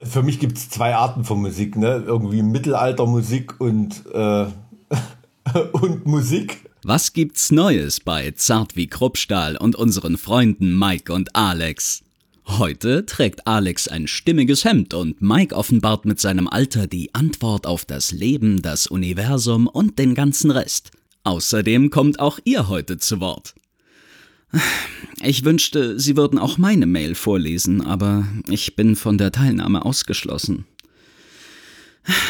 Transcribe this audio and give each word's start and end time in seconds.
Für 0.00 0.22
mich 0.22 0.38
gibt 0.38 0.58
es 0.58 0.70
zwei 0.70 0.94
Arten 0.94 1.24
von 1.24 1.40
Musik, 1.40 1.76
ne? 1.76 2.04
Irgendwie 2.06 2.42
Mittelaltermusik 2.42 3.60
und, 3.60 4.04
äh, 4.12 4.46
und 5.72 6.06
Musik. 6.06 6.64
Was 6.84 7.12
gibt's 7.12 7.50
Neues 7.50 7.98
bei 7.98 8.30
Zart 8.30 8.76
wie 8.76 8.86
Kruppstahl 8.86 9.56
und 9.56 9.74
unseren 9.74 10.16
Freunden 10.16 10.78
Mike 10.78 11.12
und 11.12 11.34
Alex? 11.34 12.04
Heute 12.46 13.04
trägt 13.06 13.46
Alex 13.48 13.88
ein 13.88 14.06
stimmiges 14.06 14.64
Hemd 14.64 14.94
und 14.94 15.20
Mike 15.20 15.54
offenbart 15.54 16.04
mit 16.04 16.20
seinem 16.20 16.46
Alter 16.46 16.86
die 16.86 17.12
Antwort 17.14 17.66
auf 17.66 17.84
das 17.84 18.12
Leben, 18.12 18.62
das 18.62 18.86
Universum 18.86 19.66
und 19.66 19.98
den 19.98 20.14
ganzen 20.14 20.52
Rest. 20.52 20.92
Außerdem 21.24 21.90
kommt 21.90 22.20
auch 22.20 22.38
ihr 22.44 22.68
heute 22.68 22.98
zu 22.98 23.20
Wort. 23.20 23.54
Ich 25.20 25.44
wünschte, 25.44 25.98
Sie 25.98 26.16
würden 26.16 26.38
auch 26.38 26.58
meine 26.58 26.86
Mail 26.86 27.14
vorlesen, 27.14 27.80
aber 27.84 28.26
ich 28.48 28.76
bin 28.76 28.94
von 28.94 29.18
der 29.18 29.32
Teilnahme 29.32 29.84
ausgeschlossen. 29.84 30.64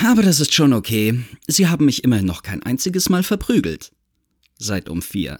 Aber 0.05 0.23
das 0.23 0.41
ist 0.41 0.55
schon 0.55 0.73
okay. 0.73 1.23
Sie 1.47 1.69
haben 1.69 1.85
mich 1.85 2.05
immerhin 2.05 2.27
noch 2.27 2.43
kein 2.43 2.62
einziges 2.62 3.09
Mal 3.09 3.23
verprügelt. 3.23 3.93
Seit 4.59 4.89
um 4.89 5.03
vier. 5.03 5.39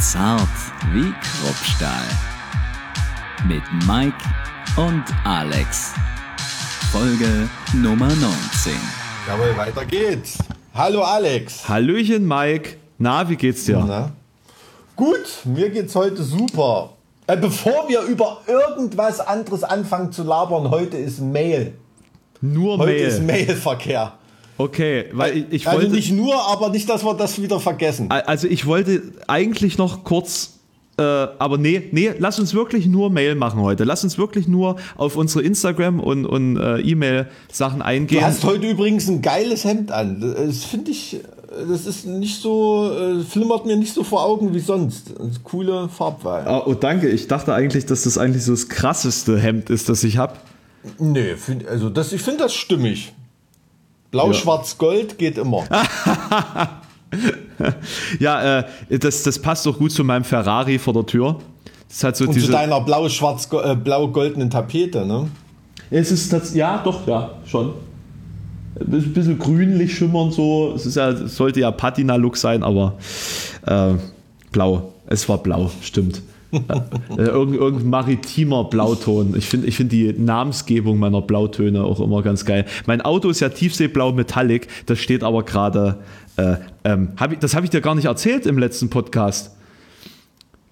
Zart 0.00 0.48
wie 0.92 1.12
Kruppstahl. 1.22 2.06
Mit 3.48 3.62
Mike 3.86 4.16
und 4.76 5.04
Alex. 5.24 5.92
Folge 6.92 7.48
Nummer 7.74 8.08
19. 8.16 8.74
Jawohl, 9.26 9.56
weiter 9.56 9.84
geht's. 9.86 10.38
Hallo 10.74 11.02
Alex. 11.02 11.68
Hallöchen 11.68 12.26
Mike. 12.26 12.76
Na, 12.98 13.28
wie 13.28 13.36
geht's 13.36 13.64
dir? 13.64 13.84
Na? 13.86 14.10
Gut, 14.96 15.24
mir 15.44 15.70
geht's 15.70 15.94
heute 15.94 16.22
super. 16.24 16.90
Äh, 17.28 17.36
bevor 17.36 17.88
wir 17.88 18.00
über 18.02 18.40
irgendwas 18.48 19.20
anderes 19.20 19.62
anfangen 19.62 20.10
zu 20.10 20.24
labern, 20.24 20.70
heute 20.70 20.96
ist 20.96 21.20
Mail. 21.20 21.74
Nur 22.40 22.78
Heute 22.78 22.92
Mail. 22.92 23.06
ist 23.06 23.22
Mailverkehr. 23.22 24.12
Okay, 24.58 25.06
weil 25.12 25.36
ich, 25.38 25.46
ich 25.52 25.66
also 25.68 25.80
wollte. 25.82 25.94
nicht 25.94 26.12
nur, 26.12 26.34
aber 26.48 26.68
nicht, 26.70 26.88
dass 26.88 27.04
wir 27.04 27.14
das 27.14 27.40
wieder 27.40 27.58
vergessen. 27.60 28.10
Also 28.10 28.46
ich 28.46 28.66
wollte 28.66 29.02
eigentlich 29.26 29.78
noch 29.78 30.02
kurz. 30.04 30.53
Äh, 30.96 31.02
aber 31.02 31.58
nee, 31.58 31.88
nee, 31.90 32.12
lass 32.18 32.38
uns 32.38 32.54
wirklich 32.54 32.86
nur 32.86 33.10
Mail 33.10 33.34
machen 33.34 33.60
heute. 33.60 33.82
Lass 33.84 34.04
uns 34.04 34.16
wirklich 34.16 34.46
nur 34.46 34.76
auf 34.96 35.16
unsere 35.16 35.42
Instagram- 35.44 35.98
und, 36.00 36.24
und 36.24 36.56
äh, 36.56 36.78
E-Mail-Sachen 36.80 37.82
eingehen. 37.82 38.20
Du 38.20 38.24
hast 38.26 38.44
heute 38.44 38.68
übrigens 38.70 39.08
ein 39.08 39.20
geiles 39.20 39.64
Hemd 39.64 39.90
an. 39.90 40.20
Das 40.20 40.64
finde 40.64 40.92
ich, 40.92 41.18
das 41.68 41.86
ist 41.86 42.06
nicht 42.06 42.40
so, 42.40 42.92
äh, 42.92 43.24
flimmert 43.24 43.66
mir 43.66 43.76
nicht 43.76 43.92
so 43.92 44.04
vor 44.04 44.24
Augen 44.24 44.54
wie 44.54 44.60
sonst. 44.60 45.14
Coole 45.42 45.88
Farbwahl. 45.88 46.46
Ah, 46.46 46.62
oh, 46.64 46.74
danke. 46.74 47.08
Ich 47.08 47.26
dachte 47.26 47.52
eigentlich, 47.54 47.86
dass 47.86 48.04
das 48.04 48.16
eigentlich 48.16 48.44
so 48.44 48.52
das 48.52 48.68
krasseste 48.68 49.36
Hemd 49.38 49.70
ist, 49.70 49.88
das 49.88 50.04
ich 50.04 50.16
habe. 50.18 50.34
Nee, 50.98 51.34
find, 51.36 51.66
also 51.66 51.90
das, 51.90 52.12
ich 52.12 52.22
finde 52.22 52.44
das 52.44 52.54
stimmig. 52.54 53.12
Blau, 54.12 54.28
Ja. 54.28 54.34
schwarz, 54.34 54.78
gold 54.78 55.18
geht 55.18 55.38
immer. 55.38 55.64
Ja, 58.20 58.58
äh, 58.60 58.64
das, 58.98 59.22
das 59.22 59.38
passt 59.38 59.66
doch 59.66 59.78
gut 59.78 59.92
zu 59.92 60.04
meinem 60.04 60.24
Ferrari 60.24 60.78
vor 60.78 60.92
der 60.94 61.06
Tür. 61.06 61.38
Das 61.88 62.02
hat 62.04 62.16
so 62.16 62.24
Und 62.26 62.34
diese. 62.34 62.46
zu 62.46 62.52
deiner 62.52 62.80
blau, 62.80 63.08
schwarz, 63.08 63.48
go- 63.48 63.60
äh, 63.62 63.76
blau-goldenen 63.76 64.50
Tapete, 64.50 65.06
ne? 65.06 65.28
Es 65.90 66.10
ist 66.10 66.32
das, 66.32 66.54
ja, 66.54 66.80
doch, 66.82 67.06
ja, 67.06 67.30
schon. 67.46 67.74
Ein 68.80 69.12
bisschen 69.12 69.38
grünlich 69.38 69.96
schimmernd 69.96 70.32
so. 70.34 70.72
Es 70.74 70.84
ist 70.86 70.96
ja, 70.96 71.10
es 71.10 71.36
sollte 71.36 71.60
ja 71.60 71.70
Patina-Look 71.70 72.36
sein, 72.36 72.64
aber 72.64 72.94
äh, 73.66 73.92
blau. 74.50 74.92
Es 75.06 75.28
war 75.28 75.38
blau, 75.38 75.70
stimmt. 75.80 76.22
äh, 77.18 77.22
irgendein, 77.22 77.88
maritimer 77.88 78.64
Blauton. 78.64 79.34
Ich 79.36 79.46
finde 79.46 79.66
ich 79.66 79.76
find 79.76 79.92
die 79.92 80.12
Namensgebung 80.12 80.98
meiner 80.98 81.22
Blautöne 81.22 81.84
auch 81.84 82.00
immer 82.00 82.22
ganz 82.22 82.44
geil. 82.44 82.64
Mein 82.86 83.00
Auto 83.00 83.28
ist 83.28 83.40
ja 83.40 83.48
Tiefseeblau 83.48 84.12
Metallic, 84.12 84.68
das 84.86 84.98
steht 84.98 85.22
aber 85.22 85.44
gerade. 85.44 85.98
Äh, 86.36 86.56
ähm, 86.84 87.10
hab 87.16 87.38
das 87.40 87.54
habe 87.54 87.64
ich 87.64 87.70
dir 87.70 87.80
gar 87.80 87.94
nicht 87.94 88.06
erzählt 88.06 88.46
im 88.46 88.58
letzten 88.58 88.90
Podcast. 88.90 89.56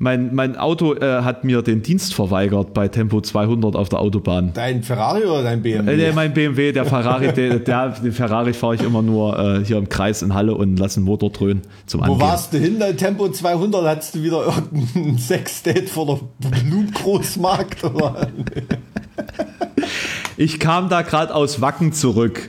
Mein, 0.03 0.35
mein 0.35 0.57
Auto 0.57 0.95
äh, 0.95 1.23
hat 1.23 1.45
mir 1.45 1.63
den 1.63 1.83
Dienst 1.83 2.13
verweigert 2.13 2.75
bei 2.75 2.89
Tempo 2.89 3.21
200 3.21 3.77
auf 3.77 3.89
der 3.89 4.01
Autobahn. 4.01 4.51
Dein 4.53 4.83
Ferrari 4.83 5.23
oder 5.23 5.45
dein 5.45 5.63
BMW? 5.63 6.09
Äh, 6.09 6.13
mein 6.13 6.35
BMW, 6.35 6.73
der 6.73 6.85
Ferrari, 6.87 7.33
der, 7.33 7.61
der, 7.61 7.91
den 7.91 8.11
Ferrari 8.11 8.53
fahre 8.53 8.75
ich 8.75 8.83
immer 8.83 9.01
nur 9.01 9.39
äh, 9.39 9.65
hier 9.65 9.79
im 9.79 9.89
Kreis 9.89 10.23
in 10.23 10.35
Halle 10.35 10.57
und 10.57 10.77
lasse 10.77 10.99
den 10.99 11.05
Motor 11.05 11.31
dröhnen 11.31 11.63
zum 11.87 12.01
Wo 12.01 12.05
Angehen. 12.15 12.21
warst 12.21 12.53
du 12.53 12.59
hin? 12.59 12.81
Dein 12.81 12.97
Tempo 12.97 13.29
200 13.29 13.87
hattest 13.87 14.17
du 14.17 14.25
wieder 14.25 14.45
irgendein 14.45 15.19
Sexdate 15.19 15.87
vor 15.87 16.19
der 16.41 16.49
Blutgroßmarkt 16.49 17.85
oder? 17.85 18.27
Ich 20.37 20.59
kam 20.59 20.89
da 20.89 21.03
gerade 21.03 21.33
aus 21.33 21.61
Wacken 21.61 21.93
zurück. 21.93 22.49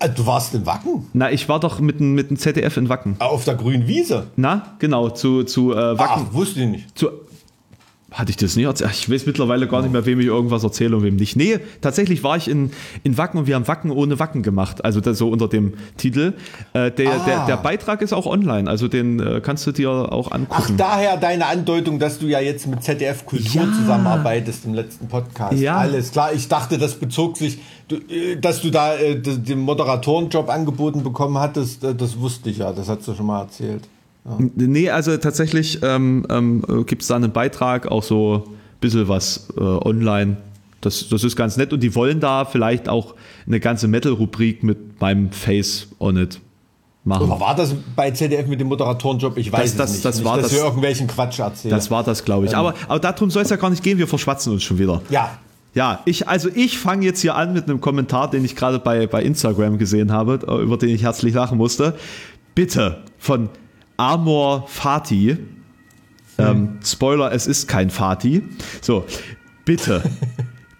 Ah, 0.00 0.08
Du 0.08 0.26
warst 0.26 0.54
in 0.54 0.66
Wacken? 0.66 1.06
Na, 1.12 1.30
ich 1.30 1.48
war 1.48 1.60
doch 1.60 1.78
mit 1.80 2.00
dem 2.00 2.14
mit 2.14 2.28
dem 2.30 2.36
ZDF 2.36 2.76
in 2.76 2.88
Wacken. 2.88 3.16
Auf 3.20 3.44
der 3.44 3.54
grünen 3.54 3.86
Wiese? 3.86 4.26
Na, 4.36 4.74
genau, 4.78 5.08
zu, 5.10 5.44
zu 5.44 5.72
äh, 5.72 5.98
Wacken. 5.98 6.26
Ach, 6.30 6.34
wusste 6.34 6.60
ich 6.60 6.66
nicht. 6.68 6.98
Zu, 6.98 7.08
hatte 8.14 8.30
ich 8.30 8.36
das 8.36 8.56
nicht 8.56 8.64
erzählt? 8.64 8.92
Ich 8.92 9.10
weiß 9.10 9.26
mittlerweile 9.26 9.66
gar 9.68 9.82
nicht 9.82 9.92
mehr, 9.92 10.06
wem 10.06 10.20
ich 10.20 10.26
irgendwas 10.26 10.64
erzähle 10.64 10.96
und 10.96 11.02
wem 11.02 11.16
nicht. 11.16 11.36
Nee, 11.36 11.58
tatsächlich 11.80 12.22
war 12.24 12.36
ich 12.36 12.48
in, 12.48 12.70
in 13.02 13.18
Wacken 13.18 13.38
und 13.40 13.46
wir 13.46 13.54
haben 13.56 13.68
Wacken 13.68 13.90
ohne 13.90 14.18
Wacken 14.18 14.42
gemacht. 14.42 14.84
Also 14.84 15.00
das 15.00 15.18
so 15.18 15.28
unter 15.28 15.48
dem 15.48 15.74
Titel. 15.96 16.32
Äh, 16.72 16.90
der, 16.92 17.12
Ah. 17.12 17.24
der, 17.26 17.46
der 17.46 17.56
Beitrag 17.58 18.02
ist 18.02 18.12
auch 18.12 18.26
online, 18.26 18.70
also 18.70 18.88
den 18.88 19.20
äh, 19.20 19.40
kannst 19.42 19.66
du 19.66 19.72
dir 19.72 19.90
auch 19.90 20.28
Ach, 20.30 20.36
angucken. 20.36 20.76
daher 20.76 21.16
deine 21.16 21.46
Andeutung, 21.46 21.98
dass 21.98 22.18
du 22.18 22.26
ja 22.26 22.40
jetzt 22.40 22.66
mit 22.66 22.82
ZDF 22.82 23.26
Kultur 23.26 23.62
Ja. 23.62 23.72
zusammenarbeitest 23.72 24.64
im 24.64 24.74
letzten 24.74 25.08
Podcast. 25.08 25.58
Ja. 25.60 25.76
Alles 25.78 26.12
klar. 26.12 26.32
Ich 26.32 26.48
dachte, 26.48 26.78
das 26.78 26.94
bezog 26.94 27.36
sich, 27.36 27.58
äh, 27.90 28.36
dass 28.36 28.62
du 28.62 28.70
da 28.70 28.94
äh, 28.96 29.16
den 29.20 29.58
Moderatorenjob 29.60 30.48
angeboten 30.50 31.02
bekommen 31.02 31.38
hattest. 31.38 31.82
äh, 31.84 31.94
Das 31.94 32.18
wusste 32.20 32.50
ich 32.50 32.58
ja. 32.58 32.72
Das 32.72 32.88
hast 32.88 33.06
du 33.08 33.14
schon 33.14 33.26
mal 33.26 33.40
erzählt. 33.42 33.82
Nee, 34.38 34.88
also 34.90 35.16
tatsächlich 35.18 35.80
ähm, 35.82 36.24
ähm, 36.30 36.64
gibt 36.86 37.02
es 37.02 37.08
da 37.08 37.16
einen 37.16 37.32
Beitrag, 37.32 37.86
auch 37.90 38.02
so 38.02 38.44
ein 38.46 38.80
bisschen 38.80 39.06
was 39.08 39.48
äh, 39.58 39.60
online. 39.60 40.38
Das, 40.80 41.08
das 41.08 41.24
ist 41.24 41.36
ganz 41.36 41.56
nett 41.56 41.72
und 41.72 41.80
die 41.82 41.94
wollen 41.94 42.20
da 42.20 42.44
vielleicht 42.44 42.88
auch 42.88 43.14
eine 43.46 43.60
ganze 43.60 43.86
Metal-Rubrik 43.88 44.62
mit 44.62 45.00
meinem 45.00 45.30
Face 45.30 45.88
on 45.98 46.16
it 46.16 46.40
machen. 47.04 47.26
Oder 47.30 47.38
war 47.40 47.54
das 47.54 47.74
bei 47.96 48.10
ZDF 48.10 48.46
mit 48.46 48.60
dem 48.60 48.68
Moderatorenjob? 48.68 49.36
Ich 49.36 49.52
weiß 49.52 49.76
Das- 49.76 49.76
das- 49.76 49.92
nicht. 49.92 50.04
das 50.06 50.16
nicht, 50.16 50.24
war 50.24 50.36
dass 50.36 50.46
das- 50.46 50.54
wir 50.54 50.64
irgendwelchen 50.64 51.06
Quatsch 51.06 51.38
erzählen. 51.40 51.70
Das 51.74 51.90
war 51.90 52.02
das, 52.02 52.24
glaube 52.24 52.46
ich. 52.46 52.56
Aber, 52.56 52.74
aber 52.88 52.98
darum 53.00 53.30
soll 53.30 53.42
es 53.42 53.50
ja 53.50 53.56
gar 53.56 53.68
nicht 53.70 53.82
gehen, 53.82 53.98
wir 53.98 54.08
verschwatzen 54.08 54.52
uns 54.52 54.62
schon 54.62 54.78
wieder. 54.78 55.02
ja. 55.10 55.38
Ja, 55.76 56.02
ich, 56.04 56.28
also 56.28 56.48
ich 56.54 56.78
fange 56.78 57.04
jetzt 57.04 57.20
hier 57.20 57.34
an 57.34 57.52
mit 57.52 57.64
einem 57.64 57.80
Kommentar, 57.80 58.30
den 58.30 58.44
ich 58.44 58.54
gerade 58.54 58.78
bei, 58.78 59.08
bei 59.08 59.24
Instagram 59.24 59.76
gesehen 59.76 60.12
habe, 60.12 60.38
äh, 60.46 60.62
über 60.62 60.76
den 60.76 60.90
ich 60.90 61.02
herzlich 61.02 61.34
lachen 61.34 61.58
musste. 61.58 61.94
Bitte 62.54 62.98
von 63.18 63.48
Amor 63.96 64.66
Fati. 64.68 65.38
Ähm, 66.38 66.78
Spoiler, 66.84 67.32
es 67.32 67.46
ist 67.46 67.68
kein 67.68 67.90
Fati. 67.90 68.42
So, 68.80 69.04
bitte. 69.64 70.02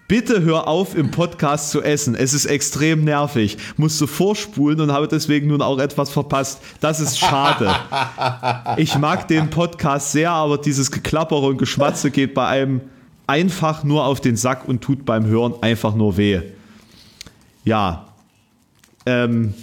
Bitte 0.07 0.43
hör 0.43 0.67
auf, 0.67 0.95
im 0.95 1.09
Podcast 1.09 1.71
zu 1.71 1.81
essen. 1.81 2.13
Es 2.13 2.35
ist 2.35 2.45
extrem 2.45 3.03
nervig. 3.03 3.57
Musste 3.75 4.05
vorspulen 4.05 4.79
und 4.79 4.91
habe 4.91 5.07
deswegen 5.07 5.47
nun 5.47 5.63
auch 5.63 5.79
etwas 5.79 6.11
verpasst. 6.11 6.61
Das 6.79 6.99
ist 6.99 7.17
schade. 7.17 7.73
Ich 8.77 8.97
mag 8.97 9.27
den 9.27 9.49
Podcast 9.49 10.11
sehr, 10.11 10.31
aber 10.31 10.57
dieses 10.57 10.91
Geklappere 10.91 11.47
und 11.47 11.57
Geschmatze 11.57 12.11
geht 12.11 12.33
bei 12.33 12.45
einem 12.45 12.81
einfach 13.25 13.83
nur 13.83 14.05
auf 14.05 14.21
den 14.21 14.35
Sack 14.35 14.67
und 14.67 14.81
tut 14.81 15.05
beim 15.05 15.25
Hören 15.25 15.55
einfach 15.61 15.95
nur 15.95 16.17
weh. 16.17 16.41
Ja. 17.63 18.07
Ähm, 19.05 19.53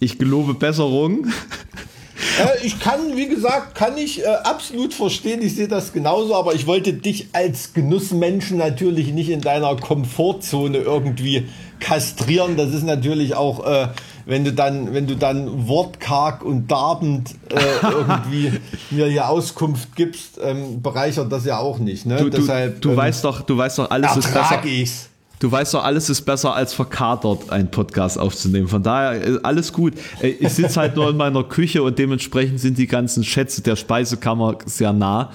ich 0.00 0.18
gelobe 0.18 0.54
Besserung. 0.54 1.26
Äh, 2.38 2.66
ich 2.66 2.80
kann, 2.80 3.16
wie 3.16 3.28
gesagt, 3.28 3.74
kann 3.74 3.98
ich 3.98 4.22
äh, 4.22 4.26
absolut 4.26 4.94
verstehen. 4.94 5.42
Ich 5.42 5.56
sehe 5.56 5.68
das 5.68 5.92
genauso, 5.92 6.34
aber 6.34 6.54
ich 6.54 6.66
wollte 6.66 6.92
dich 6.92 7.28
als 7.32 7.72
Genussmenschen 7.74 8.58
natürlich 8.58 9.12
nicht 9.12 9.28
in 9.28 9.40
deiner 9.40 9.76
Komfortzone 9.76 10.78
irgendwie 10.78 11.46
kastrieren. 11.80 12.56
Das 12.56 12.72
ist 12.72 12.84
natürlich 12.84 13.34
auch, 13.34 13.66
äh, 13.66 13.88
wenn 14.24 14.44
du 14.44 14.52
dann, 14.52 14.94
wenn 14.94 15.06
du 15.06 15.16
dann 15.16 15.68
wortkarg 15.68 16.44
und 16.44 16.70
darbend 16.70 17.30
äh, 17.50 17.86
irgendwie 17.86 18.52
mir 18.90 19.06
hier 19.06 19.28
Auskunft 19.28 19.96
gibst, 19.96 20.38
ähm, 20.42 20.80
bereichert 20.80 21.30
das 21.30 21.44
ja 21.44 21.58
auch 21.58 21.78
nicht. 21.78 22.06
Ne? 22.06 22.16
Du, 22.16 22.30
du, 22.30 22.38
Deshalb 22.38 22.80
du 22.80 22.90
ähm, 22.90 22.96
weißt 22.96 23.24
doch, 23.24 23.42
du 23.42 23.56
weißt 23.56 23.78
doch, 23.78 23.90
alles 23.90 24.16
ist 24.16 24.32
besser. 24.32 24.62
ich's. 24.64 25.08
Du 25.42 25.50
weißt 25.50 25.74
doch, 25.74 25.82
alles 25.82 26.08
ist 26.08 26.22
besser 26.22 26.54
als 26.54 26.72
verkatert, 26.72 27.50
einen 27.50 27.68
Podcast 27.68 28.16
aufzunehmen. 28.16 28.68
Von 28.68 28.84
daher, 28.84 29.26
äh, 29.26 29.38
alles 29.42 29.72
gut. 29.72 29.94
Äh, 30.22 30.28
Ich 30.38 30.50
sitze 30.50 30.78
halt 30.78 30.94
nur 30.94 31.10
in 31.10 31.16
meiner 31.16 31.42
Küche 31.42 31.82
und 31.82 31.98
dementsprechend 31.98 32.60
sind 32.60 32.78
die 32.78 32.86
ganzen 32.86 33.24
Schätze 33.24 33.60
der 33.60 33.74
Speisekammer 33.74 34.58
sehr 34.66 34.92
nah. 34.92 35.30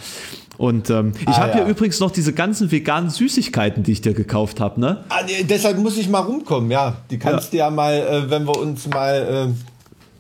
Und 0.57 0.89
ähm, 0.89 1.12
ich 1.19 1.27
Ah, 1.27 1.39
habe 1.42 1.54
hier 1.56 1.62
ja. 1.63 1.68
übrigens 1.68 2.00
noch 2.00 2.12
diese 2.12 2.31
ganzen 2.31 2.71
veganen 2.71 3.09
Süßigkeiten, 3.09 3.83
die 3.83 3.92
ich 3.92 4.00
dir 4.01 4.13
gekauft 4.13 4.62
habe, 4.62 4.80
ne? 4.80 5.04
Ah, 5.09 5.18
nee, 5.25 5.44
deshalb 5.44 5.77
muss 5.77 5.98
ich 5.98 6.07
mal 6.07 6.19
rumkommen, 6.21 6.71
ja. 6.71 6.95
Die 7.12 7.19
kannst 7.19 7.51
du 7.51 7.57
ja 7.57 7.69
mal, 7.69 7.94
äh, 7.95 8.30
wenn 8.30 8.48
wir 8.48 8.57
uns 8.57 8.88
mal 8.88 9.50
äh, 9.51 9.54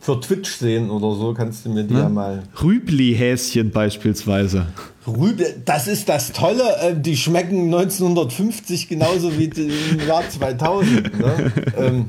für 0.07 0.21
Twitch 0.21 0.51
sehen 0.51 0.89
oder 0.89 1.13
so, 1.19 1.33
kannst 1.33 1.65
du 1.65 1.69
mir 1.69 1.83
die 1.83 1.93
ja 1.93 2.07
mal. 2.07 2.43
Rübli-Häschen 2.63 3.71
beispielsweise. 3.71 4.67
Rübe, 5.05 5.43
das 5.65 5.89
ist 5.89 6.07
das 6.07 6.31
Tolle, 6.31 6.63
äh, 6.81 6.95
die 6.97 7.17
schmecken 7.17 7.65
1950 7.65 8.87
genauso 8.87 9.37
wie 9.37 9.45
im 9.45 10.07
Jahr 10.07 10.23
2000. 10.29 11.19
Ne? 11.19 11.51
ähm, 11.77 12.05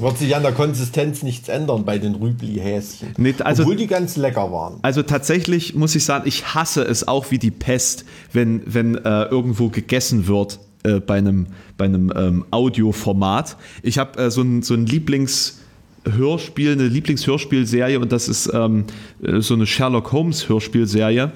wird 0.00 0.18
sich 0.18 0.34
an 0.34 0.42
der 0.42 0.50
Konsistenz 0.50 1.22
nichts 1.22 1.48
ändern 1.48 1.84
bei 1.84 1.98
den 1.98 2.16
Rübli-Häschen. 2.16 3.10
Nee, 3.16 3.36
also- 3.44 3.62
Obwohl 3.62 3.76
die 3.76 3.86
ganz 3.86 4.16
lecker 4.16 4.50
waren. 4.50 4.80
Also 4.82 5.04
tatsächlich 5.04 5.76
muss 5.76 5.94
ich 5.94 6.04
sagen, 6.04 6.24
ich 6.26 6.52
hasse 6.52 6.82
es 6.82 7.06
auch 7.06 7.30
wie 7.30 7.38
die 7.38 7.52
Pest, 7.52 8.06
wenn, 8.32 8.60
wenn 8.66 8.96
äh, 8.96 9.26
irgendwo 9.26 9.68
gegessen 9.68 10.26
wird 10.26 10.58
äh, 10.82 10.98
bei 10.98 11.18
einem, 11.18 11.46
bei 11.76 11.84
einem 11.84 12.12
ähm, 12.16 12.44
Audioformat. 12.50 13.56
Ich 13.84 13.98
habe 13.98 14.18
äh, 14.20 14.30
so 14.32 14.42
ein, 14.42 14.62
so 14.62 14.74
ein 14.74 14.84
Lieblingshörspiel, 16.04 16.72
eine 16.72 16.88
Lieblingshörspielserie 16.88 17.98
und 17.98 18.12
das 18.12 18.28
ist 18.28 18.50
ähm, 18.52 18.84
äh, 19.22 19.40
so 19.40 19.54
eine 19.54 19.66
Sherlock 19.66 20.12
Holmes 20.12 20.48
Hörspielserie. 20.48 21.32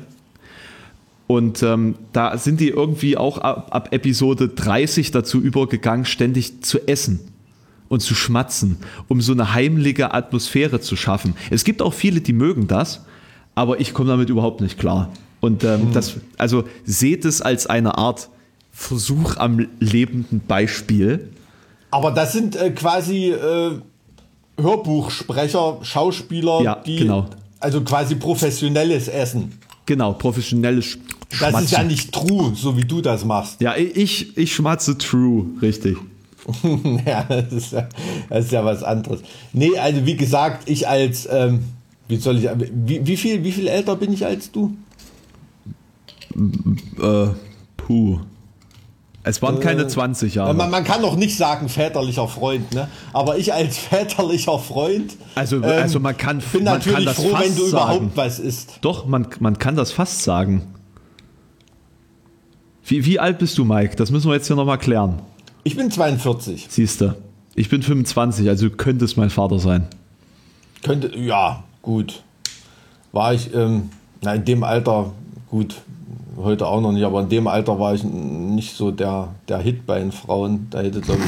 Und 1.26 1.62
ähm, 1.62 1.94
da 2.12 2.36
sind 2.36 2.60
die 2.60 2.68
irgendwie 2.68 3.16
auch 3.16 3.38
ab, 3.38 3.68
ab 3.70 3.88
Episode 3.92 4.48
30 4.48 5.12
dazu 5.12 5.40
übergegangen, 5.40 6.04
ständig 6.04 6.62
zu 6.62 6.86
essen 6.86 7.20
und 7.88 8.00
zu 8.00 8.14
schmatzen, 8.14 8.78
um 9.08 9.20
so 9.20 9.32
eine 9.32 9.54
heimliche 9.54 10.12
Atmosphäre 10.12 10.80
zu 10.80 10.96
schaffen. 10.96 11.34
Es 11.50 11.64
gibt 11.64 11.80
auch 11.80 11.94
viele, 11.94 12.20
die 12.20 12.32
mögen 12.32 12.66
das, 12.66 13.04
aber 13.54 13.80
ich 13.80 13.94
komme 13.94 14.10
damit 14.10 14.30
überhaupt 14.30 14.60
nicht 14.60 14.78
klar. 14.78 15.10
Und 15.40 15.64
ähm, 15.64 15.88
das, 15.92 16.16
also 16.38 16.64
seht 16.84 17.24
es 17.24 17.40
als 17.40 17.66
eine 17.66 17.98
Art 17.98 18.28
Versuch 18.70 19.36
am 19.36 19.66
lebenden 19.80 20.40
Beispiel. 20.40 21.28
Aber 21.90 22.10
das 22.10 22.32
sind 22.32 22.56
äh, 22.56 22.70
quasi 22.70 23.30
äh, 23.30 23.72
Hörbuchsprecher, 24.62 25.78
Schauspieler, 25.82 26.62
Ja, 26.62 26.76
die 26.86 26.96
genau. 26.96 27.26
also 27.60 27.80
quasi 27.82 28.14
professionelles 28.16 29.08
Essen. 29.08 29.58
Genau, 29.86 30.12
professionelles 30.12 30.98
Das 31.30 31.38
Schmatzen. 31.38 31.64
ist 31.64 31.70
ja 31.72 31.82
nicht 31.82 32.12
true, 32.12 32.52
so 32.54 32.76
wie 32.76 32.84
du 32.84 33.00
das 33.00 33.24
machst. 33.24 33.60
ja, 33.60 33.74
ich, 33.76 34.36
ich 34.36 34.54
schmatze 34.54 34.96
true, 34.98 35.46
richtig. 35.60 35.96
ja, 37.06 37.22
das 37.28 37.52
ist 37.52 37.72
ja, 37.72 37.88
das 38.28 38.46
ist 38.46 38.52
ja 38.52 38.64
was 38.64 38.82
anderes. 38.82 39.20
Nee, 39.52 39.76
also 39.78 40.04
wie 40.06 40.16
gesagt, 40.16 40.68
ich 40.68 40.88
als, 40.88 41.28
ähm, 41.30 41.60
wie 42.08 42.16
soll 42.16 42.38
ich, 42.38 42.48
wie, 42.86 43.06
wie, 43.06 43.16
viel, 43.16 43.44
wie 43.44 43.52
viel 43.52 43.68
älter 43.68 43.94
bin 43.96 44.12
ich 44.12 44.24
als 44.26 44.50
du? 44.50 44.72
Äh, 47.00 47.28
puh. 47.76 48.18
Es 49.24 49.40
waren 49.40 49.60
keine 49.60 49.86
20 49.86 50.34
Jahre. 50.34 50.52
Man, 50.52 50.68
man 50.70 50.82
kann 50.82 51.00
doch 51.00 51.14
nicht 51.14 51.36
sagen 51.36 51.68
väterlicher 51.68 52.26
Freund, 52.26 52.72
ne? 52.74 52.88
Aber 53.12 53.38
ich 53.38 53.52
als 53.54 53.78
väterlicher 53.78 54.58
Freund 54.58 55.16
Also- 55.36 55.56
ähm, 55.58 55.62
also 55.64 56.00
man 56.00 56.16
kann- 56.16 56.42
bin 56.52 56.64
man 56.64 56.74
natürlich 56.74 56.96
kann 56.96 57.04
das 57.04 57.16
froh, 57.16 57.38
wenn 57.38 57.54
du 57.54 57.66
überhaupt 57.68 57.92
sagen. 58.00 58.12
was 58.16 58.38
isst. 58.40 58.78
Doch, 58.80 59.06
man, 59.06 59.28
man 59.38 59.58
kann 59.58 59.76
das 59.76 59.92
fast 59.92 60.22
sagen. 60.24 60.62
Wie, 62.84 63.04
wie 63.06 63.20
alt 63.20 63.38
bist 63.38 63.56
du, 63.58 63.64
Mike? 63.64 63.94
Das 63.96 64.10
müssen 64.10 64.28
wir 64.28 64.34
jetzt 64.34 64.48
hier 64.48 64.56
nochmal 64.56 64.78
klären. 64.78 65.20
Ich 65.62 65.76
bin 65.76 65.90
42. 65.90 66.66
Siehst 66.68 67.00
du. 67.00 67.14
Ich 67.54 67.68
bin 67.68 67.82
25, 67.82 68.48
also 68.48 68.68
du 68.68 68.74
könntest 68.76 69.16
mein 69.16 69.30
Vater 69.30 69.58
sein. 69.60 69.86
Könnte, 70.82 71.16
ja, 71.16 71.62
gut. 71.82 72.22
War 73.12 73.34
ich, 73.34 73.54
ähm, 73.54 73.90
na, 74.22 74.34
in 74.34 74.44
dem 74.44 74.64
Alter, 74.64 75.12
gut, 75.48 75.76
heute 76.36 76.66
auch 76.66 76.80
noch 76.80 76.92
nicht, 76.92 77.04
aber 77.04 77.20
in 77.20 77.28
dem 77.28 77.46
Alter 77.46 77.78
war 77.78 77.94
ich 77.94 78.04
nicht 78.04 78.76
so 78.76 78.90
der, 78.90 79.28
der 79.48 79.58
Hit 79.58 79.86
bei 79.86 79.98
den 79.98 80.12
Frauen. 80.12 80.66
Da 80.70 80.80
hätte, 80.80 81.00
glaube 81.00 81.20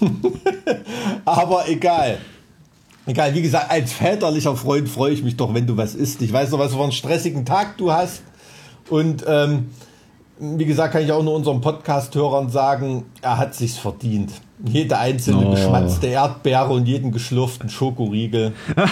ich, 0.00 0.08
Aber 1.24 1.68
egal. 1.68 2.18
Egal, 3.06 3.34
wie 3.34 3.42
gesagt, 3.42 3.70
als 3.70 3.92
väterlicher 3.92 4.56
Freund 4.56 4.88
freue 4.88 5.12
ich 5.12 5.22
mich 5.22 5.36
doch, 5.36 5.52
wenn 5.54 5.66
du 5.66 5.76
was 5.76 5.94
isst. 5.94 6.22
Ich 6.22 6.32
weiß 6.32 6.50
noch, 6.50 6.58
was 6.58 6.74
für 6.74 6.82
einen 6.82 6.92
stressigen 6.92 7.44
Tag 7.44 7.76
du 7.78 7.92
hast. 7.92 8.22
Und 8.88 9.24
ähm, 9.26 9.70
wie 10.38 10.64
gesagt, 10.64 10.92
kann 10.92 11.02
ich 11.02 11.12
auch 11.12 11.22
nur 11.22 11.34
unseren 11.34 11.60
Podcast-Hörern 11.60 12.48
sagen, 12.50 13.04
er 13.20 13.38
hat 13.38 13.54
sich's 13.54 13.78
verdient. 13.78 14.32
Jede 14.64 14.98
einzelne 14.98 15.46
Oh. 15.46 15.50
geschmatzte 15.52 16.06
Erdbeere 16.08 16.68
und 16.70 16.86
jeden 16.86 17.12
geschlürften 17.12 17.68
Schokoriegel. 17.70 18.52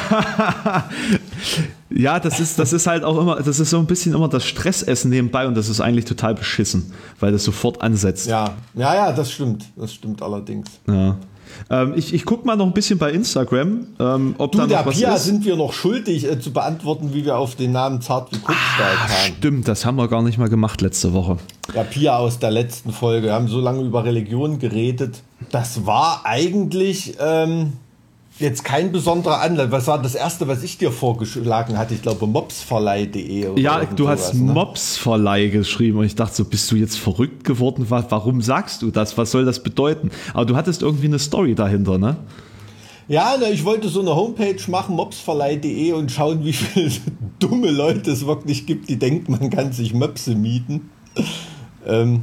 Ja, 1.91 2.21
das 2.21 2.39
ist, 2.39 2.59
das 2.59 2.73
ist 2.73 2.87
halt 2.87 3.03
auch 3.05 3.19
immer, 3.19 3.37
das 3.37 3.59
ist 3.61 3.71
so 3.71 3.79
ein 3.79 3.87
bisschen 3.87 4.15
immer 4.15 4.29
das 4.29 4.45
Stressessen 4.45 5.11
nebenbei 5.11 5.47
und 5.47 5.57
das 5.57 5.69
ist 5.69 5.81
eigentlich 5.81 6.05
total 6.05 6.35
beschissen, 6.35 6.93
weil 7.19 7.33
das 7.33 7.45
sofort 7.45 7.81
ansetzt. 7.81 8.27
Ja, 8.27 8.51
ja, 8.75 8.95
ja, 8.95 9.13
das 9.13 9.33
stimmt. 9.33 9.65
Das 9.77 9.95
stimmt 9.95 10.21
allerdings. 10.23 10.69
Ja. 10.87 11.17
Ähm, 11.71 11.95
ich 11.97 12.13
ich 12.13 12.27
gucke 12.27 12.47
mal 12.47 12.57
noch 12.57 12.67
ein 12.67 12.75
bisschen 12.75 12.99
bei 12.99 13.11
Instagram, 13.11 13.87
ähm, 13.99 14.35
ob 14.37 14.53
Du, 14.53 14.59
da 14.59 14.67
der 14.67 14.79
noch 14.81 14.87
was 14.87 14.97
Pia 14.99 15.15
ist. 15.15 15.25
sind 15.25 15.47
wir 15.47 15.57
noch 15.57 15.73
schuldig 15.73 16.31
äh, 16.31 16.39
zu 16.39 16.53
beantworten, 16.53 17.15
wie 17.15 17.25
wir 17.25 17.39
auf 17.39 17.55
den 17.55 17.73
Namen 17.73 18.03
Zart 18.03 18.31
wie 18.33 18.39
Kuckstahl 18.39 18.95
kamen. 18.97 19.35
Stimmt, 19.39 19.67
das 19.69 19.87
haben 19.87 19.97
wir 19.97 20.09
gar 20.09 20.23
nicht 20.23 20.37
mal 20.37 20.51
gemacht 20.51 20.83
letzte 20.83 21.15
Woche. 21.15 21.39
Der 21.75 21.85
Pia 21.85 22.19
aus 22.19 22.39
der 22.39 22.51
letzten 22.51 22.93
Folge. 22.93 23.29
Wir 23.29 23.33
haben 23.33 23.49
so 23.49 23.61
lange 23.61 23.81
über 23.83 24.05
Religion 24.05 24.59
geredet. 24.59 25.23
Das 25.51 25.87
war 25.87 26.21
eigentlich 26.25 27.15
ähm, 27.19 27.73
jetzt 28.39 28.65
kein 28.65 28.93
besonderer 28.93 29.41
Anlass. 29.41 29.71
Was 29.71 29.87
war 29.87 30.01
das 30.01 30.15
erste, 30.15 30.47
was 30.49 30.63
ich 30.63 30.79
dir 30.79 30.93
vorgeschlagen 30.93 31.77
hatte? 31.79 31.95
Ich 31.95 32.03
glaube, 32.03 32.27
mopsverleih.de. 32.27 33.49
oder 33.49 33.61
Ja, 33.61 33.85
du 33.85 34.09
hast 34.09 34.29
sowas, 34.29 34.35
ne? 34.35 34.53
Mobsverleih 34.53 35.49
geschrieben 35.49 35.99
und 35.99 36.05
ich 36.05 36.15
dachte 36.15 36.35
so, 36.37 36.45
bist 36.45 36.71
du 36.71 36.77
jetzt 36.77 36.99
verrückt 36.99 37.45
geworden? 37.45 37.91
Wa- 37.91 38.05
Warum 38.09 38.41
sagst 38.43 38.83
du 38.83 38.91
das? 38.91 39.17
Was 39.19 39.31
soll 39.31 39.45
das 39.45 39.63
bedeuten? 39.63 40.11
Aber 40.35 40.45
du 40.47 40.57
hattest 40.57 40.83
irgendwie 40.83 41.07
eine 41.07 41.19
Story 41.19 41.55
dahinter, 41.55 41.99
ne? 41.99 42.17
Ja, 43.09 43.37
na, 43.41 43.49
ich 43.49 43.65
wollte 43.65 43.89
so 43.89 44.01
eine 44.03 44.15
Homepage 44.15 44.59
machen, 44.71 44.95
mopsverleih.de 44.97 45.93
und 45.93 46.13
schauen, 46.13 46.45
wie 46.45 46.53
viele 46.53 46.91
dumme 47.39 47.71
Leute 47.71 48.11
es 48.11 48.27
wirklich 48.27 48.67
gibt, 48.67 48.89
die 48.91 48.99
denken, 48.99 49.33
man 49.33 49.49
kann 49.49 49.73
sich 49.73 49.95
Möpse 49.95 50.35
mieten. 50.35 50.91
ähm, 51.87 52.23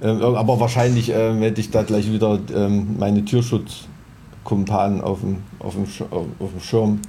ähm, 0.00 0.22
aber 0.22 0.60
wahrscheinlich 0.60 1.10
ähm, 1.14 1.38
hätte 1.42 1.60
ich 1.60 1.70
da 1.70 1.82
gleich 1.82 2.10
wieder 2.10 2.38
ähm, 2.54 2.96
meine 2.98 3.22
Tierschutzkumpanen 4.48 5.00
auf 5.00 5.20
dem, 5.20 5.36
auf 5.58 5.74
dem, 5.74 5.84
auf 6.38 6.50
dem 6.50 6.60
Schirm. 6.60 7.00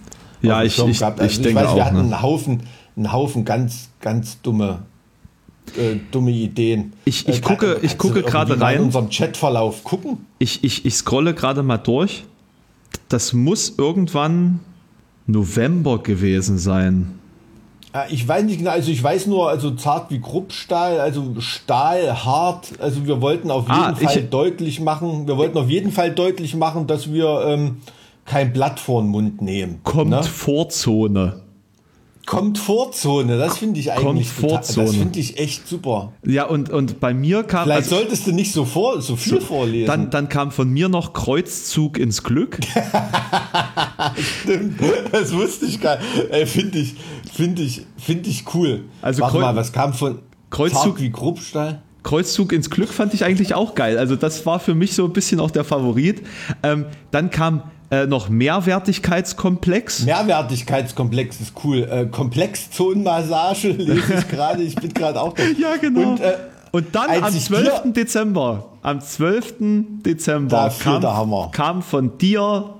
Ja, 0.42 0.64
ich- 0.64 0.76
Schirm 0.76 0.90
ich- 0.90 1.00
gehabt. 1.00 1.20
ich 1.20 1.24
Also 1.24 1.42
denke 1.44 1.60
weiß, 1.62 1.76
wir 1.76 1.82
auch, 1.82 1.86
hatten 1.86 1.96
ne? 1.96 2.02
einen 2.04 2.22
Haufen, 2.22 2.64
einen 2.96 3.12
Haufen 3.12 3.46
ganz, 3.46 3.90
ganz 4.02 4.42
dumme, 4.42 4.80
äh, 5.78 5.98
dumme 6.12 6.32
Ideen. 6.32 6.94
Ich- 7.06 7.28
ich 7.28 7.38
Äh, 7.40 7.42
gucke- 7.42 7.76
ich 7.76 7.82
kannst 7.82 7.94
du 7.94 7.98
gucke 7.98 8.20
irgendwie 8.20 8.32
gerade 8.32 8.62
rein. 8.62 8.78
In 8.78 8.84
unserem 8.86 9.10
Chatverlauf 9.10 9.84
gucken. 9.84 10.26
Ich, 10.40 10.64
ich, 10.64 10.86
ich 10.86 10.94
scrolle 10.96 11.34
gerade 11.34 11.64
mal 11.64 11.78
durch. 11.78 12.24
Das 13.08 13.34
muss 13.34 13.74
irgendwann 13.78 14.60
November 15.28 16.00
gewesen 16.00 16.58
sein. 16.58 17.19
Ja, 17.94 18.06
Ich 18.10 18.28
weiß 18.28 18.44
nicht 18.44 18.60
genau, 18.60 18.72
also 18.72 18.92
ich 18.92 19.02
weiß 19.04 19.28
nur, 19.28 19.50
also 19.50 19.72
zart 19.72 20.12
wie 20.12 20.20
Kruppstahl, 20.22 21.00
also 21.00 21.24
Stahl, 21.40 22.24
hart. 22.26 22.74
Also 22.80 23.06
wir 23.08 23.22
wollten 23.22 23.50
auf 23.52 23.64
jeden 23.68 23.80
Ah, 23.80 23.96
Fall 23.96 24.18
ich- 24.18 24.30
deutlich 24.30 24.80
machen, 24.80 25.28
wir 25.28 25.38
wollten 25.38 25.58
auf 25.58 25.70
jeden 25.70 25.92
Fall 25.92 26.12
deutlich 26.12 26.56
machen, 26.56 26.86
dass 26.88 27.12
wir 27.12 27.42
ähm, 27.48 27.78
kein 28.26 28.54
Blatt 28.54 28.80
vor 28.80 29.02
den 29.02 29.10
Mund 29.10 29.42
nehmen. 29.42 29.80
Kommt 29.84 30.12
ne? 30.12 30.22
Vorzone. 30.24 31.42
Kommt 32.30 32.60
Vorzone, 32.60 33.40
das 33.40 33.58
finde 33.58 33.80
ich 33.80 33.92
eigentlich 33.92 34.30
Vorzone. 34.30 34.86
Das 34.86 34.96
finde 34.96 35.18
ich 35.20 35.40
echt 35.40 35.68
super. 35.68 36.14
Ja, 36.24 36.46
und, 36.46 36.70
und 36.70 37.00
bei 37.00 37.12
mir 37.12 37.42
kam. 37.42 37.64
Vielleicht 37.64 37.92
also- 37.92 37.96
solltest 37.96 38.28
du 38.28 38.32
nicht 38.34 38.52
so, 38.54 38.66
vor, 38.66 39.02
so 39.02 39.16
viel 39.16 39.42
vorlesen. 39.42 39.88
dann, 39.88 40.10
dann 40.12 40.30
kam 40.30 40.52
von 40.52 40.70
mir 40.70 40.90
noch 40.90 41.14
Kreuzzug 41.14 41.98
ins 41.98 42.24
Glück. 42.24 42.60
Stimmt, 44.44 44.80
das 45.12 45.34
wusste 45.34 45.66
ich 45.66 45.82
gar 45.82 45.98
nicht. 45.98 46.48
Finde 46.50 46.78
ich, 46.78 46.96
finde 47.34 47.64
ich, 47.64 47.82
finde 47.98 48.30
ich 48.30 48.44
cool. 48.54 48.84
Also 49.02 49.22
Warte 49.24 49.38
Kreu- 49.38 49.42
mal, 49.42 49.56
was 49.56 49.72
kam 49.72 49.94
von 49.94 50.20
Kreuzzug- 50.52 50.72
Zart 50.84 51.02
wie 51.02 51.12
Kruppstahl? 51.12 51.82
Kreuzzug 52.04 52.54
ins 52.54 52.70
Glück 52.70 52.90
fand 52.90 53.14
ich 53.16 53.26
eigentlich 53.26 53.56
auch 53.56 53.74
geil. 53.76 53.98
Also 53.98 54.16
das 54.16 54.46
war 54.46 54.60
für 54.60 54.76
mich 54.76 54.94
so 54.94 55.06
ein 55.06 55.14
bisschen 55.14 55.40
auch 55.40 55.52
der 55.52 55.64
Favorit. 55.64 56.22
Ähm, 56.64 56.86
dann 57.12 57.30
kam 57.32 57.64
äh, 57.92 58.06
noch 58.06 58.30
Mehrwertigkeitskomplex. 58.30 60.06
Mehrwertigkeitskomplex 60.06 61.42
ist 61.42 61.54
cool. 61.64 61.84
Äh, 61.90 62.06
Komplexzonenmassage 62.08 63.70
lese 63.78 64.14
ich 64.20 64.28
gerade. 64.28 64.64
Ich 64.64 64.76
bin 64.76 64.94
gerade 64.94 65.20
auch 65.22 65.34
da. 65.34 65.44
Ja, 65.58 65.76
genau. 65.78 66.12
Und, 66.12 66.20
äh, 66.22 66.34
Und 66.72 66.94
dann 66.96 67.10
am 67.24 67.36
ich 67.36 67.46
12. 67.46 67.84
dir- 67.84 67.92
Dezember, 67.94 68.70
am 68.82 69.02
12. 69.02 69.56
Dezember 70.06 70.72
kam, 70.80 71.52
kam 71.52 71.82
von 71.82 72.18
dir 72.18 72.76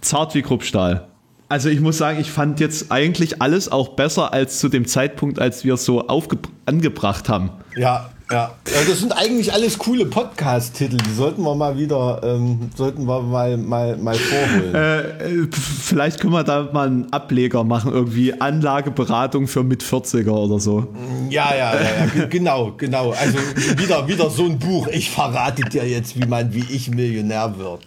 Zart 0.00 0.34
wie 0.34 0.42
Kruppstahl. 0.42 1.06
Also 1.48 1.68
ich 1.68 1.80
muss 1.80 1.98
sagen, 1.98 2.18
ich 2.18 2.30
fand 2.30 2.60
jetzt 2.60 2.90
eigentlich 2.90 3.40
alles 3.42 3.70
auch 3.70 3.90
besser 3.90 4.32
als 4.32 4.58
zu 4.58 4.68
dem 4.68 4.86
Zeitpunkt, 4.86 5.38
als 5.38 5.64
wir 5.64 5.74
es 5.74 5.84
so 5.84 6.08
aufge 6.08 6.38
angebracht 6.66 7.28
haben. 7.28 7.50
ja, 7.76 8.10
ja. 8.32 8.50
Das 8.88 8.98
sind 8.98 9.12
eigentlich 9.12 9.52
alles 9.52 9.78
coole 9.78 10.06
Podcast-Titel. 10.06 10.96
Die 10.96 11.14
sollten 11.14 11.42
wir 11.42 11.54
mal 11.54 11.76
wieder, 11.76 12.20
ähm, 12.24 12.70
sollten 12.74 13.06
wir 13.06 13.20
mal, 13.20 13.56
mal, 13.56 13.96
mal 13.98 14.14
vorholen. 14.14 14.74
Äh, 14.74 15.46
vielleicht 15.52 16.20
können 16.20 16.32
wir 16.32 16.42
da 16.44 16.68
mal 16.72 16.86
einen 16.86 17.12
Ableger 17.12 17.62
machen, 17.64 17.92
irgendwie 17.92 18.40
Anlageberatung 18.40 19.46
für 19.46 19.62
mit 19.62 19.82
40er 19.82 20.30
oder 20.30 20.58
so. 20.58 20.86
Ja, 21.30 21.54
ja, 21.54 21.74
ja, 21.74 21.80
ja, 21.82 22.06
ge- 22.06 22.28
genau, 22.28 22.72
genau. 22.76 23.10
Also 23.10 23.38
wieder, 23.78 24.08
wieder 24.08 24.30
so 24.30 24.44
ein 24.46 24.58
Buch. 24.58 24.88
Ich 24.88 25.10
verrate 25.10 25.62
dir 25.68 25.86
jetzt, 25.88 26.18
wie 26.20 26.26
man, 26.26 26.52
wie 26.54 26.64
ich 26.70 26.90
Millionär 26.90 27.56
wird. 27.58 27.80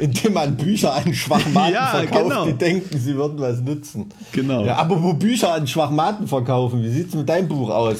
Indem 0.00 0.32
man 0.32 0.56
Bücher 0.56 0.94
an 0.94 1.12
Schwachmaten 1.14 1.74
Ja, 1.74 1.86
verkauft, 1.88 2.22
genau. 2.24 2.46
die 2.46 2.54
denken, 2.54 2.98
sie 2.98 3.14
würden 3.14 3.38
was 3.38 3.60
nützen. 3.60 4.06
Genau. 4.32 4.64
Ja, 4.64 4.76
aber 4.76 5.02
wo 5.02 5.12
Bücher 5.12 5.52
an 5.54 5.66
Schwachmaten 5.66 6.26
verkaufen, 6.26 6.82
wie 6.82 6.88
sieht 6.90 7.08
es 7.08 7.14
mit 7.14 7.28
deinem 7.28 7.46
Buch 7.48 7.68
aus? 7.70 7.96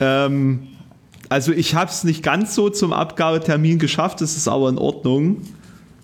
Ähm, 0.00 0.66
also 1.28 1.52
ich 1.52 1.74
habe 1.74 1.90
es 1.90 2.04
nicht 2.04 2.22
ganz 2.22 2.54
so 2.54 2.68
zum 2.70 2.92
Abgabetermin 2.92 3.78
geschafft, 3.78 4.20
das 4.20 4.36
ist 4.36 4.48
aber 4.48 4.68
in 4.68 4.78
Ordnung. 4.78 5.38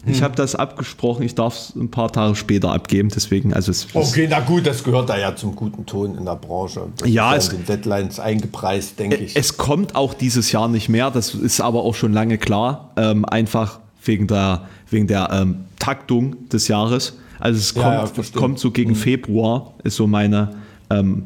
Ich 0.05 0.17
Hm. 0.19 0.25
habe 0.25 0.35
das 0.35 0.57
abgesprochen, 0.57 1.23
ich 1.23 1.37
darf 1.37 1.55
es 1.55 1.77
ein 1.77 1.89
paar 1.89 2.11
Tage 2.11 2.35
später 2.35 2.73
abgeben, 2.73 3.09
deswegen, 3.15 3.55
also 3.55 3.71
es, 3.71 3.87
Okay, 3.95 4.27
na 4.29 4.41
gut, 4.41 4.67
das 4.67 4.83
gehört 4.83 5.09
da 5.09 5.17
ja 5.17 5.37
zum 5.37 5.55
guten 5.55 5.87
Ton 5.87 6.17
in 6.19 6.25
der 6.25 6.35
Branche. 6.35 6.89
Das 6.97 7.09
Ja, 7.09 7.35
ist 7.35 7.47
es- 7.47 7.53
in 7.53 7.59
den 7.61 7.67
Deadlines 7.67 8.19
eingepreist, 8.19 8.99
denke 8.99 9.17
ich. 9.19 9.37
Es 9.37 9.57
kommt 9.57 9.95
auch 9.95 10.13
dieses 10.15 10.51
Jahr 10.51 10.67
nicht 10.67 10.89
mehr, 10.89 11.13
das 11.13 11.35
ist 11.37 11.61
aber 11.61 11.85
auch 11.85 11.95
schon 11.95 12.13
lange 12.13 12.37
klar, 12.37 12.91
ähm, 12.97 13.25
einfach 13.25 13.79
wegen 14.05 14.27
der, 14.27 14.63
wegen 14.91 15.07
der 15.07 15.29
ähm, 15.31 15.59
Taktung 15.79 16.49
des 16.49 16.67
Jahres. 16.67 17.17
Also 17.39 17.61
es 17.61 17.73
Ja, 17.75 17.83
kommt, 17.83 17.95
ja, 17.95 18.07
verstehe. 18.07 18.41
kommt 18.41 18.59
so 18.59 18.73
gegen 18.73 18.97
Februar, 18.97 19.73
ist 19.85 19.95
so 19.95 20.09
meine, 20.09 20.57
ähm, 20.91 21.25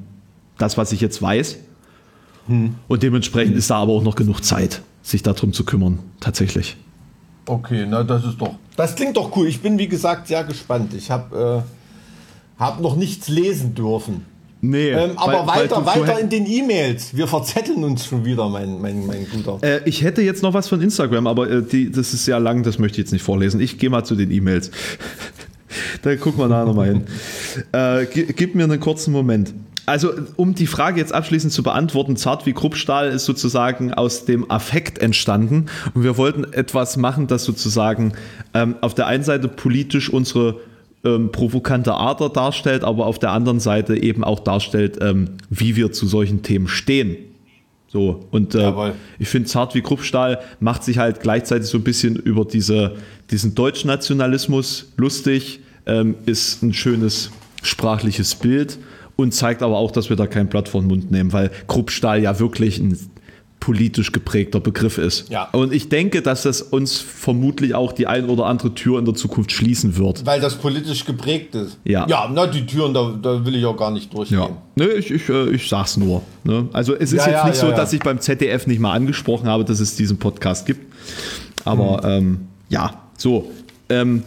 das, 0.58 0.76
was 0.76 0.92
ich 0.92 1.00
jetzt 1.00 1.22
weiß. 1.22 1.56
Und 2.48 3.02
dementsprechend 3.02 3.56
ist 3.56 3.70
da 3.70 3.76
aber 3.76 3.92
auch 3.92 4.02
noch 4.02 4.14
genug 4.16 4.42
Zeit, 4.44 4.82
sich 5.02 5.22
darum 5.22 5.52
zu 5.52 5.64
kümmern, 5.64 5.98
tatsächlich. 6.20 6.76
Okay, 7.46 7.86
na 7.88 8.02
das 8.04 8.24
ist 8.24 8.40
doch. 8.40 8.54
Das 8.76 8.94
klingt 8.94 9.16
doch 9.16 9.36
cool. 9.36 9.46
Ich 9.48 9.60
bin 9.60 9.78
wie 9.78 9.88
gesagt 9.88 10.28
sehr 10.28 10.44
gespannt. 10.44 10.92
Ich 10.94 11.10
habe 11.10 11.64
äh, 11.64 12.60
hab 12.60 12.80
noch 12.80 12.96
nichts 12.96 13.28
lesen 13.28 13.74
dürfen. 13.74 14.24
Nee, 14.60 14.90
Ähm, 14.90 15.10
aber 15.16 15.32
weil- 15.32 15.46
weil 15.46 15.56
weiter, 15.70 15.76
du 15.80 15.86
weiter 15.86 16.18
in 16.20 16.28
den 16.28 16.46
E-Mails. 16.46 17.14
Wir 17.16 17.28
verzetteln 17.28 17.84
uns 17.84 18.06
schon 18.06 18.24
wieder, 18.24 18.48
mein, 18.48 18.80
mein, 18.80 19.06
mein 19.06 19.26
Guter. 19.30 19.58
Äh, 19.62 19.80
ich 19.84 20.02
hätte 20.02 20.22
jetzt 20.22 20.42
noch 20.42 20.54
was 20.54 20.66
von 20.68 20.80
Instagram, 20.80 21.26
aber 21.26 21.48
äh, 21.50 21.62
die, 21.62 21.90
das 21.90 22.12
ist 22.14 22.24
sehr 22.24 22.40
lang, 22.40 22.62
das 22.62 22.78
möchte 22.78 22.94
ich 22.96 23.04
jetzt 23.06 23.12
nicht 23.12 23.22
vorlesen. 23.22 23.60
Ich 23.60 23.78
gehe 23.78 23.90
mal 23.90 24.02
zu 24.04 24.16
den 24.16 24.30
E-Mails. 24.30 24.70
da 26.02 26.16
gucken 26.16 26.40
wir 26.40 26.48
nachher 26.48 26.64
nochmal 26.66 26.88
hin. 26.88 27.02
Äh, 27.72 28.06
gi- 28.06 28.32
gib 28.34 28.54
mir 28.54 28.64
einen 28.64 28.80
kurzen 28.80 29.12
Moment. 29.12 29.52
Also, 29.86 30.12
um 30.34 30.56
die 30.56 30.66
Frage 30.66 31.00
jetzt 31.00 31.14
abschließend 31.14 31.52
zu 31.52 31.62
beantworten, 31.62 32.16
Zart 32.16 32.44
wie 32.44 32.52
Kruppstahl 32.52 33.08
ist 33.08 33.24
sozusagen 33.24 33.94
aus 33.94 34.24
dem 34.24 34.50
Affekt 34.50 34.98
entstanden. 34.98 35.66
Und 35.94 36.02
wir 36.02 36.16
wollten 36.16 36.42
etwas 36.52 36.96
machen, 36.96 37.28
das 37.28 37.44
sozusagen 37.44 38.12
ähm, 38.52 38.74
auf 38.80 38.94
der 38.94 39.06
einen 39.06 39.22
Seite 39.22 39.46
politisch 39.46 40.10
unsere 40.10 40.56
ähm, 41.04 41.30
provokante 41.30 41.94
Ader 41.94 42.30
darstellt, 42.30 42.82
aber 42.82 43.06
auf 43.06 43.20
der 43.20 43.30
anderen 43.30 43.60
Seite 43.60 43.96
eben 43.96 44.24
auch 44.24 44.40
darstellt, 44.40 44.98
ähm, 45.00 45.36
wie 45.50 45.76
wir 45.76 45.92
zu 45.92 46.08
solchen 46.08 46.42
Themen 46.42 46.66
stehen. 46.66 47.16
So, 47.86 48.26
und 48.32 48.56
äh, 48.56 48.72
ich 49.20 49.28
finde, 49.28 49.48
Zart 49.48 49.76
wie 49.76 49.82
Kruppstahl 49.82 50.40
macht 50.58 50.82
sich 50.82 50.98
halt 50.98 51.20
gleichzeitig 51.20 51.68
so 51.68 51.78
ein 51.78 51.84
bisschen 51.84 52.16
über 52.16 52.44
diese, 52.44 52.96
diesen 53.30 53.54
Deutschnationalismus 53.54 54.92
lustig, 54.96 55.60
ähm, 55.86 56.16
ist 56.26 56.64
ein 56.64 56.74
schönes 56.74 57.30
sprachliches 57.62 58.34
Bild 58.34 58.78
und 59.16 59.32
zeigt 59.34 59.62
aber 59.62 59.76
auch, 59.78 59.90
dass 59.90 60.08
wir 60.10 60.16
da 60.16 60.26
kein 60.26 60.48
Blatt 60.48 60.68
vor 60.68 60.80
den 60.82 60.88
Mund 60.88 61.10
nehmen, 61.10 61.32
weil 61.32 61.50
Kruppstahl 61.68 62.22
ja 62.22 62.38
wirklich 62.38 62.78
ein 62.78 62.98
politisch 63.58 64.12
geprägter 64.12 64.60
Begriff 64.60 64.98
ist. 64.98 65.30
Ja. 65.30 65.48
Und 65.50 65.72
ich 65.72 65.88
denke, 65.88 66.20
dass 66.22 66.42
das 66.42 66.60
uns 66.60 66.98
vermutlich 66.98 67.74
auch 67.74 67.92
die 67.92 68.06
ein 68.06 68.28
oder 68.28 68.44
andere 68.46 68.74
Tür 68.74 68.98
in 68.98 69.06
der 69.06 69.14
Zukunft 69.14 69.50
schließen 69.50 69.96
wird. 69.96 70.24
Weil 70.26 70.40
das 70.40 70.56
politisch 70.56 71.04
geprägt 71.06 71.54
ist. 71.54 71.78
Ja. 71.82 72.06
Ja, 72.06 72.30
na, 72.32 72.46
die 72.46 72.64
Türen, 72.66 72.92
da, 72.94 73.18
da 73.20 73.44
will 73.44 73.56
ich 73.56 73.64
auch 73.64 73.76
gar 73.76 73.90
nicht 73.90 74.12
durchgehen. 74.12 74.50
Ne, 74.76 74.84
ich, 74.92 75.10
ich, 75.10 75.28
äh, 75.30 75.48
ich 75.50 75.68
sag's 75.68 75.96
nur. 75.96 76.22
Ne? 76.44 76.68
Also 76.72 76.94
es 76.94 77.12
ist 77.12 77.24
Ja, 77.24 77.32
jetzt 77.32 77.32
ja, 77.32 77.44
nicht 77.46 77.54
ja, 77.56 77.60
so, 77.62 77.70
ja. 77.70 77.76
dass 77.76 77.92
ich 77.94 78.00
beim 78.00 78.20
ZDF 78.20 78.66
nicht 78.66 78.78
mal 78.78 78.92
angesprochen 78.92 79.48
habe, 79.48 79.64
dass 79.64 79.80
es 79.80 79.96
diesen 79.96 80.18
Podcast 80.18 80.66
gibt. 80.66 80.92
Aber 81.64 82.02
Hm. 82.04 82.10
ähm, 82.10 82.40
ja, 82.68 83.02
so. 83.16 83.50
Ähm, 83.88 84.22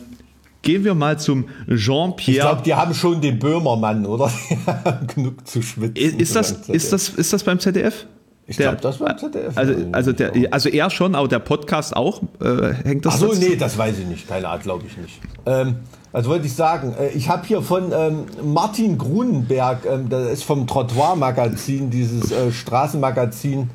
gehen 0.61 0.83
wir 0.83 0.93
mal 0.93 1.19
zum 1.19 1.45
Ich 1.67 1.81
Jean-Pierre. 1.83 2.47
glaube, 2.47 2.61
die 2.63 2.73
haben 2.73 2.93
schon 2.93 3.21
den 3.21 3.39
Böhmermann, 3.39 4.05
oder? 4.05 4.31
Genug 5.15 5.47
zu 5.47 5.61
schwitzen. 5.61 6.19
Ist 6.19 6.35
das, 6.35 6.53
beim 6.53 6.75
ist, 6.75 6.93
das, 6.93 7.09
ist 7.09 7.33
das 7.33 7.43
beim 7.43 7.59
ZDF? 7.59 8.05
Ich 8.47 8.57
glaube, 8.57 8.77
das 8.81 8.99
war 8.99 9.09
beim 9.09 9.17
ZDF. 9.17 9.57
Also, 9.57 9.73
also, 9.91 10.11
der, 10.11 10.31
also 10.51 10.69
er 10.69 10.89
schon, 10.89 11.15
aber 11.15 11.27
der 11.27 11.39
Podcast 11.39 11.95
auch? 11.95 12.21
Äh, 12.41 12.73
hängt 12.83 13.05
das 13.05 13.15
Ach 13.15 13.19
so, 13.19 13.27
dazu? 13.27 13.39
nee, 13.41 13.55
das 13.55 13.77
weiß 13.77 13.99
ich 13.99 14.05
nicht. 14.07 14.27
Keine 14.27 14.49
Ahnung, 14.49 14.63
glaube 14.63 14.83
ich 14.87 14.97
nicht. 14.97 15.19
Ähm, 15.45 15.75
also 16.11 16.31
wollte 16.31 16.47
ich 16.47 16.53
sagen, 16.53 16.95
äh, 16.99 17.09
ich 17.09 17.29
habe 17.29 17.45
hier 17.45 17.61
von 17.61 17.91
ähm, 17.93 18.25
Martin 18.43 18.97
Grunenberg, 18.97 19.85
ähm, 19.85 20.09
das 20.09 20.31
ist 20.31 20.43
vom 20.43 20.65
Trottoir-Magazin, 20.65 21.91
dieses 21.91 22.31
äh, 22.31 22.51
Straßenmagazin 22.51 23.69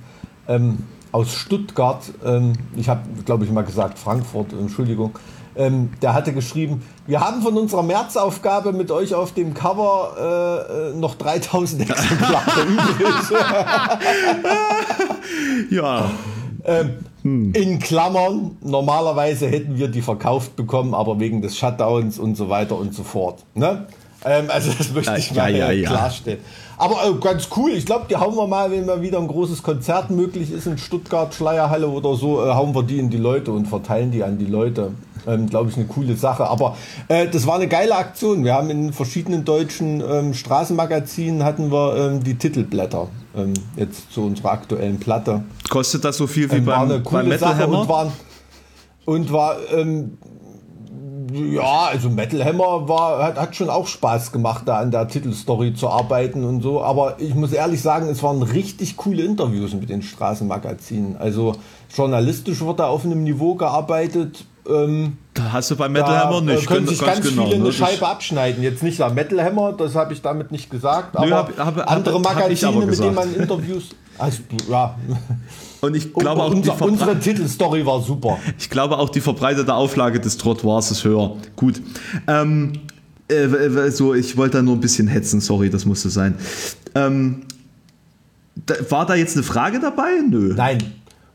ähm, 0.48 0.78
aus 1.12 1.32
Stuttgart. 1.32 2.02
Ähm, 2.24 2.54
ich 2.76 2.88
habe, 2.88 3.02
glaube 3.24 3.44
ich, 3.44 3.52
mal 3.52 3.62
gesagt 3.62 3.98
Frankfurt, 3.98 4.52
Entschuldigung. 4.52 5.16
Ähm, 5.56 5.90
der 6.02 6.14
hatte 6.14 6.32
geschrieben, 6.32 6.82
wir 7.06 7.20
haben 7.20 7.42
von 7.42 7.56
unserer 7.56 7.82
Märzaufgabe 7.82 8.72
mit 8.72 8.90
euch 8.90 9.14
auf 9.14 9.32
dem 9.32 9.54
Cover 9.54 10.14
äh, 10.18 10.90
äh, 10.90 10.94
noch 10.94 11.14
3000 11.14 11.88
Exemplare 11.90 12.62
übrig. 12.66 13.40
Ja. 15.70 16.10
In 17.24 17.78
Klammern, 17.78 18.56
normalerweise 18.62 19.48
hätten 19.48 19.78
wir 19.78 19.88
die 19.88 20.02
verkauft 20.02 20.56
bekommen, 20.56 20.94
aber 20.94 21.18
wegen 21.20 21.40
des 21.42 21.56
Shutdowns 21.56 22.18
und 22.18 22.36
so 22.36 22.48
weiter 22.48 22.76
und 22.76 22.94
so 22.94 23.02
fort. 23.02 23.44
Ne? 23.54 23.86
Ähm, 24.24 24.46
also 24.48 24.72
das 24.76 24.92
möchte 24.92 25.10
Ja, 25.12 25.16
ich 25.18 25.34
mal 25.34 25.54
ja, 25.54 25.70
ja. 25.70 25.88
klarstellen. 25.88 26.38
Aber 26.76 26.96
äh, 27.06 27.12
ganz 27.20 27.48
cool, 27.56 27.70
ich 27.70 27.86
glaube, 27.86 28.06
die 28.08 28.16
hauen 28.16 28.34
wir 28.36 28.46
mal, 28.46 28.70
wenn 28.70 28.86
mal 28.86 29.00
wieder 29.02 29.18
ein 29.18 29.28
großes 29.28 29.62
Konzert 29.62 30.10
möglich 30.10 30.50
ist 30.50 30.66
in 30.66 30.78
Stuttgart, 30.78 31.32
Schleierhalle 31.34 31.88
oder 31.88 32.14
so, 32.16 32.44
äh, 32.44 32.52
hauen 32.52 32.74
wir 32.74 32.82
die 32.82 32.98
in 32.98 33.10
die 33.10 33.18
Leute 33.18 33.52
und 33.52 33.66
verteilen 33.66 34.10
die 34.10 34.24
an 34.24 34.38
die 34.38 34.46
Leute. 34.46 34.92
Ähm, 35.26 35.48
glaube 35.48 35.70
ich, 35.70 35.76
eine 35.76 35.86
coole 35.86 36.16
Sache. 36.16 36.46
Aber 36.46 36.76
äh, 37.08 37.26
das 37.26 37.46
war 37.46 37.54
eine 37.54 37.66
geile 37.66 37.96
Aktion. 37.96 38.44
Wir 38.44 38.52
haben 38.54 38.68
in 38.68 38.92
verschiedenen 38.92 39.44
deutschen 39.46 40.02
ähm, 40.06 40.34
Straßenmagazinen 40.34 41.44
hatten 41.44 41.72
wir 41.72 41.96
ähm, 41.96 42.22
die 42.22 42.34
Titelblätter. 42.34 43.08
Ähm, 43.34 43.54
jetzt 43.76 44.12
zu 44.12 44.22
unserer 44.26 44.52
aktuellen 44.52 45.00
Platte. 45.00 45.42
Kostet 45.70 46.04
das 46.04 46.18
so 46.18 46.26
viel 46.26 46.50
wie 46.50 46.56
Ähm, 46.56 46.66
war 46.66 46.80
beim, 46.80 46.90
eine 46.90 46.94
beim 46.98 47.04
coole 47.04 47.24
Metal 47.24 47.38
Sache 47.52 47.62
Hammer? 47.62 47.80
und 47.80 47.88
war, 47.88 48.12
und 49.06 49.32
war 49.32 49.56
ähm, 49.74 50.18
ja, 51.34 51.86
also 51.90 52.08
Metal 52.10 52.44
Hammer 52.44 52.88
war, 52.88 53.22
hat, 53.22 53.36
hat 53.40 53.56
schon 53.56 53.68
auch 53.68 53.86
Spaß 53.86 54.30
gemacht, 54.32 54.62
da 54.66 54.78
an 54.78 54.90
der 54.90 55.08
Titelstory 55.08 55.74
zu 55.74 55.88
arbeiten 55.88 56.44
und 56.44 56.62
so. 56.62 56.82
Aber 56.82 57.16
ich 57.18 57.34
muss 57.34 57.52
ehrlich 57.52 57.82
sagen, 57.82 58.08
es 58.08 58.22
waren 58.22 58.42
richtig 58.42 58.96
coole 58.96 59.22
Interviews 59.22 59.74
mit 59.74 59.88
den 59.88 60.02
Straßenmagazinen. 60.02 61.16
Also 61.16 61.56
journalistisch 61.94 62.64
wird 62.64 62.78
da 62.78 62.86
auf 62.86 63.04
einem 63.04 63.22
Niveau 63.24 63.54
gearbeitet. 63.54 64.44
Ähm, 64.68 65.18
Da 65.34 65.52
hast 65.52 65.70
du 65.70 65.76
beim 65.76 65.92
Metal 65.92 66.16
Hammer 66.18 66.40
nicht. 66.40 66.66
können 66.66 66.86
sich 66.86 66.98
ganz, 67.00 67.20
genau, 67.28 67.44
viele 67.46 67.58
ne? 67.58 67.64
eine 67.64 67.72
Scheibe 67.72 68.06
abschneiden. 68.06 68.62
Jetzt 68.62 68.82
nicht 68.82 68.98
der 68.98 69.10
Metal 69.10 69.42
Hammer, 69.42 69.72
das 69.72 69.94
habe 69.94 70.12
ich 70.14 70.22
damit 70.22 70.52
nicht 70.52 70.70
gesagt, 70.70 71.16
aber 71.16 71.26
Nö, 71.26 71.32
hab- 71.34 71.58
hab- 71.58 71.90
andere 71.90 72.20
Magazine, 72.20 72.86
mit 72.86 72.98
denen 72.98 73.14
man 73.14 73.34
Interviews. 73.34 73.90
Also, 74.18 74.42
ja. 74.70 74.96
Und 75.80 75.96
ich 75.96 76.12
glaube, 76.12 76.42
auch 76.42 76.50
Unser, 76.50 76.80
unsere 76.80 77.18
Titelstory 77.18 77.84
war 77.84 78.00
super. 78.00 78.38
ich 78.58 78.70
glaube 78.70 78.98
auch 78.98 79.10
die 79.10 79.20
verbreitete 79.20 79.74
Auflage 79.74 80.20
des 80.20 80.38
Trottoirs 80.38 80.90
ist 80.90 81.04
höher. 81.04 81.36
Gut. 81.56 81.80
Ähm, 82.26 82.72
äh, 83.28 83.90
so, 83.90 84.14
ich 84.14 84.36
wollte 84.36 84.58
da 84.58 84.62
nur 84.62 84.74
ein 84.74 84.80
bisschen 84.80 85.08
hetzen, 85.08 85.40
sorry, 85.40 85.70
das 85.70 85.84
musste 85.84 86.10
sein. 86.10 86.36
Ähm, 86.94 87.42
da, 88.66 88.74
war 88.88 89.06
da 89.06 89.14
jetzt 89.14 89.36
eine 89.36 89.42
Frage 89.44 89.80
dabei? 89.80 90.20
Nö. 90.28 90.54
Nein. 90.56 90.78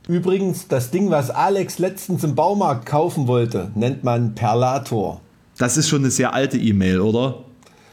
Übrigens, 0.07 0.67
das 0.67 0.89
Ding, 0.89 1.11
was 1.11 1.29
Alex 1.29 1.77
letztens 1.77 2.23
im 2.23 2.33
Baumarkt 2.33 2.87
kaufen 2.87 3.27
wollte, 3.27 3.69
nennt 3.75 4.03
man 4.03 4.33
Perlator. 4.33 5.21
Das 5.59 5.77
ist 5.77 5.87
schon 5.89 5.99
eine 5.99 6.09
sehr 6.09 6.33
alte 6.33 6.57
E-Mail, 6.57 7.01
oder? 7.01 7.43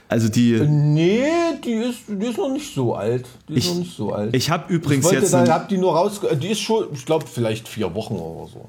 Also 0.09 0.29
die. 0.29 0.53
Nee, 0.61 1.25
die 1.65 1.73
ist, 1.73 2.01
die 2.09 2.27
ist 2.27 2.39
noch 2.39 2.51
nicht 2.53 2.73
so 2.75 2.95
alt. 2.95 3.27
Die 3.49 3.55
ist 3.55 3.65
Ich- 3.65 3.71
noch 3.71 3.79
nicht 3.81 3.97
so 3.97 4.13
alt. 4.13 4.35
Ich 4.37 4.51
habe 4.51 4.65
Ich 4.69 4.75
übrigens 4.77 5.05
wollte 5.05 5.19
jetzt. 5.21 5.33
dann, 5.33 5.49
hab 5.51 5.69
die 5.69 5.79
nur 5.79 5.97
raus. 5.97 6.21
Die 6.41 6.49
ist 6.49 6.61
schon, 6.61 6.87
ich 6.93 7.05
glaube, 7.05 7.25
vielleicht 7.33 7.67
vier 7.69 7.93
Wochen 7.95 8.15
oder 8.15 8.49
so. 8.49 8.69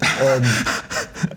ähm, 0.00 0.42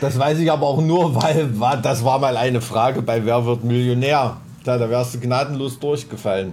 das 0.00 0.18
weiß 0.18 0.38
ich 0.38 0.50
aber 0.50 0.66
auch 0.66 0.80
nur, 0.80 1.14
weil 1.20 1.58
war, 1.58 1.76
das 1.76 2.04
war 2.04 2.18
mal 2.18 2.36
eine 2.36 2.60
Frage 2.60 3.02
bei 3.02 3.24
Wer 3.24 3.44
wird 3.44 3.64
Millionär. 3.64 4.36
Da, 4.64 4.78
da 4.78 4.88
wärst 4.88 5.14
du 5.14 5.20
gnadenlos 5.20 5.78
durchgefallen. 5.78 6.52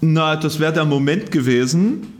Na, 0.00 0.36
das 0.36 0.58
wäre 0.60 0.72
der 0.72 0.84
Moment 0.84 1.30
gewesen, 1.30 2.15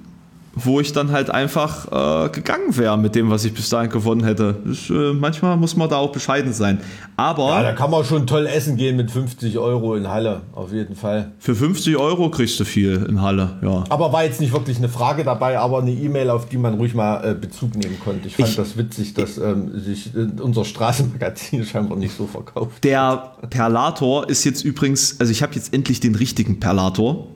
wo 0.58 0.80
ich 0.80 0.92
dann 0.94 1.12
halt 1.12 1.28
einfach 1.30 2.26
äh, 2.26 2.30
gegangen 2.30 2.76
wäre 2.78 2.96
mit 2.96 3.14
dem, 3.14 3.28
was 3.30 3.44
ich 3.44 3.52
bis 3.52 3.68
dahin 3.68 3.90
gewonnen 3.90 4.24
hätte. 4.24 4.56
Das, 4.64 4.88
äh, 4.88 5.12
manchmal 5.12 5.56
muss 5.58 5.76
man 5.76 5.88
da 5.90 5.96
auch 5.98 6.10
bescheiden 6.12 6.54
sein. 6.54 6.80
Aber 7.16 7.48
Ja, 7.50 7.62
da 7.62 7.72
kann 7.72 7.90
man 7.90 8.04
schon 8.06 8.26
toll 8.26 8.46
essen 8.46 8.76
gehen 8.78 8.96
mit 8.96 9.10
50 9.10 9.58
Euro 9.58 9.94
in 9.96 10.08
Halle, 10.08 10.40
auf 10.52 10.72
jeden 10.72 10.96
Fall. 10.96 11.32
für 11.38 11.54
50 11.54 11.98
Euro 11.98 12.30
kriegst 12.30 12.58
du 12.58 12.64
viel 12.64 13.04
in 13.08 13.20
Halle, 13.20 13.50
ja. 13.62 13.84
Aber 13.90 14.12
war 14.14 14.24
jetzt 14.24 14.40
nicht 14.40 14.52
wirklich 14.54 14.78
eine 14.78 14.88
Frage 14.88 15.24
dabei, 15.24 15.58
aber 15.58 15.80
eine 15.80 15.92
E-Mail, 15.92 16.30
auf 16.30 16.48
die 16.48 16.56
man 16.56 16.74
ruhig 16.74 16.94
mal 16.94 17.22
äh, 17.22 17.34
Bezug 17.34 17.74
nehmen 17.76 17.98
konnte. 18.02 18.26
Ich 18.28 18.36
fand 18.36 18.48
Ich- 18.48 18.56
das 18.56 18.78
witzig, 18.78 19.12
dass 19.12 19.36
ähm, 19.36 19.78
sich 19.78 20.14
äh, 20.16 20.40
unser 20.40 20.64
Straßenmagazin 20.64 21.64
scheinbar 21.70 21.98
nicht 21.98 22.16
so 22.16 22.26
verkauft. 22.26 22.82
Der 22.82 23.32
Perlator 23.50 24.28
ist 24.30 24.44
jetzt 24.44 24.64
übrigens, 24.64 25.20
also 25.20 25.30
ich 25.30 25.42
habe 25.42 25.54
jetzt 25.54 25.74
endlich 25.74 26.00
den 26.00 26.14
richtigen 26.14 26.60
Perlator. 26.60 27.26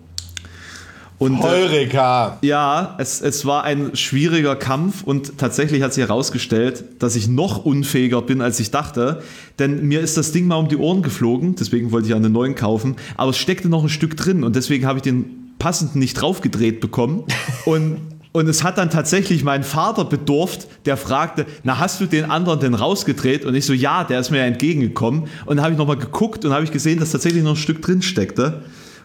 Und, 1.21 1.39
äh, 1.39 1.43
Heureka! 1.43 2.39
Ja, 2.41 2.95
es, 2.99 3.21
es 3.21 3.45
war 3.45 3.65
ein 3.65 3.95
schwieriger 3.95 4.57
Kampf 4.57 5.03
und 5.03 5.37
tatsächlich 5.37 5.83
hat 5.83 5.93
sich 5.93 6.03
herausgestellt, 6.03 6.83
dass 6.99 7.15
ich 7.15 7.29
noch 7.29 7.67
unfähiger 7.67 8.23
bin, 8.23 8.41
als 8.41 8.59
ich 8.59 8.71
dachte. 8.71 9.23
Denn 9.59 9.87
mir 9.87 10.00
ist 10.00 10.17
das 10.17 10.33
Ding 10.33 10.47
mal 10.47 10.57
um 10.57 10.69
die 10.69 10.79
Ohren 10.79 11.03
geflogen, 11.03 11.57
deswegen 11.57 11.93
wollte 11.93 12.09
ich 12.09 12.15
einen 12.15 12.33
neuen 12.33 12.55
kaufen, 12.55 12.97
aber 13.19 13.31
es 13.31 13.37
steckte 13.37 13.69
noch 13.69 13.83
ein 13.83 13.91
Stück 13.91 14.17
drin 14.17 14.43
und 14.43 14.57
deswegen 14.57 14.87
habe 14.87 14.99
ich 14.99 15.03
den 15.03 15.55
passenden 15.59 15.99
nicht 15.99 16.15
draufgedreht 16.15 16.81
bekommen. 16.81 17.25
Und, 17.67 17.99
und 18.33 18.49
es 18.49 18.65
hat 18.65 18.79
dann 18.79 18.89
tatsächlich 18.89 19.45
mein 19.45 19.65
Vater 19.65 20.07
bedurft, 20.07 20.69
der 20.87 20.97
fragte, 20.97 21.45
na 21.65 21.79
hast 21.79 22.00
du 22.00 22.07
den 22.07 22.31
anderen 22.31 22.61
denn 22.61 22.75
rausgedreht? 22.75 23.45
Und 23.45 23.57
ich 23.57 23.67
so, 23.67 23.75
ja, 23.75 24.05
der 24.05 24.21
ist 24.21 24.31
mir 24.31 24.39
ja 24.39 24.45
entgegengekommen. 24.45 25.25
Und 25.45 25.57
dann 25.57 25.62
habe 25.62 25.73
ich 25.73 25.79
nochmal 25.79 25.99
geguckt 25.99 26.45
und 26.45 26.53
habe 26.53 26.65
ich 26.65 26.71
gesehen, 26.71 27.00
dass 27.00 27.11
tatsächlich 27.11 27.43
noch 27.43 27.50
ein 27.50 27.57
Stück 27.57 27.83
drin 27.83 28.00
steckte. 28.00 28.62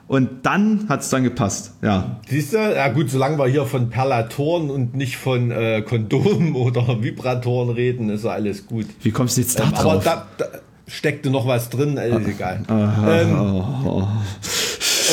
Und 0.07 0.45
dann 0.45 0.85
hat 0.87 1.01
es 1.01 1.09
dann 1.09 1.23
gepasst, 1.23 1.73
ja. 1.81 2.17
Siehst 2.29 2.53
du? 2.53 2.57
Ja 2.57 2.89
gut, 2.89 3.09
solange 3.09 3.39
wir 3.39 3.47
hier 3.47 3.65
von 3.65 3.89
Perlatoren 3.89 4.69
und 4.69 4.95
nicht 4.95 5.17
von 5.17 5.49
äh, 5.49 5.81
Kondomen 5.81 6.55
oder 6.55 7.01
Vibratoren 7.01 7.71
reden, 7.71 8.09
ist 8.09 8.23
ja 8.23 8.31
alles 8.31 8.67
gut. 8.67 8.85
Wie 9.01 9.11
kommst 9.11 9.37
du 9.37 9.41
jetzt 9.41 9.57
da 9.59 9.63
Ähm, 9.63 9.73
aber 9.73 9.93
drauf? 9.93 10.03
da, 10.03 10.27
da 10.37 10.45
steckte 10.87 11.31
noch 11.31 11.47
was 11.47 11.69
drin, 11.69 11.97
äh, 11.97 12.09
ist 12.09 12.27
egal. 12.27 12.61
Aha, 12.67 13.19
Ähm, 13.19 13.85
oh, 13.85 14.07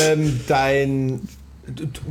ähm, 0.06 0.40
dein. 0.46 1.20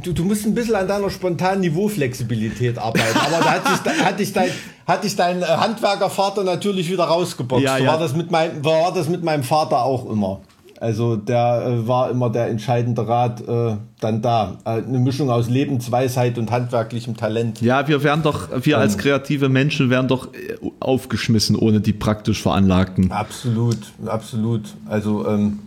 Du, 0.02 0.14
du, 0.14 0.24
musst 0.24 0.46
ein 0.46 0.56
bisschen 0.56 0.76
an 0.76 0.88
deiner 0.88 1.10
spontanen 1.10 1.60
Niveauflexibilität 1.60 2.78
arbeiten. 2.78 3.18
Aber 3.18 3.44
da 3.44 3.52
hat 3.52 3.68
dich, 3.68 3.80
da, 3.84 4.06
hat 4.06 4.20
dich 4.20 4.32
dein, 4.32 4.50
hat 4.88 5.04
dich 5.04 5.16
dein 5.18 5.42
äh, 5.42 5.46
Handwerkervater 5.46 6.44
natürlich 6.44 6.90
wieder 6.90 7.04
rausgeboxt. 7.04 7.64
Ja, 7.64 7.78
ja. 7.78 7.92
War, 7.92 8.00
das 8.00 8.16
mit 8.16 8.32
meinem, 8.32 8.64
war 8.64 8.94
das 8.94 9.10
mit 9.10 9.24
meinem 9.24 9.44
Vater 9.44 9.84
auch 9.84 10.10
immer. 10.10 10.40
Also 10.82 11.16
der 11.16 11.64
äh, 11.64 11.88
war 11.88 12.10
immer 12.10 12.32
der 12.32 12.48
entscheidende 12.48 13.08
Rat 13.08 13.48
äh, 13.48 13.78
dann 14.00 14.24
da. 14.24 14.58
Äh, 14.66 14.82
eine 14.82 14.98
Mischung 14.98 15.30
aus 15.30 15.48
Lebensweisheit 15.48 16.40
und 16.40 16.50
handwerklichem 16.50 17.16
Talent. 17.16 17.62
Ja, 17.62 17.88
wir 17.88 18.02
werden 18.02 18.24
doch, 18.24 18.50
wir 18.64 18.80
als 18.80 18.98
kreative 18.98 19.48
Menschen 19.48 19.92
werden 19.92 20.08
doch 20.08 20.34
äh, 20.34 20.58
aufgeschmissen 20.80 21.56
ohne 21.56 21.82
die 21.82 21.94
praktisch 21.94 22.42
Veranlagten. 22.42 23.12
Absolut, 23.12 23.78
absolut. 24.08 24.64
Also 24.90 25.28
ähm, 25.28 25.60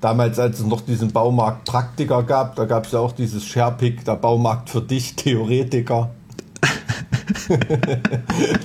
damals, 0.00 0.38
als 0.38 0.60
es 0.60 0.66
noch 0.66 0.80
diesen 0.80 1.12
Baumarkt 1.12 1.66
Praktiker 1.66 2.22
gab, 2.22 2.56
da 2.56 2.64
gab 2.64 2.86
es 2.86 2.92
ja 2.92 3.00
auch 3.00 3.12
dieses 3.12 3.44
Sharepick, 3.44 4.06
der 4.06 4.16
Baumarkt 4.16 4.70
für 4.70 4.80
dich, 4.80 5.14
Theoretiker. 5.16 6.12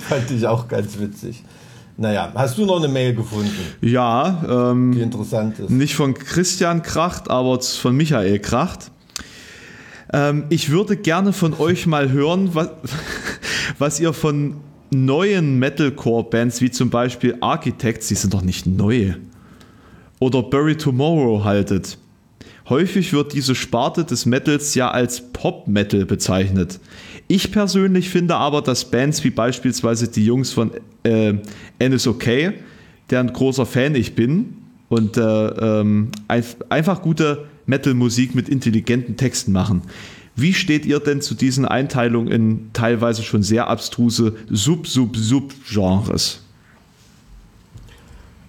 Fand 0.08 0.32
ich 0.32 0.48
auch 0.48 0.70
ganz 0.70 0.98
witzig. 1.00 1.44
Naja, 2.00 2.32
hast 2.36 2.58
du 2.58 2.66
noch 2.66 2.77
eine 2.77 2.88
Mail 2.88 3.16
gefunden, 3.16 3.51
Ja, 3.82 4.44
die 4.44 4.51
ähm, 4.51 4.94
interessant 5.01 5.58
ist? 5.60 5.70
nicht 5.72 5.96
von 5.96 6.13
Christian 6.13 6.84
Kracht, 6.84 7.30
aber 7.30 7.60
von 7.60 7.96
Michael 7.98 8.39
Kracht. 8.39 8.92
Ähm, 10.13 10.46
ich 10.50 10.70
würde 10.70 10.96
gerne 10.96 11.34
von 11.34 11.54
euch 11.60 11.88
mal 11.88 12.12
hören, 12.12 12.54
was, 12.54 12.70
was 13.80 14.00
ihr 14.00 14.13
von 14.13 14.58
neuen 14.92 15.58
Metalcore-Bands 15.60 16.62
wie 16.62 16.72
zum 16.72 16.89
Beispiel 16.92 17.36
Architects, 17.42 18.08
die 18.08 18.16
sind 18.16 18.34
doch 18.34 18.44
nicht 18.44 18.68
neu, 18.68 19.13
oder 20.20 20.44
Bury 20.44 20.77
Tomorrow 20.77 21.44
haltet. 21.44 21.98
Häufig 22.70 23.14
wird 23.14 23.34
diese 23.34 23.56
Sparte 23.56 24.04
des 24.04 24.26
Metals 24.26 24.76
ja 24.76 24.92
als 24.92 25.22
Pop-Metal 25.32 26.06
bezeichnet. 26.06 26.80
Ich 27.30 27.52
persönlich 27.52 28.10
finde 28.10 28.36
aber, 28.36 28.62
dass 28.62 28.90
Bands 28.92 29.24
wie 29.24 29.30
beispielsweise 29.30 30.10
die 30.10 30.26
Jungs 30.26 30.52
von 30.52 30.72
äh, 31.04 31.36
NSOK, 31.80 32.26
deren 33.10 33.32
großer 33.32 33.66
Fan 33.66 33.96
ich 33.96 34.16
bin, 34.16 34.56
und 34.90 35.18
äh, 35.18 35.22
ähm, 35.22 36.12
einf- 36.28 36.64
einfach 36.70 37.02
gute 37.02 37.46
Metal-Musik 37.66 38.36
mit 38.36 38.48
intelligenten 38.48 39.18
Texten 39.18 39.52
machen. 39.52 39.82
Wie 40.36 40.54
steht 40.54 40.86
ihr 40.86 41.00
denn 41.00 41.20
zu 41.22 41.36
diesen 41.36 41.66
Einteilungen 41.66 42.32
in 42.32 42.70
teilweise 42.72 43.24
schon 43.24 43.44
sehr 43.44 43.68
abstruse 43.68 44.36
Sub-Sub-Sub-Genres? 44.50 46.44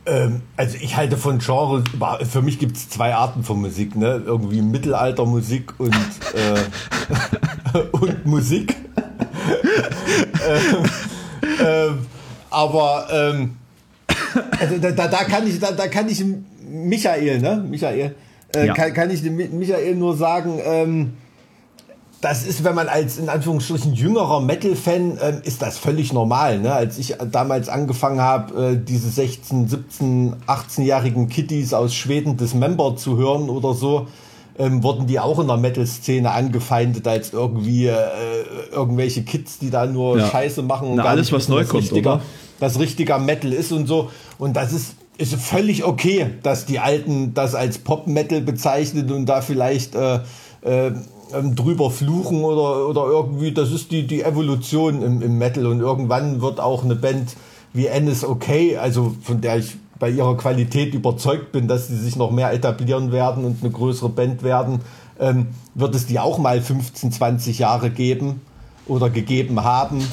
Ähm, 0.08 0.42
also 0.56 0.76
ich 0.80 0.96
halte 0.96 1.16
von 1.16 1.38
Genre, 1.38 1.84
für 2.30 2.40
mich 2.42 2.58
gibt 2.58 2.76
es 2.76 2.88
zwei 2.88 3.14
Arten 3.14 3.42
von 3.44 3.60
Musik, 3.60 3.94
ne? 3.96 4.22
Irgendwie 4.24 4.62
Mittelaltermusik 4.62 5.74
und, 5.78 5.94
äh, 6.34 7.78
und 7.92 8.24
Musik. 8.26 8.74
ähm, 10.48 10.84
ähm, 11.64 11.98
aber 12.50 13.06
ähm, 13.12 13.56
also 14.58 14.78
da, 14.78 14.90
da, 14.92 15.08
da 15.08 15.24
kann 15.24 15.46
ich, 15.46 15.58
da, 15.58 15.72
da 15.72 15.88
kann 15.88 16.08
ich 16.08 16.24
Michael, 16.70 17.40
ne? 17.40 17.64
Michael, 17.68 18.14
äh, 18.54 18.66
Ja. 18.66 18.74
kann, 18.74 18.92
kann 18.94 19.10
ich 19.10 19.22
dem 19.22 19.36
Mi- 19.36 19.48
Michael 19.50 19.94
nur 19.96 20.16
sagen, 20.16 20.58
ähm, 20.64 21.12
das 22.20 22.44
ist, 22.44 22.64
wenn 22.64 22.74
man 22.74 22.88
als 22.88 23.18
in 23.18 23.28
Anführungsstrichen 23.28 23.94
jüngerer 23.94 24.40
Metal-Fan, 24.40 25.18
ähm, 25.22 25.40
ist 25.44 25.62
das 25.62 25.78
völlig 25.78 26.12
normal. 26.12 26.58
Ne? 26.58 26.72
Als 26.72 26.98
ich 26.98 27.14
damals 27.30 27.68
angefangen 27.68 28.20
habe, 28.20 28.72
äh, 28.72 28.76
diese 28.76 29.08
16, 29.08 29.68
17, 29.68 30.36
18-jährigen 30.46 31.28
Kitties 31.28 31.72
aus 31.74 31.94
Schweden 31.94 32.36
Dismember 32.36 32.96
zu 32.96 33.16
hören 33.16 33.48
oder 33.48 33.72
so, 33.72 34.08
ähm, 34.58 34.82
wurden 34.82 35.06
die 35.06 35.20
auch 35.20 35.38
in 35.38 35.46
der 35.46 35.58
Metal-Szene 35.58 36.32
angefeindet 36.32 37.06
als 37.06 37.32
irgendwie 37.32 37.86
äh, 37.86 37.94
irgendwelche 38.72 39.22
Kids, 39.22 39.58
die 39.60 39.70
da 39.70 39.86
nur 39.86 40.18
Ja. 40.18 40.26
Scheiße 40.26 40.62
machen 40.62 40.88
und 40.88 40.96
Na, 40.96 41.04
alles, 41.04 41.30
was 41.30 41.48
neu 41.48 41.64
kommt, 41.64 41.92
oder? 41.92 42.20
was 42.58 42.80
richtiger 42.80 43.20
Metal 43.20 43.52
ist 43.52 43.70
und 43.70 43.86
so. 43.86 44.10
Und 44.38 44.56
das 44.56 44.72
ist, 44.72 44.96
ist 45.18 45.34
völlig 45.36 45.84
okay, 45.84 46.30
dass 46.42 46.66
die 46.66 46.80
Alten 46.80 47.34
das 47.34 47.54
als 47.54 47.78
Pop-Metal 47.78 48.40
bezeichnen 48.40 49.12
und 49.12 49.26
da 49.26 49.40
vielleicht 49.40 49.94
äh, 49.94 50.18
äh, 50.62 50.90
ähm, 51.34 51.54
drüber 51.54 51.90
fluchen 51.90 52.42
oder, 52.44 52.88
oder 52.88 53.06
irgendwie, 53.06 53.52
das 53.52 53.70
ist 53.72 53.90
die, 53.92 54.06
die 54.06 54.22
Evolution 54.22 55.02
im, 55.02 55.22
im 55.22 55.38
Metal 55.38 55.66
und 55.66 55.80
irgendwann 55.80 56.40
wird 56.40 56.60
auch 56.60 56.84
eine 56.84 56.94
Band 56.96 57.36
wie 57.72 57.86
NSOK, 57.88 58.48
also 58.80 59.14
von 59.22 59.40
der 59.40 59.58
ich 59.58 59.76
bei 59.98 60.10
ihrer 60.10 60.36
Qualität 60.36 60.94
überzeugt 60.94 61.52
bin, 61.52 61.66
dass 61.68 61.88
sie 61.88 61.96
sich 61.96 62.16
noch 62.16 62.30
mehr 62.30 62.52
etablieren 62.52 63.10
werden 63.12 63.44
und 63.44 63.62
eine 63.62 63.70
größere 63.72 64.08
Band 64.08 64.42
werden, 64.42 64.80
ähm, 65.18 65.48
wird 65.74 65.94
es 65.94 66.06
die 66.06 66.18
auch 66.20 66.38
mal 66.38 66.60
15, 66.60 67.12
20 67.12 67.58
Jahre 67.58 67.90
geben 67.90 68.40
oder 68.86 69.10
gegeben 69.10 69.64
haben. 69.64 70.06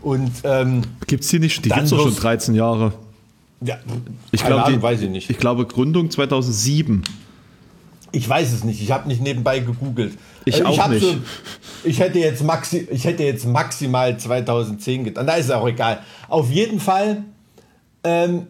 Und 0.00 0.30
ähm, 0.44 0.82
Gibt's 1.06 1.28
die 1.28 1.38
nicht? 1.38 1.64
Die 1.64 1.68
gibt's 1.68 1.90
doch 1.90 1.98
schon 1.98 2.08
wirst- 2.12 2.22
13 2.22 2.54
Jahre. 2.54 2.92
ja, 3.60 3.76
Ich 4.30 4.44
glaube, 4.44 4.80
weiß 4.80 5.02
ich 5.02 5.10
nicht. 5.10 5.28
Ich 5.30 5.38
glaube, 5.38 5.66
Gründung 5.66 6.10
2007. 6.10 7.02
Ich 8.12 8.28
weiß 8.28 8.52
es 8.52 8.62
nicht. 8.62 8.80
Ich 8.82 8.90
habe 8.92 9.08
nicht 9.08 9.22
nebenbei 9.22 9.60
gegoogelt. 9.60 10.18
Ich 10.44 10.54
Also 10.64 10.66
auch 10.66 10.84
hab 10.84 10.90
nicht. 10.90 11.18
ich, 11.82 11.98
hätte 11.98 12.18
jetzt 12.18 12.44
maxi, 12.44 12.86
ich 12.90 13.04
hätte 13.04 13.24
jetzt 13.24 13.46
maximal 13.46 14.16
2010 14.16 15.04
getan. 15.04 15.26
Da 15.26 15.34
ist 15.34 15.50
auch 15.50 15.66
egal. 15.66 16.00
Auf 16.28 16.50
jeden 16.50 16.78
Fall 16.78 17.24
ähm, 18.04 18.46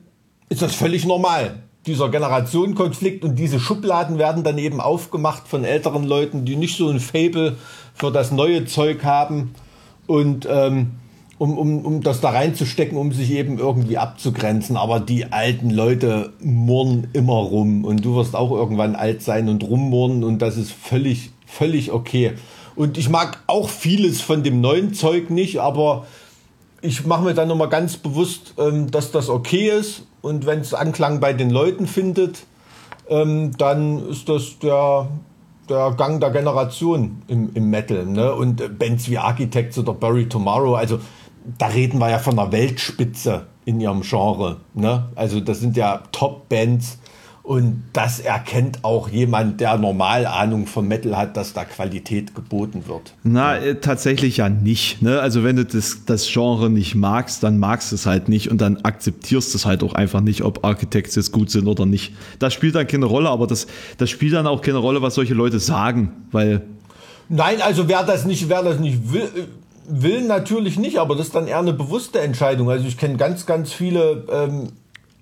ist 0.48 0.62
das 0.62 0.75
völlig 0.75 1.05
normal. 1.07 1.62
Dieser 1.87 2.09
Generationenkonflikt 2.11 3.25
und 3.25 3.37
diese 3.37 3.59
Schubladen 3.59 4.18
werden 4.18 4.44
dann 4.44 4.59
eben 4.59 4.81
aufgemacht 4.81 5.48
von 5.48 5.64
älteren 5.64 6.05
Leuten, 6.05 6.44
die 6.44 6.57
nicht 6.57 6.77
so 6.77 6.88
ein 6.88 7.01
Fable 7.01 7.57
für 7.94 8.11
das 8.12 8.31
neue 8.31 8.66
Zeug 8.66 9.05
haben 9.05 9.55
und 10.07 10.46
ähm, 10.51 10.92
um, 11.42 11.59
um, 11.59 11.85
um 11.85 12.00
das 12.02 12.20
da 12.20 12.31
reinzustecken, 12.31 12.96
um 12.96 13.11
sich 13.11 13.33
eben 13.33 13.59
irgendwie 13.59 13.98
abzugrenzen. 13.98 14.76
Aber 14.76 15.00
die 15.00 15.33
alten 15.33 15.70
Leute 15.70 16.33
murren 16.40 17.09
immer 17.14 17.33
rum 17.33 17.85
und 17.85 18.05
du 18.05 18.14
wirst 18.14 18.37
auch 18.37 18.52
irgendwann 18.52 18.94
alt 18.94 19.22
sein 19.22 19.48
und 19.48 19.64
rummurren 19.64 20.22
und 20.22 20.40
das 20.40 20.57
ist 20.57 20.70
völlig, 20.70 21.31
völlig 21.44 21.90
okay. 21.90 22.35
Und 22.76 22.96
ich 22.96 23.09
mag 23.09 23.42
auch 23.48 23.68
vieles 23.68 24.20
von 24.20 24.44
dem 24.44 24.61
neuen 24.61 24.94
Zeug 24.94 25.31
nicht, 25.31 25.59
aber 25.59 26.07
ich 26.81 27.05
mache 27.07 27.24
mir 27.24 27.35
dann 27.35 27.48
nochmal 27.48 27.68
ganz 27.68 27.96
bewusst, 27.96 28.55
ähm, 28.57 28.92
dass 28.92 29.11
das 29.11 29.28
okay 29.28 29.68
ist 29.68 30.05
und 30.20 30.46
wenn 30.46 30.61
es 30.61 30.74
Anklang 30.74 31.18
bei 31.18 31.33
den 31.33 31.50
Leuten 31.50 31.88
findet, 31.88 32.44
ähm, 33.09 33.50
dann 33.59 34.09
ist 34.11 34.28
das 34.28 34.61
der, 34.61 35.09
der 35.68 35.90
Gang 35.98 36.20
der 36.20 36.31
Generation 36.31 37.22
im, 37.26 37.50
im 37.55 37.68
Metal. 37.68 38.07
Ne? 38.07 38.33
Und 38.33 38.78
Bands 38.78 39.11
wie 39.11 39.18
Architects 39.18 39.76
oder 39.76 39.92
Bury 39.92 40.28
Tomorrow, 40.28 40.76
also 40.76 41.00
da 41.59 41.66
reden 41.66 41.98
wir 41.98 42.11
ja 42.11 42.18
von 42.18 42.37
der 42.37 42.52
Weltspitze 42.52 43.46
in 43.64 43.81
ihrem 43.81 44.02
Genre. 44.02 44.59
Ne? 44.74 45.05
Also 45.14 45.40
das 45.40 45.61
sind 45.61 45.76
ja 45.76 46.02
Top-Bands 46.12 46.98
und 47.44 47.83
das 47.92 48.20
erkennt 48.20 48.85
auch 48.85 49.09
jemand, 49.09 49.61
der 49.61 49.76
normal 49.76 50.26
Ahnung 50.26 50.66
vom 50.66 50.87
Metal 50.87 51.16
hat, 51.16 51.37
dass 51.37 51.52
da 51.52 51.64
Qualität 51.64 52.37
geboten 52.37 52.85
wird. 52.87 53.14
Na, 53.24 53.57
äh, 53.57 53.81
tatsächlich 53.81 54.37
ja 54.37 54.48
nicht. 54.48 55.02
Ne? 55.02 55.20
Also 55.20 55.42
wenn 55.42 55.57
du 55.57 55.64
das, 55.64 56.05
das 56.07 56.28
Genre 56.28 56.70
nicht 56.70 56.94
magst, 56.94 57.42
dann 57.42 57.59
magst 57.59 57.90
du 57.90 57.96
es 57.96 58.07
halt 58.07 58.28
nicht 58.28 58.48
und 58.50 58.61
dann 58.61 58.78
akzeptierst 58.85 59.52
du 59.52 59.59
es 59.59 59.66
halt 59.66 59.83
auch 59.83 59.94
einfach 59.94 60.20
nicht, 60.20 60.42
ob 60.42 60.64
Architects 60.64 61.16
jetzt 61.16 61.33
gut 61.33 61.50
sind 61.50 61.66
oder 61.66 61.85
nicht. 61.85 62.12
Das 62.38 62.55
spielt 62.55 62.76
dann 62.76 62.87
keine 62.87 63.07
Rolle, 63.07 63.31
aber 63.31 63.48
das, 63.48 63.66
das 63.98 64.09
spielt 64.09 64.35
dann 64.35 64.46
auch 64.46 64.62
keine 64.62 64.78
Rolle, 64.78 65.02
was 65.02 65.16
solche 65.16 65.35
Leute 65.35 65.59
sagen, 65.59 66.12
weil 66.31 66.62
Nein, 67.28 67.62
also 67.62 67.88
wer 67.88 68.02
das 68.05 68.24
nicht, 68.24 68.48
wer 68.48 68.62
das 68.62 68.78
nicht 68.78 69.12
will, 69.12 69.48
will 69.92 70.22
natürlich 70.22 70.78
nicht, 70.78 70.98
aber 70.98 71.14
das 71.14 71.26
ist 71.26 71.35
dann 71.35 71.46
eher 71.46 71.59
eine 71.59 71.74
bewusste 71.74 72.20
Entscheidung. 72.20 72.70
Also 72.70 72.87
ich 72.87 72.96
kenne 72.96 73.16
ganz, 73.16 73.44
ganz 73.44 73.72
viele 73.72 74.24
ähm, 74.33 74.68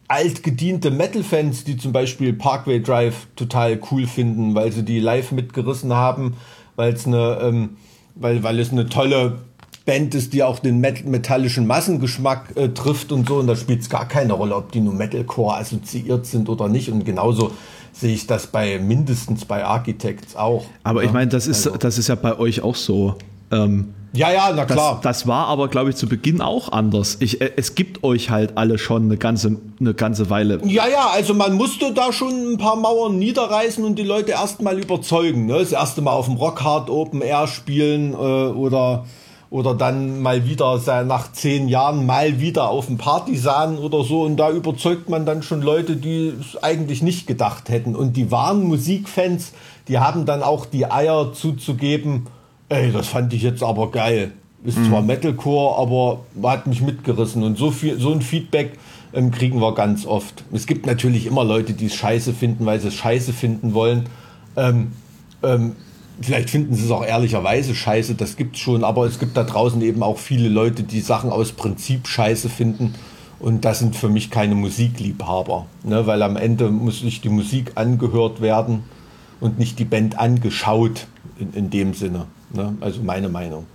altgediente 0.06 0.90
Metal-Fans, 0.90 1.64
die 1.64 1.76
zum 1.76 1.92
Beispiel 1.92 2.32
Parkway 2.32 2.80
Drive 2.80 3.26
total 3.36 3.80
cool 3.90 4.06
finden, 4.06 4.54
weil 4.54 4.70
sie 4.72 4.84
die 4.84 5.00
live 5.00 5.32
mitgerissen 5.32 5.92
haben. 5.94 6.36
weil 6.76 6.94
es 6.94 7.06
eine, 7.06 7.38
ähm, 7.42 7.76
weil, 8.14 8.42
weil 8.42 8.58
es 8.58 8.70
eine 8.70 8.88
tolle 8.88 9.38
Band 9.86 10.14
ist, 10.14 10.32
die 10.32 10.42
auch 10.42 10.60
den 10.60 10.78
met 10.78 11.04
metallischen 11.04 11.66
Massengeschmack 11.66 12.56
äh, 12.56 12.68
trifft 12.68 13.12
und 13.12 13.28
so. 13.28 13.36
Und 13.36 13.48
da 13.48 13.56
spielt 13.56 13.82
es 13.82 13.90
gar 13.90 14.06
keine 14.06 14.34
Rolle, 14.34 14.54
ob 14.54 14.72
die 14.72 14.80
nur 14.80 14.94
Metalcore 14.94 15.56
assoziiert 15.56 16.26
sind 16.26 16.48
oder 16.48 16.68
nicht. 16.68 16.90
Und 16.90 17.04
genauso 17.04 17.52
sehe 17.92 18.14
ich 18.14 18.26
das 18.26 18.46
bei 18.46 18.78
mindestens 18.78 19.44
bei 19.44 19.64
Architects 19.64 20.36
auch. 20.36 20.64
Aber 20.84 21.02
ja? 21.02 21.08
ich 21.08 21.12
meine, 21.12 21.30
das 21.30 21.46
ist, 21.46 21.66
also. 21.66 21.78
das 21.78 21.98
ist 21.98 22.08
ja 22.08 22.14
bei 22.14 22.38
euch 22.38 22.62
auch 22.62 22.76
so. 22.76 23.16
Ähm, 23.50 23.94
ja, 24.12 24.32
ja, 24.32 24.52
na 24.54 24.64
klar. 24.64 25.00
Das, 25.02 25.18
das 25.18 25.26
war 25.28 25.46
aber, 25.46 25.68
glaube 25.68 25.90
ich, 25.90 25.96
zu 25.96 26.08
Beginn 26.08 26.40
auch 26.40 26.72
anders. 26.72 27.16
Ich, 27.20 27.40
äh, 27.40 27.52
es 27.56 27.74
gibt 27.74 28.02
euch 28.02 28.30
halt 28.30 28.56
alle 28.56 28.78
schon 28.78 29.04
eine 29.04 29.16
ganze, 29.16 29.56
eine 29.78 29.94
ganze 29.94 30.30
Weile. 30.30 30.60
Ja, 30.64 30.88
ja, 30.88 31.10
also 31.12 31.34
man 31.34 31.54
musste 31.54 31.94
da 31.94 32.12
schon 32.12 32.54
ein 32.54 32.58
paar 32.58 32.76
Mauern 32.76 33.18
niederreißen 33.18 33.84
und 33.84 33.98
die 33.98 34.04
Leute 34.04 34.32
erstmal 34.32 34.78
überzeugen. 34.78 35.46
Ne? 35.46 35.58
Das 35.58 35.72
erste 35.72 36.02
Mal 36.02 36.12
auf 36.12 36.26
dem 36.26 36.36
Rockhard 36.36 36.90
Open 36.90 37.22
Air 37.22 37.46
spielen 37.46 38.12
äh, 38.14 38.16
oder 38.16 39.04
oder 39.50 39.74
dann 39.74 40.22
mal 40.22 40.46
wieder 40.46 40.80
nach 41.04 41.32
zehn 41.32 41.68
Jahren 41.68 42.06
mal 42.06 42.40
wieder 42.40 42.70
auf 42.70 42.86
dem 42.86 42.98
Partisan 42.98 43.78
oder 43.78 44.04
so 44.04 44.22
und 44.22 44.36
da 44.36 44.50
überzeugt 44.50 45.08
man 45.08 45.26
dann 45.26 45.42
schon 45.42 45.60
Leute, 45.60 45.96
die 45.96 46.32
es 46.40 46.62
eigentlich 46.62 47.02
nicht 47.02 47.26
gedacht 47.26 47.68
hätten 47.68 47.96
und 47.96 48.16
die 48.16 48.30
wahren 48.30 48.62
Musikfans, 48.62 49.52
die 49.88 49.98
haben 49.98 50.24
dann 50.24 50.44
auch 50.44 50.66
die 50.66 50.88
Eier 50.88 51.32
zuzugeben, 51.32 52.28
ey, 52.70 52.90
das 52.90 53.08
fand 53.08 53.32
ich 53.34 53.42
jetzt 53.42 53.62
aber 53.62 53.90
geil. 53.90 54.32
Ist 54.64 54.78
mhm. 54.78 54.88
zwar 54.88 55.02
Metalcore, 55.02 55.78
aber 55.78 56.20
hat 56.42 56.66
mich 56.66 56.80
mitgerissen 56.80 57.42
und 57.42 57.58
so 57.58 57.70
viel, 57.70 57.98
so 57.98 58.12
ein 58.12 58.22
Feedback 58.22 58.72
ähm, 59.12 59.30
kriegen 59.30 59.60
wir 59.60 59.74
ganz 59.74 60.06
oft. 60.06 60.44
Es 60.52 60.66
gibt 60.66 60.86
natürlich 60.86 61.26
immer 61.26 61.44
Leute, 61.44 61.72
die 61.74 61.86
es 61.86 61.94
scheiße 61.94 62.32
finden, 62.32 62.66
weil 62.66 62.80
sie 62.80 62.88
es 62.88 62.94
scheiße 62.94 63.32
finden 63.32 63.74
wollen. 63.74 64.04
Ähm, 64.56 64.92
ähm, 65.42 65.76
Vielleicht 66.22 66.50
finden 66.50 66.74
sie 66.74 66.84
es 66.84 66.90
auch 66.90 67.04
ehrlicherweise 67.04 67.74
scheiße, 67.74 68.14
das 68.14 68.36
gibt 68.36 68.56
es 68.56 68.60
schon, 68.60 68.84
aber 68.84 69.06
es 69.06 69.18
gibt 69.18 69.38
da 69.38 69.42
draußen 69.42 69.80
eben 69.80 70.02
auch 70.02 70.18
viele 70.18 70.50
Leute, 70.50 70.82
die 70.82 71.00
Sachen 71.00 71.30
aus 71.30 71.52
Prinzip 71.52 72.06
scheiße 72.06 72.50
finden. 72.50 72.94
Und 73.38 73.64
das 73.64 73.78
sind 73.78 73.96
für 73.96 74.10
mich 74.10 74.30
keine 74.30 74.54
Musikliebhaber, 74.54 75.64
ne? 75.82 76.06
weil 76.06 76.22
am 76.22 76.36
Ende 76.36 76.70
muss 76.70 77.00
sich 77.00 77.22
die 77.22 77.30
Musik 77.30 77.72
angehört 77.76 78.42
werden 78.42 78.84
und 79.40 79.58
nicht 79.58 79.78
die 79.78 79.86
Band 79.86 80.18
angeschaut 80.18 81.06
in, 81.38 81.54
in 81.54 81.70
dem 81.70 81.94
Sinne. 81.94 82.26
Ne? 82.52 82.74
Also 82.80 83.02
meine 83.02 83.28
Meinung. 83.28 83.66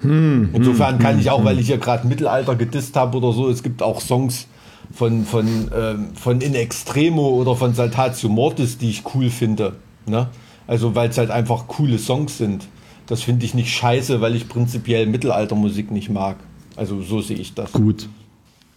Hm, 0.00 0.50
Insofern 0.52 0.94
hm, 0.94 1.02
kann 1.02 1.14
hm, 1.14 1.20
ich 1.20 1.30
auch, 1.30 1.44
weil 1.44 1.58
ich 1.58 1.66
hier 1.66 1.78
gerade 1.78 2.06
Mittelalter 2.06 2.54
gedisst 2.54 2.96
habe 2.96 3.18
oder 3.18 3.32
so, 3.32 3.48
es 3.48 3.62
gibt 3.62 3.82
auch 3.82 4.00
Songs 4.00 4.46
von, 4.92 5.24
von, 5.24 5.46
ähm, 5.74 6.08
von 6.14 6.40
In 6.40 6.54
Extremo 6.54 7.28
oder 7.28 7.54
von 7.54 7.74
Saltatio 7.74 8.28
Mortis, 8.28 8.78
die 8.78 8.90
ich 8.90 9.02
cool 9.14 9.30
finde. 9.30 9.74
Ne? 10.06 10.28
Also 10.66 10.94
weil 10.94 11.10
es 11.10 11.18
halt 11.18 11.30
einfach 11.30 11.68
coole 11.68 11.98
Songs 11.98 12.38
sind. 12.38 12.66
Das 13.06 13.22
finde 13.22 13.44
ich 13.44 13.54
nicht 13.54 13.74
scheiße, 13.74 14.20
weil 14.20 14.36
ich 14.36 14.48
prinzipiell 14.48 15.06
Mittelaltermusik 15.06 15.90
nicht 15.90 16.10
mag. 16.10 16.36
Also 16.76 17.02
so 17.02 17.20
sehe 17.20 17.36
ich 17.36 17.54
das. 17.54 17.72
Gut. 17.72 18.08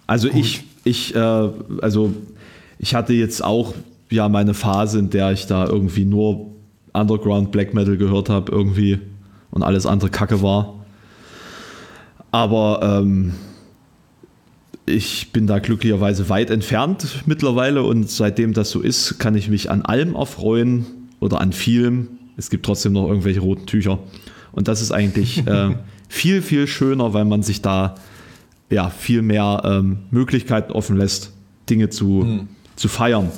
Also 0.07 0.27
Gut. 0.29 0.39
ich, 0.39 0.63
ich, 0.83 1.15
äh, 1.15 1.49
also 1.81 2.13
ich 2.79 2.95
hatte 2.95 3.13
jetzt 3.13 3.43
auch 3.43 3.73
ja 4.09 4.27
meine 4.29 4.53
Phase, 4.53 4.99
in 4.99 5.09
der 5.09 5.31
ich 5.31 5.45
da 5.45 5.65
irgendwie 5.65 6.05
nur 6.05 6.52
Underground 6.93 7.51
Black 7.51 7.73
Metal 7.73 7.97
gehört 7.97 8.29
habe, 8.29 8.51
irgendwie 8.51 8.99
und 9.51 9.63
alles 9.63 9.85
andere 9.85 10.09
Kacke 10.09 10.41
war. 10.41 10.85
Aber 12.31 12.79
ähm, 12.81 13.33
ich 14.85 15.31
bin 15.31 15.47
da 15.47 15.59
glücklicherweise 15.59 16.29
weit 16.29 16.49
entfernt 16.49 17.23
mittlerweile 17.25 17.83
und 17.83 18.09
seitdem 18.09 18.53
das 18.53 18.71
so 18.71 18.81
ist, 18.81 19.19
kann 19.19 19.35
ich 19.35 19.49
mich 19.49 19.69
an 19.69 19.83
allem 19.83 20.15
erfreuen 20.15 20.85
oder 21.19 21.39
an 21.39 21.53
vielem. 21.53 22.09
Es 22.35 22.49
gibt 22.49 22.65
trotzdem 22.65 22.93
noch 22.93 23.07
irgendwelche 23.07 23.39
roten 23.39 23.65
Tücher. 23.65 23.99
Und 24.51 24.67
das 24.67 24.81
ist 24.81 24.91
eigentlich 24.91 25.45
äh, 25.47 25.75
viel, 26.09 26.41
viel 26.41 26.67
schöner, 26.67 27.13
weil 27.13 27.25
man 27.25 27.43
sich 27.43 27.61
da 27.61 27.95
ja, 28.69 28.89
viel 28.89 29.21
mehr 29.21 29.61
ähm, 29.65 29.99
Möglichkeiten 30.09 30.71
offen 30.71 30.97
lässt, 30.97 31.31
Dinge 31.69 31.89
zu, 31.89 32.23
hm. 32.23 32.47
zu 32.75 32.87
feiern. 32.87 33.29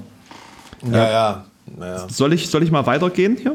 Ja, 0.89 1.11
ja. 1.11 1.45
Ja. 1.79 2.07
Soll, 2.09 2.33
ich, 2.33 2.49
soll 2.49 2.63
ich 2.63 2.71
mal 2.71 2.85
weitergehen 2.85 3.37
hier? 3.41 3.53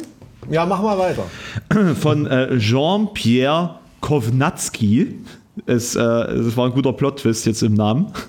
Ja, 0.50 0.66
mach 0.66 0.82
mal 0.82 0.98
weiter. 0.98 1.24
Von 1.96 2.26
äh, 2.26 2.58
Jean-Pierre 2.58 3.76
Kovnatski. 4.00 5.18
Es, 5.66 5.94
äh, 5.94 6.00
es 6.00 6.56
war 6.56 6.66
ein 6.66 6.72
guter 6.72 6.92
Plot-Twist 6.92 7.46
jetzt 7.46 7.62
im 7.62 7.74
Namen. 7.74 8.12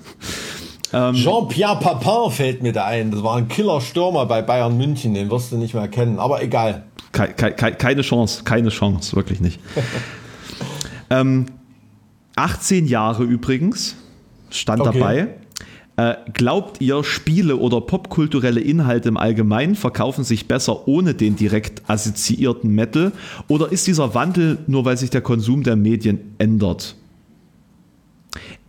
Ähm, 0.94 1.14
Jean-Pierre 1.14 1.78
Papin 1.80 2.30
fällt 2.30 2.62
mir 2.62 2.74
da 2.74 2.84
ein. 2.84 3.12
Das 3.12 3.22
war 3.22 3.36
ein 3.36 3.48
Killer-Stürmer 3.48 4.26
bei 4.26 4.42
Bayern 4.42 4.76
München. 4.76 5.14
Den 5.14 5.30
wirst 5.30 5.50
du 5.50 5.56
nicht 5.56 5.72
mehr 5.72 5.88
kennen. 5.88 6.18
Aber 6.18 6.42
egal. 6.42 6.82
Ke 7.12 7.28
ke 7.28 7.52
keine 7.52 8.02
Chance. 8.02 8.44
Keine 8.44 8.68
Chance. 8.68 9.16
Wirklich 9.16 9.40
nicht. 9.40 9.58
ähm, 11.10 11.46
18 12.36 12.86
Jahre 12.86 13.24
übrigens. 13.24 13.96
Stand 14.50 14.82
okay. 14.82 14.98
dabei. 14.98 15.28
Äh, 15.96 16.14
glaubt 16.32 16.80
ihr, 16.80 17.04
Spiele 17.04 17.56
oder 17.56 17.82
popkulturelle 17.82 18.60
Inhalte 18.60 19.10
im 19.10 19.18
Allgemeinen 19.18 19.74
verkaufen 19.74 20.24
sich 20.24 20.48
besser 20.48 20.88
ohne 20.88 21.14
den 21.14 21.36
direkt 21.36 21.82
assoziierten 21.88 22.74
Metal? 22.74 23.12
Oder 23.48 23.70
ist 23.70 23.86
dieser 23.86 24.14
Wandel 24.14 24.58
nur, 24.66 24.86
weil 24.86 24.96
sich 24.96 25.10
der 25.10 25.20
Konsum 25.20 25.62
der 25.62 25.76
Medien 25.76 26.34
ändert? 26.38 26.96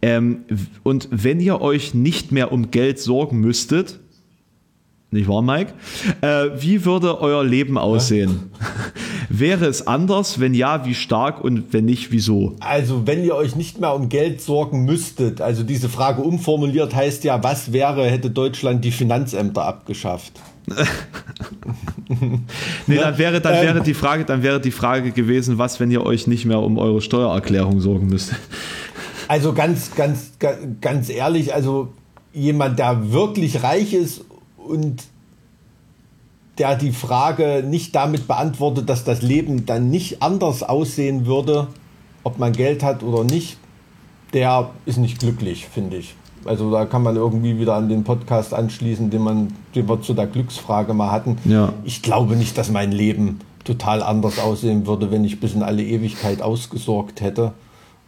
Ähm, 0.02 0.44
und 0.84 1.08
wenn 1.12 1.40
ihr 1.40 1.62
euch 1.62 1.94
nicht 1.94 2.34
mehr 2.34 2.52
um 2.52 2.72
Geld 2.72 3.00
sorgen 3.00 3.40
müsstet, 3.40 4.02
nicht 5.14 5.28
wahr, 5.28 5.42
Mike? 5.42 5.74
Äh, 6.22 6.50
wie 6.58 6.86
würde 6.86 7.22
euer 7.22 7.44
Leben 7.44 7.78
aussehen? 7.78 8.52
Ja. 8.60 8.68
Wäre 9.30 9.66
es 9.66 9.88
anders? 9.88 10.40
Wenn 10.40 10.54
ja, 10.54 10.86
wie 10.86 10.94
stark 10.94 11.44
und 11.44 11.74
wenn 11.74 11.86
nicht, 11.86 12.12
wieso? 12.12 12.56
Also, 12.60 13.08
wenn 13.08 13.24
ihr 13.24 13.36
euch 13.36 13.56
nicht 13.56 13.80
mehr 13.80 13.96
um 13.96 14.10
Geld 14.10 14.42
sorgen 14.42 14.86
müsstet, 14.86 15.42
also 15.42 15.64
diese 15.64 15.90
Frage 15.90 16.22
umformuliert 16.22 16.94
heißt 16.94 17.24
ja, 17.24 17.42
was 17.44 17.74
wäre, 17.74 18.06
hätte 18.06 18.30
Deutschland 18.30 18.84
die 18.86 18.92
Finanzämter 18.92 19.66
abgeschafft? 19.66 20.34
nee, 22.88 22.96
dann 22.96 23.18
wäre, 23.18 23.42
dann 23.42 23.62
wäre 23.62 23.80
ähm. 23.80 23.84
die 23.84 23.94
Frage, 23.94 24.26
dann 24.26 24.44
wäre 24.44 24.62
die 24.62 24.72
Frage 24.72 25.12
gewesen, 25.12 25.58
was, 25.58 25.80
wenn 25.80 25.92
ihr 25.92 26.06
euch 26.06 26.28
nicht 26.28 26.46
mehr 26.46 26.60
um 26.60 26.78
eure 26.78 27.02
Steuererklärung 27.02 27.82
sorgen 27.82 28.08
müsst? 28.08 28.34
Also 29.28 29.54
ganz, 29.54 29.96
ganz, 29.96 30.34
ganz 30.82 31.10
ehrlich, 31.10 31.54
also 31.54 31.90
jemand, 32.34 32.80
der 32.80 33.12
wirklich 33.12 33.64
reich 33.64 33.94
ist 33.94 34.26
und 34.68 35.04
der 36.58 36.76
die 36.76 36.92
Frage 36.92 37.64
nicht 37.68 37.96
damit 37.96 38.28
beantwortet, 38.28 38.90
dass 38.90 39.04
das 39.04 39.22
Leben 39.22 39.66
dann 39.66 39.90
nicht 39.90 40.22
anders 40.22 40.62
aussehen 40.64 41.26
würde, 41.26 41.68
ob 42.24 42.38
man 42.38 42.54
Geld 42.54 42.84
hat 42.84 43.04
oder 43.04 43.24
nicht, 43.24 43.58
der 44.34 44.70
ist 44.86 44.98
nicht 44.98 45.20
glücklich, 45.20 45.68
finde 45.68 45.98
ich. 45.98 46.16
Also 46.46 46.72
da 46.72 46.86
kann 46.86 47.04
man 47.04 47.16
irgendwie 47.16 47.58
wieder 47.60 47.76
an 47.76 47.90
den 47.90 48.04
Podcast 48.04 48.54
anschließen, 48.54 49.10
den, 49.10 49.22
man, 49.22 49.54
den 49.76 49.88
wir 49.88 50.02
zu 50.02 50.14
der 50.14 50.28
Glücksfrage 50.28 50.94
mal 50.94 51.12
hatten. 51.12 51.38
Ja. 51.46 51.74
Ich 51.86 52.02
glaube 52.02 52.36
nicht, 52.36 52.58
dass 52.58 52.70
mein 52.70 52.92
Leben 52.92 53.40
total 53.64 54.04
anders 54.04 54.40
aussehen 54.40 54.86
würde, 54.86 55.10
wenn 55.10 55.24
ich 55.24 55.40
bis 55.40 55.54
in 55.54 55.64
alle 55.64 55.84
Ewigkeit 55.84 56.42
ausgesorgt 56.42 57.22
hätte. 57.22 57.54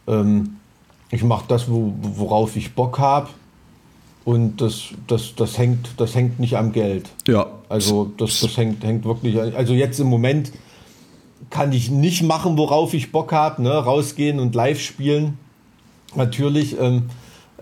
Ähm, 0.06 0.56
ich 1.10 1.24
mache 1.24 1.46
das, 1.48 1.70
wo, 1.70 1.94
worauf 2.00 2.56
ich 2.56 2.74
Bock 2.74 2.98
habe. 2.98 3.28
Und 4.26 4.60
das, 4.60 4.88
das, 5.06 5.36
das, 5.36 5.56
hängt, 5.56 5.88
das 5.98 6.16
hängt 6.16 6.40
nicht 6.40 6.56
am 6.56 6.72
Geld. 6.72 7.08
Ja. 7.28 7.46
Also 7.68 8.12
das, 8.16 8.40
das 8.40 8.56
hängt, 8.56 8.82
hängt 8.82 9.04
wirklich. 9.04 9.38
Also 9.38 9.72
jetzt 9.72 10.00
im 10.00 10.08
Moment 10.08 10.50
kann 11.48 11.70
ich 11.70 11.92
nicht 11.92 12.24
machen, 12.24 12.58
worauf 12.58 12.92
ich 12.92 13.12
Bock 13.12 13.30
habe. 13.30 13.62
Ne? 13.62 13.70
Rausgehen 13.70 14.40
und 14.40 14.56
live 14.56 14.80
spielen. 14.80 15.38
Natürlich, 16.16 16.76
ähm, 16.76 17.04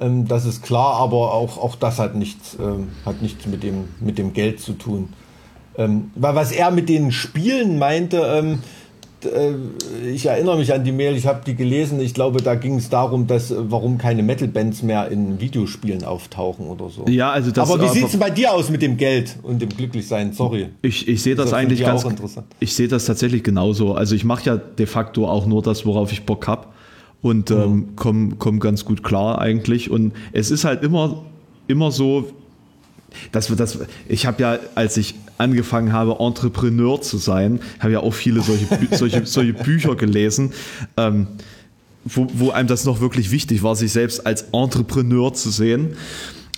ähm, 0.00 0.26
das 0.26 0.46
ist 0.46 0.62
klar, 0.62 0.94
aber 0.94 1.34
auch, 1.34 1.58
auch 1.58 1.76
das 1.76 1.98
hat 1.98 2.14
nichts, 2.14 2.56
ähm, 2.58 2.88
hat 3.04 3.20
nichts 3.20 3.44
mit, 3.44 3.62
dem, 3.62 3.88
mit 4.00 4.16
dem 4.16 4.32
Geld 4.32 4.58
zu 4.58 4.72
tun. 4.72 5.10
Ähm, 5.76 6.12
weil 6.14 6.34
was 6.34 6.50
er 6.50 6.70
mit 6.70 6.88
den 6.88 7.12
Spielen 7.12 7.78
meinte, 7.78 8.20
ähm, 8.20 8.60
äh, 9.26 9.54
ich 10.12 10.26
erinnere 10.26 10.58
mich 10.58 10.72
an 10.72 10.84
die 10.84 10.92
Mail, 10.92 11.16
ich 11.16 11.26
habe 11.26 11.40
die 11.46 11.54
gelesen. 11.54 12.00
Ich 12.00 12.14
glaube, 12.14 12.42
da 12.42 12.54
ging 12.54 12.76
es 12.76 12.88
darum, 12.88 13.26
dass 13.26 13.54
warum 13.56 13.98
keine 13.98 14.22
Metal-Bands 14.22 14.82
mehr 14.82 15.08
in 15.08 15.40
Videospielen 15.40 16.04
auftauchen 16.04 16.66
oder 16.66 16.90
so. 16.90 17.04
Ja, 17.08 17.30
also 17.30 17.50
das, 17.50 17.70
aber 17.70 17.82
wie 17.82 17.88
sieht 17.88 18.08
es 18.08 18.16
bei 18.16 18.30
dir 18.30 18.52
aus 18.52 18.70
mit 18.70 18.82
dem 18.82 18.96
Geld 18.96 19.36
und 19.42 19.60
dem 19.60 19.68
Glücklichsein? 19.68 20.32
Sorry. 20.32 20.68
Ich, 20.82 21.08
ich 21.08 21.22
sehe 21.22 21.34
das, 21.34 21.50
das 21.50 21.54
eigentlich 21.54 21.80
ganz. 21.80 22.06
Ich 22.60 22.74
sehe 22.74 22.88
das 22.88 23.04
tatsächlich 23.04 23.42
genauso. 23.42 23.94
Also 23.94 24.14
ich 24.14 24.24
mache 24.24 24.44
ja 24.44 24.56
de 24.56 24.86
facto 24.86 25.28
auch 25.28 25.46
nur 25.46 25.62
das, 25.62 25.86
worauf 25.86 26.12
ich 26.12 26.24
Bock 26.24 26.46
habe 26.46 26.68
und 27.22 27.50
mhm. 27.50 27.56
ähm, 27.56 27.96
komme 27.96 28.34
komm 28.38 28.60
ganz 28.60 28.84
gut 28.84 29.02
klar 29.02 29.40
eigentlich. 29.40 29.90
Und 29.90 30.12
es 30.32 30.50
ist 30.50 30.64
halt 30.64 30.82
immer, 30.82 31.24
immer 31.66 31.90
so, 31.90 32.28
das, 33.32 33.48
das, 33.48 33.78
ich 34.08 34.26
habe 34.26 34.42
ja, 34.42 34.58
als 34.74 34.96
ich 34.96 35.14
angefangen 35.38 35.92
habe, 35.92 36.16
Entrepreneur 36.20 37.00
zu 37.00 37.18
sein, 37.18 37.60
habe 37.80 37.92
ja 37.92 38.00
auch 38.00 38.14
viele 38.14 38.42
solche, 38.42 38.66
solche, 38.96 39.26
solche 39.26 39.52
Bücher 39.52 39.96
gelesen, 39.96 40.52
ähm, 40.96 41.26
wo, 42.04 42.26
wo 42.34 42.50
einem 42.50 42.68
das 42.68 42.84
noch 42.84 43.00
wirklich 43.00 43.30
wichtig 43.30 43.62
war, 43.62 43.76
sich 43.76 43.92
selbst 43.92 44.26
als 44.26 44.42
Entrepreneur 44.52 45.32
zu 45.32 45.50
sehen 45.50 45.96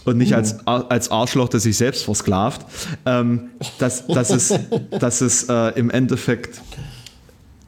und 0.04 0.18
nicht 0.18 0.34
als, 0.34 0.66
als 0.66 1.10
Arschloch, 1.10 1.48
der 1.48 1.60
sich 1.60 1.76
selbst 1.76 2.04
versklavt. 2.04 2.64
Ähm, 3.04 3.50
dass, 3.78 4.06
dass 4.06 4.30
es, 4.30 4.54
dass 5.00 5.20
es 5.20 5.48
äh, 5.48 5.78
im 5.78 5.90
Endeffekt 5.90 6.60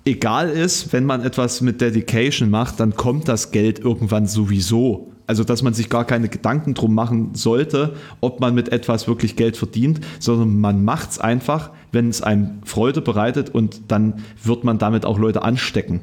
egal 0.04 0.48
ist, 0.48 0.92
wenn 0.92 1.04
man 1.04 1.22
etwas 1.22 1.60
mit 1.60 1.80
Dedication 1.80 2.50
macht, 2.50 2.80
dann 2.80 2.94
kommt 2.94 3.28
das 3.28 3.50
Geld 3.50 3.78
irgendwann 3.78 4.26
sowieso. 4.26 5.12
Also, 5.28 5.44
dass 5.44 5.62
man 5.62 5.74
sich 5.74 5.90
gar 5.90 6.06
keine 6.06 6.30
Gedanken 6.30 6.72
drum 6.72 6.94
machen 6.94 7.34
sollte, 7.34 7.92
ob 8.22 8.40
man 8.40 8.54
mit 8.54 8.72
etwas 8.72 9.06
wirklich 9.06 9.36
Geld 9.36 9.58
verdient, 9.58 10.00
sondern 10.18 10.58
man 10.58 10.84
macht 10.84 11.10
es 11.10 11.18
einfach, 11.18 11.70
wenn 11.92 12.08
es 12.08 12.22
einem 12.22 12.62
Freude 12.64 13.02
bereitet 13.02 13.50
und 13.50 13.82
dann 13.88 14.24
wird 14.42 14.64
man 14.64 14.78
damit 14.78 15.04
auch 15.04 15.18
Leute 15.18 15.42
anstecken. 15.42 16.00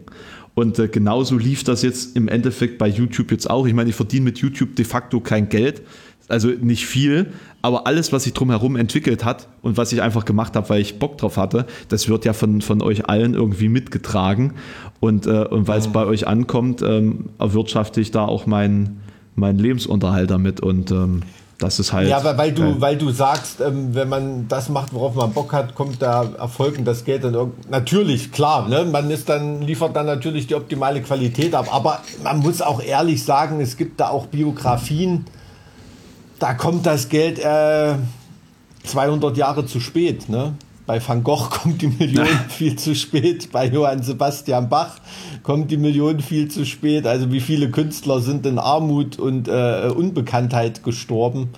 Und 0.54 0.78
äh, 0.78 0.88
genauso 0.88 1.40
lief 1.40 1.64
das 1.64 1.82
jetzt 1.82 2.16
im 2.16 2.28
Endeffekt 2.28 2.78
bei 2.78 2.88
YouTube 2.88 3.32
jetzt 3.32 3.50
auch. 3.50 3.66
Ich 3.66 3.74
meine, 3.74 3.90
ich 3.90 3.96
verdiene 3.96 4.26
mit 4.26 4.38
YouTube 4.38 4.76
de 4.76 4.86
facto 4.86 5.20
kein 5.20 5.50
Geld, 5.50 5.82
also 6.28 6.50
nicht 6.50 6.86
viel, 6.86 7.34
aber 7.64 7.88
alles, 7.88 8.14
was 8.14 8.26
sich 8.26 8.34
drumherum 8.34 8.76
entwickelt 8.76 9.26
hat 9.26 9.48
und 9.64 9.76
was 9.76 9.92
ich 9.92 10.04
einfach 10.04 10.26
gemacht 10.26 10.56
habe, 10.56 10.70
weil 10.70 10.82
ich 10.82 11.00
Bock 11.00 11.18
drauf 11.18 11.38
hatte, 11.38 11.66
das 11.90 12.08
wird 12.10 12.26
ja 12.26 12.34
von, 12.34 12.62
von 12.62 12.84
euch 12.84 13.10
allen 13.10 13.34
irgendwie 13.34 13.70
mitgetragen. 13.70 14.54
Und, 15.00 15.26
äh, 15.26 15.46
und 15.46 15.68
weil 15.68 15.80
es 15.80 15.88
mhm. 15.88 15.94
bei 15.94 16.06
euch 16.06 16.28
ankommt, 16.28 16.84
ähm, 16.84 17.32
erwirtschafte 17.40 18.02
ich 18.02 18.12
da 18.12 18.26
auch 18.26 18.46
meinen 18.46 19.02
mein 19.36 19.58
Lebensunterhalt 19.58 20.32
damit. 20.32 20.62
Und 20.62 20.92
ähm, 20.92 21.22
das 21.58 21.80
ist 21.80 21.94
halt. 21.94 22.10
Ja, 22.10 22.18
aber 22.18 22.38
weil 22.38 22.52
du, 22.52 22.64
äh, 22.64 22.82
weil 22.82 22.98
du 22.98 23.12
sagst, 23.12 23.62
ähm, 23.62 23.96
wenn 23.96 24.10
man 24.10 24.48
das 24.48 24.70
macht, 24.70 24.94
worauf 24.94 25.16
man 25.16 25.32
Bock 25.32 25.54
hat, 25.54 25.76
kommt 25.76 26.02
da 26.02 26.26
Erfolg 26.38 26.78
und 26.78 26.86
das 26.86 27.06
Geld 27.06 27.24
dann 27.24 27.34
irgendwie. 27.34 27.70
Natürlich, 27.70 28.32
klar, 28.32 28.68
ne? 28.68 28.86
Man 28.86 29.10
ist 29.10 29.30
dann, 29.30 29.62
liefert 29.62 29.96
dann 29.96 30.06
natürlich 30.06 30.48
die 30.48 30.56
optimale 30.56 31.02
Qualität 31.02 31.56
ab. 31.56 31.68
Aber 31.72 32.02
man 32.24 32.40
muss 32.40 32.62
auch 32.62 32.82
ehrlich 32.82 33.24
sagen, 33.24 33.62
es 33.62 33.78
gibt 33.78 34.00
da 34.00 34.10
auch 34.10 34.28
Biografien, 34.28 35.26
da 36.40 36.54
kommt 36.54 36.86
das 36.86 37.08
Geld 37.08 37.40
äh, 37.40 37.96
200 38.84 39.38
Jahre 39.38 39.66
zu 39.66 39.80
spät, 39.80 40.28
ne? 40.30 40.54
Bei 40.86 41.06
Van 41.06 41.24
Gogh 41.24 41.50
kommt 41.50 41.82
die 41.82 41.88
Million 41.88 42.28
viel 42.50 42.76
zu 42.76 42.96
spät. 42.96 43.52
Bei 43.52 43.68
Johann 43.68 44.04
Sebastian 44.04 44.70
Bach 44.70 44.98
kommt 45.44 45.72
die 45.72 45.78
Million 45.78 46.20
viel 46.20 46.48
zu 46.50 46.66
spät. 46.66 47.08
Also 47.08 47.32
wie 47.32 47.40
viele 47.40 47.70
Künstler 47.70 48.22
sind 48.22 48.46
in 48.46 48.60
Armut 48.60 49.20
und 49.20 49.48
äh, 49.48 49.92
Unbekanntheit 49.96 50.84
gestorben? 50.84 51.50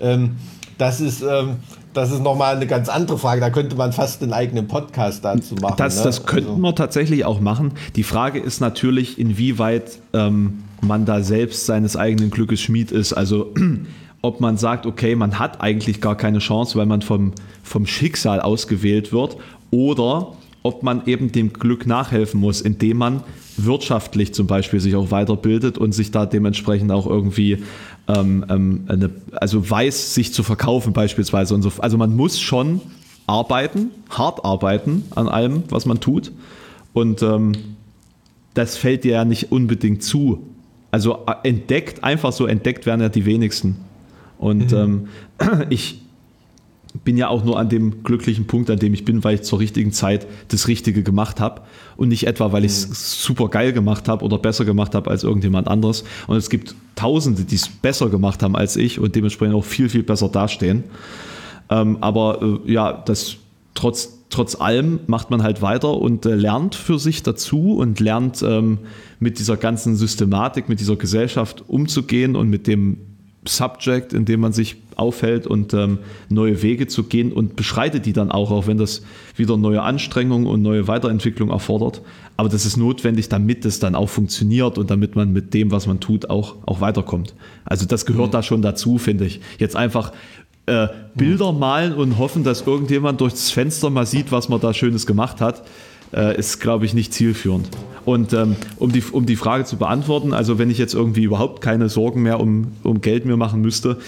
Ähm, 0.00 0.36
das 0.78 1.00
ist, 1.00 1.22
ähm, 1.22 1.56
das 1.92 2.10
ist 2.10 2.22
nochmal 2.22 2.56
eine 2.56 2.66
ganz 2.66 2.88
andere 2.88 3.18
Frage. 3.18 3.40
Da 3.40 3.50
könnte 3.50 3.76
man 3.76 3.92
fast 3.92 4.22
einen 4.22 4.32
eigenen 4.32 4.66
Podcast 4.66 5.24
dazu 5.24 5.56
machen. 5.56 5.74
Das, 5.76 5.98
ne? 5.98 6.04
das 6.04 6.24
könnten 6.24 6.50
also. 6.50 6.62
wir 6.62 6.74
tatsächlich 6.74 7.24
auch 7.24 7.40
machen. 7.40 7.72
Die 7.96 8.02
Frage 8.02 8.38
ist 8.38 8.60
natürlich, 8.60 9.18
inwieweit 9.18 9.98
ähm, 10.14 10.64
man 10.80 11.04
da 11.04 11.22
selbst 11.22 11.66
seines 11.66 11.96
eigenen 11.96 12.30
Glückes 12.30 12.62
Schmied 12.62 12.92
ist. 12.92 13.12
Also 13.12 13.52
ob 14.22 14.40
man 14.40 14.56
sagt, 14.56 14.86
okay, 14.86 15.14
man 15.14 15.38
hat 15.38 15.60
eigentlich 15.60 16.00
gar 16.00 16.16
keine 16.16 16.38
Chance, 16.38 16.78
weil 16.78 16.86
man 16.86 17.02
vom, 17.02 17.32
vom 17.62 17.86
Schicksal 17.86 18.40
ausgewählt 18.40 19.12
wird, 19.12 19.36
oder 19.70 20.32
ob 20.62 20.82
man 20.82 21.06
eben 21.06 21.32
dem 21.32 21.52
Glück 21.52 21.86
nachhelfen 21.86 22.40
muss, 22.40 22.60
indem 22.60 22.98
man 22.98 23.22
wirtschaftlich 23.56 24.34
zum 24.34 24.46
Beispiel 24.46 24.80
sich 24.80 24.94
auch 24.94 25.10
weiterbildet 25.10 25.78
und 25.78 25.92
sich 25.92 26.10
da 26.10 26.26
dementsprechend 26.26 26.92
auch 26.92 27.06
irgendwie 27.06 27.62
ähm, 28.08 28.44
ähm, 28.48 28.84
eine, 28.88 29.10
also 29.32 29.68
weiß, 29.68 30.14
sich 30.14 30.34
zu 30.34 30.42
verkaufen 30.42 30.92
beispielsweise 30.92 31.54
und 31.54 31.62
so. 31.62 31.72
Also 31.78 31.96
man 31.96 32.14
muss 32.14 32.40
schon 32.40 32.80
arbeiten, 33.26 33.90
hart 34.10 34.44
arbeiten 34.44 35.04
an 35.14 35.28
allem, 35.28 35.62
was 35.68 35.86
man 35.86 36.00
tut. 36.00 36.32
Und 36.92 37.22
ähm, 37.22 37.52
das 38.54 38.76
fällt 38.76 39.04
dir 39.04 39.12
ja 39.12 39.24
nicht 39.24 39.52
unbedingt 39.52 40.02
zu. 40.02 40.46
Also 40.90 41.24
äh, 41.26 41.48
entdeckt, 41.48 42.02
einfach 42.02 42.32
so 42.32 42.46
entdeckt 42.46 42.86
werden 42.86 43.00
ja 43.00 43.08
die 43.08 43.24
wenigsten. 43.24 43.76
Und 44.40 44.72
mhm. 44.72 45.08
ähm, 45.38 45.66
ich 45.70 46.00
bin 47.04 47.16
ja 47.16 47.28
auch 47.28 47.44
nur 47.44 47.58
an 47.58 47.68
dem 47.68 48.02
glücklichen 48.02 48.46
Punkt, 48.46 48.68
an 48.68 48.78
dem 48.78 48.92
ich 48.94 49.04
bin, 49.04 49.22
weil 49.22 49.36
ich 49.36 49.42
zur 49.42 49.60
richtigen 49.60 49.92
Zeit 49.92 50.26
das 50.48 50.66
Richtige 50.66 51.04
gemacht 51.04 51.38
habe 51.38 51.62
und 51.96 52.08
nicht 52.08 52.26
etwa, 52.26 52.50
weil 52.50 52.64
ich 52.64 52.72
es 52.72 52.88
mhm. 52.88 52.94
super 52.94 53.48
geil 53.48 53.72
gemacht 53.72 54.08
habe 54.08 54.24
oder 54.24 54.38
besser 54.38 54.64
gemacht 54.64 54.94
habe 54.94 55.08
als 55.10 55.22
irgendjemand 55.22 55.68
anderes. 55.68 56.04
Und 56.26 56.36
es 56.36 56.50
gibt 56.50 56.74
Tausende, 56.96 57.44
die 57.44 57.54
es 57.54 57.68
besser 57.68 58.10
gemacht 58.10 58.42
haben 58.42 58.56
als 58.56 58.76
ich 58.76 58.98
und 58.98 59.14
dementsprechend 59.14 59.54
auch 59.54 59.64
viel, 59.64 59.88
viel 59.88 60.02
besser 60.02 60.28
dastehen. 60.28 60.84
Ähm, 61.70 61.98
aber 62.00 62.42
äh, 62.66 62.72
ja, 62.72 62.92
das 62.92 63.36
trotz, 63.74 64.18
trotz 64.28 64.60
allem 64.60 65.00
macht 65.06 65.30
man 65.30 65.42
halt 65.42 65.62
weiter 65.62 65.96
und 65.96 66.26
äh, 66.26 66.34
lernt 66.34 66.74
für 66.74 66.98
sich 66.98 67.22
dazu 67.22 67.76
und 67.76 68.00
lernt 68.00 68.42
ähm, 68.42 68.78
mit 69.18 69.38
dieser 69.38 69.56
ganzen 69.56 69.96
Systematik, 69.96 70.68
mit 70.68 70.80
dieser 70.80 70.96
Gesellschaft 70.96 71.64
umzugehen 71.68 72.36
und 72.36 72.50
mit 72.50 72.66
dem 72.66 72.98
Subject, 73.46 74.12
in 74.12 74.24
dem 74.24 74.40
man 74.40 74.52
sich 74.52 74.76
aufhält 74.96 75.46
und 75.46 75.72
ähm, 75.72 75.98
neue 76.28 76.62
Wege 76.62 76.86
zu 76.86 77.04
gehen 77.04 77.32
und 77.32 77.56
beschreitet 77.56 78.04
die 78.04 78.12
dann 78.12 78.30
auch, 78.30 78.50
auch 78.50 78.66
wenn 78.66 78.76
das 78.76 79.02
wieder 79.34 79.56
neue 79.56 79.80
Anstrengungen 79.80 80.46
und 80.46 80.60
neue 80.60 80.88
Weiterentwicklung 80.88 81.48
erfordert. 81.48 82.02
Aber 82.36 82.50
das 82.50 82.66
ist 82.66 82.76
notwendig, 82.76 83.30
damit 83.30 83.64
es 83.64 83.80
dann 83.80 83.94
auch 83.94 84.08
funktioniert 84.08 84.76
und 84.76 84.90
damit 84.90 85.16
man 85.16 85.32
mit 85.32 85.54
dem, 85.54 85.70
was 85.70 85.86
man 85.86 86.00
tut, 86.00 86.28
auch, 86.28 86.56
auch 86.66 86.82
weiterkommt. 86.82 87.34
Also 87.64 87.86
das 87.86 88.04
gehört 88.04 88.28
mhm. 88.28 88.32
da 88.32 88.42
schon 88.42 88.62
dazu, 88.62 88.98
finde 88.98 89.24
ich. 89.24 89.40
Jetzt 89.58 89.74
einfach 89.74 90.12
äh, 90.66 90.88
Bilder 91.14 91.52
malen 91.52 91.94
und 91.94 92.18
hoffen, 92.18 92.44
dass 92.44 92.66
irgendjemand 92.66 93.22
durchs 93.22 93.50
Fenster 93.50 93.88
mal 93.88 94.06
sieht, 94.06 94.32
was 94.32 94.50
man 94.50 94.60
da 94.60 94.74
Schönes 94.74 95.06
gemacht 95.06 95.40
hat 95.40 95.62
äh, 96.12 96.36
ist, 96.38 96.60
glaube 96.60 96.84
ich, 96.84 96.94
nicht 96.94 97.12
zielführend. 97.14 97.68
Und 98.04 98.32
ähm, 98.32 98.56
um, 98.76 98.92
die, 98.92 99.02
um 99.12 99.26
die 99.26 99.36
Frage 99.36 99.64
zu 99.64 99.76
beantworten, 99.76 100.32
also 100.32 100.58
wenn 100.58 100.70
ich 100.70 100.78
jetzt 100.78 100.94
irgendwie 100.94 101.24
überhaupt 101.24 101.60
keine 101.60 101.88
Sorgen 101.88 102.22
mehr 102.22 102.40
um, 102.40 102.72
um 102.82 103.00
Geld 103.00 103.26
mir 103.26 103.36
machen 103.36 103.60
müsste, 103.60 103.98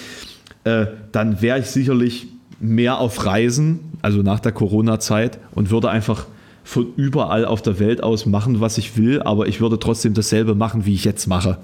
äh, 0.65 0.87
dann 1.13 1.43
wäre 1.43 1.59
ich 1.59 1.67
sicherlich 1.67 2.29
mehr 2.61 2.99
auf 2.99 3.27
Reisen, 3.27 3.81
also 4.01 4.23
nach 4.23 4.41
der 4.41 4.53
Corona-Zeit, 4.53 5.39
und 5.55 5.71
würde 5.71 5.91
einfach 5.91 6.27
von 6.65 6.87
überall 6.97 7.45
auf 7.45 7.61
der 7.61 7.79
Welt 7.81 8.03
aus 8.03 8.25
machen, 8.25 8.61
was 8.61 8.79
ich 8.79 8.97
will, 8.97 9.21
aber 9.23 9.49
ich 9.49 9.61
würde 9.61 9.79
trotzdem 9.79 10.15
dasselbe 10.15 10.55
machen, 10.55 10.87
wie 10.87 10.95
ich 10.95 11.05
jetzt 11.05 11.27
mache. 11.27 11.59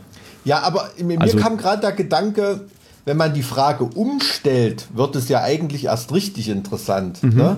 Ja, 0.44 0.61
aber 0.61 0.90
mir 1.03 1.20
also, 1.20 1.38
kam 1.38 1.57
gerade 1.57 1.83
der 1.83 1.92
Gedanke, 1.92 2.62
wenn 3.05 3.16
man 3.16 3.33
die 3.33 3.42
Frage 3.42 3.85
umstellt, 3.85 4.87
wird 4.94 5.16
es 5.16 5.29
ja 5.29 5.42
eigentlich 5.42 5.85
erst 5.85 6.12
richtig 6.12 6.48
interessant. 6.48 7.22
Mhm. 7.22 7.37
Ne? 7.37 7.57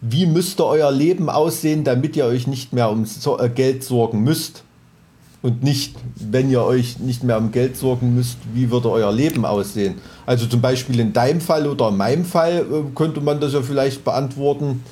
Wie 0.00 0.26
müsste 0.26 0.64
euer 0.64 0.90
Leben 0.90 1.28
aussehen, 1.28 1.84
damit 1.84 2.16
ihr 2.16 2.24
euch 2.24 2.46
nicht 2.46 2.72
mehr 2.72 2.90
um 2.90 3.04
äh, 3.04 3.48
Geld 3.48 3.84
sorgen 3.84 4.22
müsst? 4.22 4.64
Und 5.42 5.62
nicht, 5.62 5.96
wenn 6.16 6.50
ihr 6.50 6.62
euch 6.62 6.98
nicht 6.98 7.24
mehr 7.24 7.38
um 7.38 7.50
Geld 7.50 7.74
sorgen 7.76 8.14
müsst, 8.14 8.36
wie 8.52 8.70
würde 8.70 8.90
euer 8.90 9.10
Leben 9.10 9.46
aussehen? 9.46 9.94
Also 10.26 10.46
zum 10.46 10.60
Beispiel 10.60 11.00
in 11.00 11.14
deinem 11.14 11.40
Fall 11.40 11.66
oder 11.66 11.88
in 11.88 11.96
meinem 11.96 12.24
Fall 12.26 12.58
äh, 12.58 12.94
könnte 12.94 13.20
man 13.20 13.40
das 13.40 13.54
ja 13.54 13.62
vielleicht 13.62 14.04
beantworten, 14.04 14.82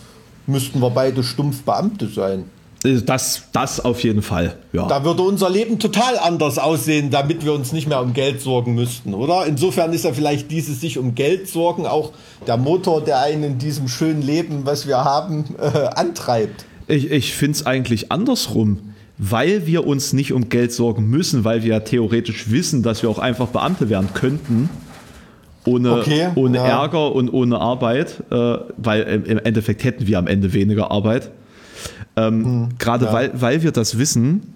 müssten 0.47 0.81
wir 0.81 0.91
beide 0.91 1.23
stumpf 1.23 1.63
Beamte 1.63 2.09
sein. 2.09 2.45
Das, 2.83 3.43
das 3.53 3.85
auf 3.85 4.05
jeden 4.05 4.23
Fall. 4.23 4.57
Ja. 4.73 4.87
Da 4.87 5.05
würde 5.05 5.23
unser 5.23 5.51
Leben 5.51 5.81
total 5.81 6.17
anders 6.19 6.59
aussehen, 6.59 7.11
damit 7.11 7.45
wir 7.45 7.53
uns 7.53 7.73
nicht 7.73 7.89
mehr 7.89 8.01
um 8.01 8.13
Geld 8.13 8.41
sorgen 8.41 8.75
müssten, 8.75 9.15
oder? 9.15 9.47
Insofern 9.47 9.93
ist 9.93 10.05
ja 10.05 10.13
vielleicht 10.13 10.51
dieses 10.51 10.81
sich 10.81 10.97
um 10.97 11.17
Geld 11.17 11.49
sorgen 11.49 11.87
auch 11.87 12.13
der 12.47 12.57
Motor, 12.57 13.03
der 13.03 13.21
einen 13.21 13.43
in 13.43 13.59
diesem 13.59 13.89
schönen 13.89 14.23
Leben, 14.23 14.61
was 14.65 14.87
wir 14.87 14.99
haben, 15.05 15.45
äh, 15.59 15.89
antreibt. 15.95 16.67
Ich, 16.87 17.11
ich 17.11 17.35
finde 17.35 17.57
es 17.59 17.67
eigentlich 17.67 18.13
andersrum. 18.13 18.79
Weil 19.21 19.67
wir 19.67 19.85
uns 19.85 20.13
nicht 20.13 20.33
um 20.33 20.49
Geld 20.49 20.73
sorgen 20.73 21.11
müssen, 21.11 21.43
weil 21.43 21.65
wir 21.65 21.71
ja 21.71 21.81
theoretisch 21.81 22.53
wissen, 22.53 22.85
dass 22.85 23.03
wir 23.03 23.11
auch 23.11 23.19
einfach 23.19 23.49
Beamte 23.49 23.89
werden 23.89 24.11
könnten, 24.15 24.71
ohne, 25.65 25.95
okay, 25.95 26.29
ohne 26.37 26.59
ja. 26.59 26.83
Ärger 26.83 27.11
und 27.13 27.29
ohne 27.33 27.59
Arbeit, 27.59 28.23
äh, 28.31 28.59
weil 28.77 29.25
im 29.27 29.39
Endeffekt 29.39 29.83
hätten 29.83 30.07
wir 30.07 30.21
am 30.21 30.29
Ende 30.29 30.53
weniger 30.53 30.93
Arbeit 30.93 31.33
ähm, 32.19 32.39
mhm, 32.39 32.69
Gerade 32.79 33.07
ja. 33.07 33.13
weil, 33.13 33.31
weil 33.35 33.63
wir 33.63 33.73
das 33.73 33.99
wissen, 33.99 34.55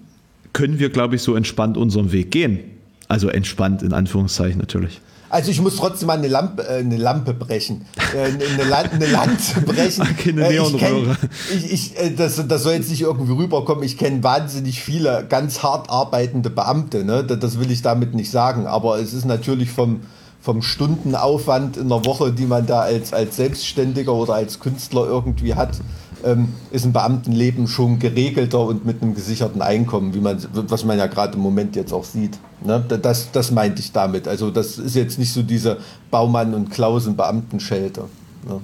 können 0.53 0.79
wir, 0.79 0.89
glaube 0.89 1.15
ich, 1.15 1.21
so 1.21 1.35
entspannt 1.35 1.77
unseren 1.77 2.11
Weg 2.11 2.31
gehen. 2.31 2.59
Also 3.07 3.27
entspannt 3.29 3.83
in 3.83 3.93
Anführungszeichen 3.93 4.59
natürlich. 4.59 5.01
Also 5.29 5.49
ich 5.49 5.59
muss 5.59 5.77
trotzdem 5.77 6.07
mal 6.07 6.19
eine 6.19 6.27
Lampe, 6.27 6.61
äh, 6.61 6.77
eine 6.77 6.95
Lampe 6.95 7.33
brechen. 7.33 7.85
Äh, 8.15 8.25
eine, 8.25 8.69
La 8.69 8.77
eine 8.81 9.07
Lanze 9.07 9.61
brechen. 9.65 10.05
Keine 10.15 10.47
äh, 10.47 10.57
ich 10.57 10.77
kenn, 10.77 11.17
ich, 11.55 11.73
ich, 11.73 11.99
äh, 11.99 12.11
das, 12.11 12.47
das 12.47 12.61
soll 12.61 12.73
jetzt 12.73 12.91
nicht 12.91 13.01
irgendwie 13.01 13.33
rüberkommen. 13.33 13.83
Ich 13.83 13.97
kenne 13.97 14.23
wahnsinnig 14.23 14.81
viele 14.81 15.25
ganz 15.27 15.63
hart 15.63 15.89
arbeitende 15.89 16.51
Beamte. 16.51 17.03
Ne? 17.03 17.23
Das 17.23 17.59
will 17.59 17.71
ich 17.71 17.81
damit 17.81 18.13
nicht 18.13 18.29
sagen. 18.29 18.67
Aber 18.67 18.99
es 18.99 19.13
ist 19.13 19.25
natürlich 19.25 19.71
vom, 19.71 20.01
vom 20.39 20.61
Stundenaufwand 20.61 21.77
in 21.77 21.89
der 21.89 22.05
Woche, 22.05 22.31
die 22.31 22.45
man 22.45 22.67
da 22.67 22.81
als, 22.81 23.11
als 23.11 23.35
Selbstständiger 23.37 24.13
oder 24.13 24.35
als 24.35 24.59
Künstler 24.59 25.07
irgendwie 25.07 25.55
hat, 25.55 25.79
ähm, 26.23 26.49
ist 26.71 26.85
ein 26.85 26.93
Beamtenleben 26.93 27.67
schon 27.67 27.99
geregelter 27.99 28.65
und 28.65 28.85
mit 28.85 29.01
einem 29.01 29.15
gesicherten 29.15 29.61
Einkommen, 29.61 30.13
wie 30.13 30.19
man, 30.19 30.37
was 30.53 30.85
man 30.85 30.97
ja 30.97 31.07
gerade 31.07 31.35
im 31.35 31.41
Moment 31.41 31.75
jetzt 31.75 31.93
auch 31.93 32.03
sieht. 32.03 32.37
Ne? 32.63 32.83
Das, 33.01 33.31
das 33.31 33.51
meinte 33.51 33.81
ich 33.81 33.91
damit. 33.91 34.27
Also 34.27 34.49
das 34.49 34.77
ist 34.77 34.95
jetzt 34.95 35.19
nicht 35.19 35.33
so 35.33 35.43
diese 35.43 35.77
Baumann- 36.11 36.53
und 36.53 36.69
Klausen-Beamtenschelte. 36.71 38.05
Ne? 38.47 38.61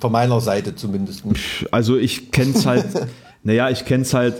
Von 0.00 0.12
meiner 0.12 0.40
Seite 0.40 0.74
zumindest. 0.74 1.22
Also 1.70 1.96
ich 1.96 2.30
kenne 2.30 2.52
es 2.54 2.66
halt, 2.66 2.86
naja, 3.42 3.70
ich 3.70 3.84
kenne 3.84 4.02
es 4.02 4.12
halt 4.12 4.34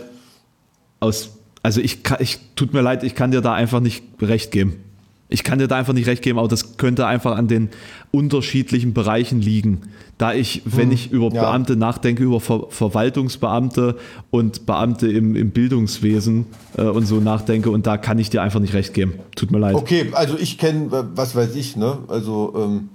aus, 0.99 1.29
also 1.63 1.81
ich, 1.81 1.99
ich, 2.19 2.39
tut 2.55 2.73
mir 2.73 2.81
leid, 2.81 3.03
ich 3.03 3.15
kann 3.15 3.31
dir 3.31 3.41
da 3.41 3.53
einfach 3.53 3.79
nicht 3.79 4.03
recht 4.21 4.51
geben. 4.51 4.83
Ich 5.29 5.43
kann 5.43 5.59
dir 5.59 5.67
da 5.67 5.75
einfach 5.75 5.93
nicht 5.93 6.07
recht 6.07 6.21
geben, 6.23 6.39
aber 6.39 6.47
das 6.47 6.77
könnte 6.77 7.05
einfach 7.05 7.35
an 7.35 7.47
den 7.49 7.69
unterschiedlichen 8.11 8.93
Bereichen 8.93 9.41
liegen. 9.41 9.81
Da 10.17 10.33
ich, 10.33 10.61
wenn 10.65 10.85
Hm, 10.87 10.91
ich 10.93 11.11
über 11.11 11.25
ja. 11.33 11.41
Beamte 11.41 11.75
nachdenke, 11.75 12.23
über 12.23 12.39
Ver 12.39 12.67
Verwaltungsbeamte 12.69 13.97
und 14.31 14.65
Beamte 14.65 15.07
im, 15.11 15.35
im 15.35 15.51
Bildungswesen 15.51 16.45
äh, 16.77 16.83
und 16.83 17.05
so 17.05 17.19
nachdenke 17.19 17.69
und 17.69 17.85
da 17.85 17.97
kann 17.97 18.17
ich 18.19 18.29
dir 18.29 18.41
einfach 18.41 18.61
nicht 18.61 18.73
recht 18.73 18.93
geben. 18.93 19.15
Tut 19.35 19.51
mir 19.51 19.59
leid. 19.59 19.75
Okay, 19.75 20.11
also 20.13 20.37
ich 20.37 20.57
kenne, 20.57 20.87
was 21.13 21.35
weiß 21.35 21.55
ich, 21.55 21.75
ne? 21.75 21.97
Also 22.07 22.53
ähm, 22.57 22.89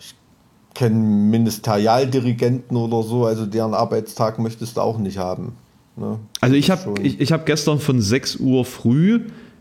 ich 0.00 0.14
kenne 0.74 0.96
Ministerialdirigenten 0.96 2.76
oder 2.76 3.02
so, 3.02 3.24
also 3.24 3.46
deren 3.46 3.74
Arbeitstag 3.74 4.38
möchtest 4.40 4.76
du 4.76 4.80
auch 4.80 4.98
nicht 4.98 5.18
haben. 5.18 5.52
Ne? 5.96 6.18
Also 6.40 6.54
ich 6.56 6.70
habe 6.70 7.00
ich, 7.02 7.20
ich 7.20 7.32
hab 7.32 7.46
gestern 7.46 7.78
von 7.78 8.00
6 8.00 8.36
Uhr 8.36 8.64
früh 8.64 9.20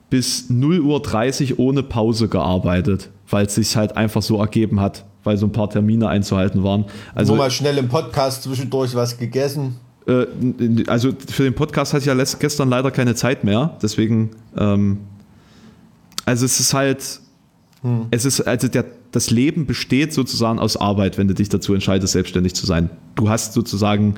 bis 0.10 0.50
0 0.50 0.80
Uhr 0.82 1.02
30 1.02 1.60
ohne 1.60 1.84
Pause 1.84 2.28
gearbeitet, 2.28 3.10
weil 3.30 3.46
es 3.46 3.56
sich 3.56 3.76
halt 3.76 3.96
einfach 3.96 4.22
so 4.22 4.40
ergeben 4.40 4.80
hat, 4.80 5.06
weil 5.24 5.38
so 5.38 5.46
ein 5.46 5.52
paar 5.52 5.70
Termine 5.70 6.08
einzuhalten 6.08 6.64
waren. 6.64 6.86
Also, 7.14 7.34
Nur 7.34 7.44
mal 7.44 7.52
schnell 7.52 7.78
im 7.78 7.88
Podcast 7.88 8.44
zwischendurch 8.44 8.96
was 8.96 9.18
gegessen. 9.18 9.76
äh, 10.08 10.26
also 10.88 11.12
für 11.28 11.44
den 11.44 11.54
Podcast 11.54 11.94
hatte 11.94 12.02
ich 12.02 12.08
ja 12.08 12.14
letzt, 12.14 12.40
gestern 12.40 12.70
leider 12.70 12.92
keine 12.92 13.16
Zeit 13.16 13.44
mehr, 13.44 13.78
deswegen, 13.82 14.32
ähm, 14.58 15.00
also 16.26 16.46
es 16.46 16.60
ist 16.60 16.74
halt, 16.74 17.20
es 18.12 18.26
ist, 18.26 18.42
also 18.42 18.68
der, 18.68 18.86
das 19.12 19.32
Leben 19.32 19.66
besteht 19.66 20.12
sozusagen 20.14 20.60
aus 20.60 20.76
Arbeit, 20.76 21.18
wenn 21.18 21.28
du 21.28 21.34
dich 21.34 21.48
dazu 21.50 21.74
entscheidest, 21.74 22.14
selbstständig 22.14 22.54
zu 22.54 22.66
sein. 22.66 22.90
Du 23.16 23.30
hast 23.30 23.54
sozusagen 23.54 24.16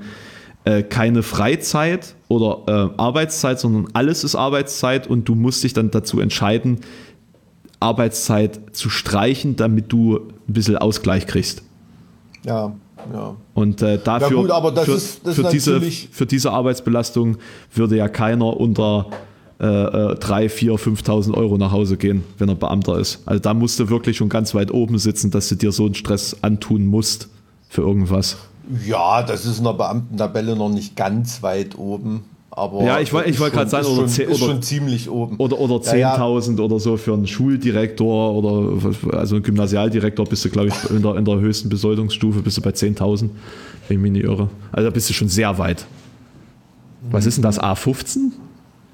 äh, 0.66 0.84
keine 0.84 1.24
Freizeit 1.24 2.16
oder 2.28 2.92
äh, 2.96 3.00
Arbeitszeit, 3.02 3.60
sondern 3.60 3.88
alles 3.94 4.24
ist 4.24 4.36
Arbeitszeit 4.36 5.08
und 5.08 5.28
du 5.28 5.36
musst 5.36 5.64
dich 5.64 5.74
dann 5.74 5.92
dazu 5.92 6.20
entscheiden, 6.20 6.80
Arbeitszeit 7.80 8.76
zu 8.76 8.90
streichen, 8.90 9.56
damit 9.56 9.92
du 9.92 10.18
ein 10.18 10.54
bisschen 10.54 10.78
Ausgleich 10.78 11.26
kriegst. 11.26 11.64
Ja, 12.46 12.74
ja. 13.12 13.36
Und 13.56 13.82
äh, 13.82 13.98
dafür, 14.04 14.28
Ja 14.38 14.42
gut, 14.42 14.52
für, 14.86 14.92
ist- 14.94 15.28
für, 15.28 15.44
diese, 15.52 15.80
für 16.12 16.26
diese 16.28 16.52
Arbeitsbelastung 16.52 17.38
würde 17.74 17.98
ja 17.98 18.08
keiner 18.08 18.56
unter 18.58 19.08
äh, 19.60 19.66
äh, 19.66 20.16
3, 20.16 20.50
4, 20.50 20.74
5.000 20.74 21.34
Euro 21.36 21.58
nach 21.58 21.72
Hause 21.72 21.98
gehen, 21.98 22.24
wenn 22.38 22.50
er 22.50 22.56
Beamter 22.56 23.00
ist. 23.00 23.22
Also 23.26 23.40
da 23.42 23.54
musst 23.56 23.80
du 23.80 23.90
wirklich 23.90 24.18
schon 24.18 24.30
ganz 24.30 24.54
weit 24.54 24.72
oben 24.72 24.98
sitzen, 25.00 25.32
dass 25.32 25.50
du 25.50 25.56
dir 25.56 25.72
so 25.72 25.86
einen 25.86 25.96
Stress 25.96 26.38
antun 26.42 26.86
musst 26.86 27.30
für 27.70 27.82
irgendwas. 27.82 28.38
Ja, 28.86 29.24
das 29.24 29.46
ist 29.46 29.58
in 29.60 29.64
der 29.66 29.74
Beamtentabelle 29.74 30.56
noch 30.56 30.70
nicht 30.70 30.96
ganz 30.96 31.42
weit 31.44 31.78
oben. 31.78 32.24
Aber 32.54 32.84
Ja, 32.84 32.98
ich 33.00 33.04
ich 33.10 33.14
wollte 33.14 33.34
schon- 33.34 33.50
gerade 33.52 33.70
sagen, 33.70 33.86
ist 33.86 33.92
oder 33.92 34.08
schon, 34.10 34.26
ist 34.26 34.42
oder- 34.42 34.52
schon 34.54 34.62
ziemlich 34.62 35.10
oben. 35.10 35.38
Oder, 35.38 35.58
oder 35.60 35.80
Ja, 35.86 35.96
ja. 35.96 36.16
10.000 36.16 36.60
oder 36.60 36.80
so 36.82 36.98
für 36.98 37.14
einen 37.14 37.26
Schuldirektor 37.26 38.34
oder 38.34 39.18
also 39.18 39.38
ein 39.38 39.44
Gymnasialdirektor 39.44 40.26
bist 40.26 40.44
du, 40.44 40.50
glaube 40.50 40.68
ich, 40.70 40.90
in 40.90 41.02
der, 41.02 41.16
in 41.16 41.24
der 41.26 41.40
höchsten 41.40 41.70
Besoldungsstufe 41.70 42.42
bist 42.42 42.58
du 42.58 42.62
bei 42.62 42.72
10.000, 42.72 43.30
wenn 43.88 43.98
ich 43.98 44.02
mich 44.02 44.12
nicht 44.12 44.26
irre. 44.26 44.50
Also 44.74 44.90
da 44.90 44.94
bist 44.94 45.10
du 45.10 45.14
schon 45.14 45.30
sehr 45.30 45.58
weit. 45.58 45.86
Was 47.10 47.26
ist 47.26 47.36
denn 47.38 47.44
das, 47.44 47.58
A15? 47.60 48.18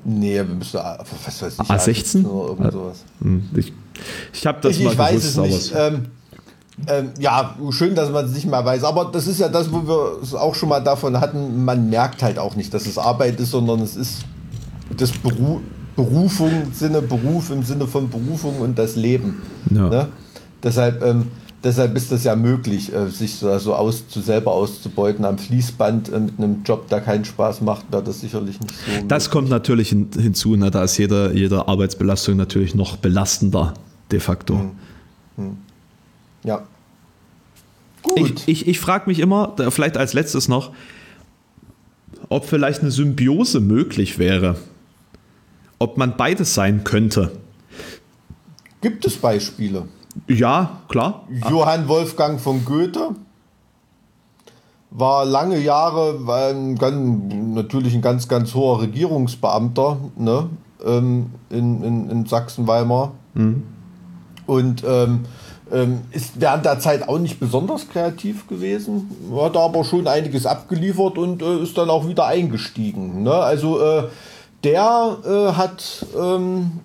Nee, 0.05 0.35
wir 0.35 0.43
müssen, 0.45 0.79
was 0.79 1.41
weiß 1.41 1.53
ich, 1.59 1.65
A16? 1.65 2.25
oder 2.25 2.49
irgend 2.49 2.71
sowas. 2.71 3.03
Hm, 3.21 3.43
Ich, 3.55 3.73
ich 4.33 4.45
habe 4.47 4.59
das 4.61 4.77
Ich, 4.77 4.83
mal 4.83 4.93
ich 4.93 4.97
weiß 4.99 5.09
gewusst, 5.09 5.27
es 5.29 5.37
aber 5.37 5.47
nicht. 5.47 5.57
es- 5.57 5.73
Ähm, 5.75 6.05
ähm, 6.85 7.09
ja, 7.19 7.55
schön, 7.71 7.95
dass 7.95 8.11
man 8.11 8.25
es 8.25 8.33
nicht 8.33 8.45
mehr 8.45 8.63
weiß. 8.63 8.83
Aber 8.83 9.05
das 9.11 9.25
ist 9.27 9.39
ja 9.39 9.49
das, 9.49 9.71
wo 9.71 9.87
wir 9.87 10.21
es 10.21 10.35
auch 10.35 10.53
schon 10.53 10.69
mal 10.69 10.79
davon 10.79 11.19
hatten. 11.19 11.65
Man 11.65 11.89
merkt 11.89 12.21
halt 12.21 12.37
auch 12.37 12.55
nicht, 12.55 12.73
dass 12.73 12.85
es 12.85 12.97
Arbeit 12.97 13.39
ist, 13.39 13.51
sondern 13.51 13.81
es 13.81 13.95
ist 13.95 14.25
das 14.95 15.11
Beru 15.11 15.61
Berufung, 15.95 16.71
Sinne 16.73 17.01
Beruf 17.01 17.49
im 17.49 17.63
Sinne 17.63 17.87
von 17.87 18.07
Berufung 18.07 18.59
und 18.59 18.77
das 18.77 18.95
Leben. 18.95 19.41
Ja. 19.71 19.89
Ne? 19.89 20.07
Deshalb, 20.61 21.03
ähm, 21.03 21.29
deshalb 21.63 21.97
ist 21.97 22.11
das 22.11 22.23
ja 22.23 22.35
möglich, 22.35 22.93
äh, 22.93 23.09
sich 23.09 23.33
so, 23.33 23.57
so 23.57 23.73
aus, 23.73 24.07
zu 24.07 24.21
selber 24.21 24.51
auszubeuten. 24.51 25.25
Am 25.25 25.39
Fließband 25.39 26.09
äh, 26.09 26.19
mit 26.19 26.37
einem 26.37 26.61
Job, 26.63 26.87
der 26.89 27.01
keinen 27.01 27.25
Spaß 27.25 27.61
macht, 27.61 27.91
wäre 27.91 28.03
das 28.03 28.21
sicherlich 28.21 28.59
nicht 28.59 28.75
so. 28.75 29.07
Das 29.07 29.31
kommt 29.31 29.49
natürlich 29.49 29.89
hin, 29.89 30.09
hinzu, 30.15 30.55
ne? 30.55 30.69
da 30.69 30.83
ist 30.83 30.99
jede, 30.99 31.33
jede 31.33 31.67
Arbeitsbelastung 31.67 32.37
natürlich 32.37 32.75
noch 32.75 32.97
belastender, 32.97 33.73
de 34.11 34.19
facto. 34.19 34.71
Ja. 36.43 36.63
Gut. 38.01 38.19
Ich, 38.45 38.47
ich, 38.47 38.67
ich 38.67 38.79
frage 38.79 39.09
mich 39.09 39.19
immer, 39.19 39.55
vielleicht 39.69 39.97
als 39.97 40.13
letztes 40.13 40.47
noch, 40.47 40.71
ob 42.29 42.45
vielleicht 42.45 42.81
eine 42.81 42.91
Symbiose 42.91 43.59
möglich 43.59 44.17
wäre. 44.19 44.55
Ob 45.79 45.97
man 45.97 46.17
beides 46.17 46.53
sein 46.53 46.83
könnte. 46.83 47.31
Gibt 48.81 49.05
es 49.05 49.17
Beispiele? 49.17 49.87
Ja, 50.27 50.81
klar. 50.87 51.27
Johann 51.49 51.87
Wolfgang 51.87 52.39
von 52.39 52.65
Goethe 52.65 53.15
war 54.89 55.25
lange 55.25 55.59
Jahre 55.59 56.19
ein 56.27 56.75
ganz, 56.75 57.33
natürlich 57.53 57.93
ein 57.93 58.01
ganz, 58.01 58.27
ganz 58.27 58.55
hoher 58.55 58.81
Regierungsbeamter 58.81 59.97
ne, 60.15 60.49
ähm, 60.83 61.31
in, 61.49 61.83
in, 61.83 62.09
in 62.09 62.25
Sachsen-Weimar. 62.25 63.11
Und 64.47 64.83
ähm, 64.87 65.25
ähm, 65.71 66.01
ist 66.11 66.39
während 66.39 66.65
der 66.65 66.79
Zeit 66.79 67.07
auch 67.07 67.19
nicht 67.19 67.39
besonders 67.39 67.89
kreativ 67.89 68.47
gewesen, 68.47 69.09
hat 69.35 69.57
aber 69.57 69.83
schon 69.83 70.07
einiges 70.07 70.45
abgeliefert 70.45 71.17
und 71.17 71.41
äh, 71.41 71.61
ist 71.61 71.77
dann 71.77 71.89
auch 71.89 72.07
wieder 72.07 72.25
eingestiegen. 72.25 73.23
Ne? 73.23 73.33
Also 73.33 73.81
äh, 73.81 74.03
der 74.63 75.17
äh, 75.25 75.53
hat, 75.53 76.05
ähm, 76.19 76.79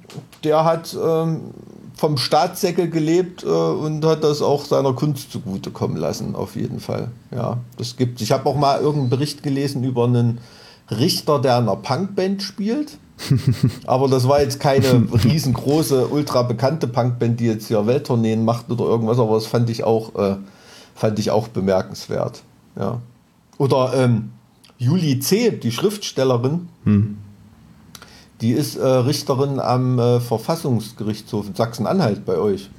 der 0.44 0.64
hat 0.64 0.94
ähm, 0.94 1.52
vom 1.94 2.18
Staatssäckel 2.18 2.90
gelebt 2.90 3.44
äh, 3.44 3.46
und 3.46 4.04
hat 4.04 4.24
das 4.24 4.42
auch 4.42 4.64
seiner 4.64 4.92
Kunst 4.92 5.32
zugutekommen 5.32 5.96
lassen, 5.96 6.34
auf 6.34 6.56
jeden 6.56 6.80
Fall. 6.80 7.08
Ja, 7.30 7.58
das 7.78 7.96
gibt. 7.96 8.20
Ich 8.20 8.32
habe 8.32 8.48
auch 8.48 8.56
mal 8.56 8.80
irgendeinen 8.80 9.10
Bericht 9.10 9.42
gelesen 9.42 9.84
über 9.84 10.04
einen 10.04 10.38
Richter, 10.90 11.38
der 11.38 11.58
in 11.58 11.64
einer 11.64 11.76
Punkband 11.76 12.42
spielt. 12.42 12.98
Aber 13.86 14.08
das 14.08 14.26
war 14.26 14.40
jetzt 14.40 14.60
keine 14.60 15.06
riesengroße, 15.24 16.08
ultra 16.08 16.42
bekannte 16.42 16.88
Punkband, 16.88 17.40
die 17.40 17.46
jetzt 17.46 17.68
hier 17.68 17.86
Welttourneen 17.86 18.44
macht 18.44 18.70
oder 18.70 18.84
irgendwas, 18.84 19.18
aber 19.18 19.34
das 19.34 19.46
fand 19.46 19.70
ich 19.70 19.84
auch, 19.84 20.14
äh, 20.14 20.36
fand 20.94 21.18
ich 21.18 21.30
auch 21.30 21.48
bemerkenswert. 21.48 22.42
Ja. 22.76 23.00
Oder 23.58 23.92
ähm, 23.94 24.30
Julie 24.78 25.20
C., 25.20 25.50
die 25.50 25.70
Schriftstellerin, 25.70 26.68
die 28.40 28.50
ist 28.50 28.76
äh, 28.76 28.84
Richterin 28.84 29.60
am 29.60 29.98
äh, 29.98 30.18
Verfassungsgerichtshof 30.18 31.46
in 31.46 31.54
Sachsen-Anhalt 31.54 32.24
bei 32.24 32.38
euch. 32.38 32.70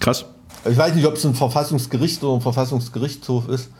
Krass. 0.00 0.24
Ich 0.68 0.76
weiß 0.76 0.94
nicht, 0.94 1.06
ob 1.06 1.14
es 1.14 1.24
ein 1.24 1.34
Verfassungsgericht 1.34 2.22
oder 2.24 2.34
ein 2.34 2.40
Verfassungsgerichtshof 2.40 3.48
ist, 3.48 3.70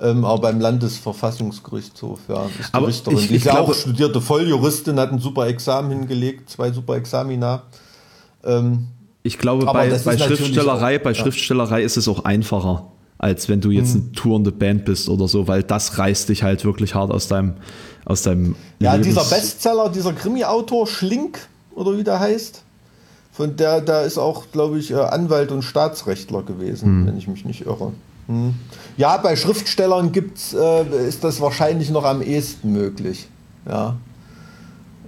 ähm, 0.00 0.24
aber 0.24 0.40
beim 0.42 0.60
Landesverfassungsgerichtshof, 0.60 2.20
ja, 2.28 2.46
ist 2.58 2.72
Aber 2.74 2.88
Richterin. 2.88 3.18
ich- 3.18 3.28
die 3.28 3.34
ist 3.34 3.40
ich 3.40 3.44
ja 3.44 3.52
glaube- 3.54 3.72
auch 3.72 3.74
studierte 3.76 4.20
Volljuristin, 4.20 4.98
hat 4.98 5.12
ein 5.12 5.18
super 5.18 5.46
Examen 5.46 5.90
hingelegt, 5.90 6.50
zwei 6.50 6.72
super 6.72 6.96
Examina. 6.96 7.62
Ähm, 8.44 8.86
Ich 9.22 9.38
glaube, 9.38 9.66
bei, 9.66 9.88
bei 9.90 10.18
Schriftstellerei, 10.18 10.98
auch- 10.98 11.02
bei 11.02 11.10
ja. 11.10 11.16
Hm. 11.16 11.22
Schriftstellerei 11.22 11.82
ist 11.82 11.96
es 11.96 12.08
auch 12.08 12.24
einfacher, 12.24 12.86
als 13.18 13.48
wenn 13.48 13.60
du 13.60 13.70
jetzt 13.70 13.94
eine 13.94 14.12
tourende 14.12 14.50
Band 14.52 14.84
bist 14.86 15.08
oder 15.08 15.28
so, 15.28 15.46
weil 15.46 15.62
das 15.62 15.98
reißt 15.98 16.28
dich 16.30 16.42
halt 16.42 16.64
wirklich 16.64 16.94
hart 16.94 17.10
aus 17.10 17.28
deinem, 17.28 17.54
aus 18.06 18.22
deinem 18.22 18.56
ja, 18.78 18.92
Lebens- 18.94 19.08
dieser 19.08 19.24
Bestseller, 19.36 19.88
dieser 19.90 20.12
Krimi-Autor 20.14 20.86
Schlink, 20.86 21.38
oder 21.74 21.96
wie 21.98 22.04
der 22.04 22.18
heißt, 22.18 22.62
von 23.32 23.56
der, 23.56 23.80
der 23.82 24.02
ist 24.04 24.18
auch, 24.18 24.44
glaube 24.52 24.78
ich, 24.78 24.90
äh, 24.90 24.94
Anwalt 24.96 25.52
und 25.52 25.62
Staatsrechtler 25.62 26.42
gewesen, 26.42 27.06
wenn 27.06 27.16
ich 27.18 27.28
mich 27.28 27.44
nicht 27.44 27.64
irre. 27.66 27.92
Hm. 28.30 28.54
Ja, 28.96 29.16
bei 29.16 29.34
Schriftstellern 29.34 30.12
gibt's, 30.12 30.54
äh, 30.54 31.08
ist 31.08 31.24
das 31.24 31.40
wahrscheinlich 31.40 31.90
noch 31.90 32.04
am 32.04 32.22
ehesten 32.22 32.72
möglich. 32.72 33.26
Ja. 33.68 33.96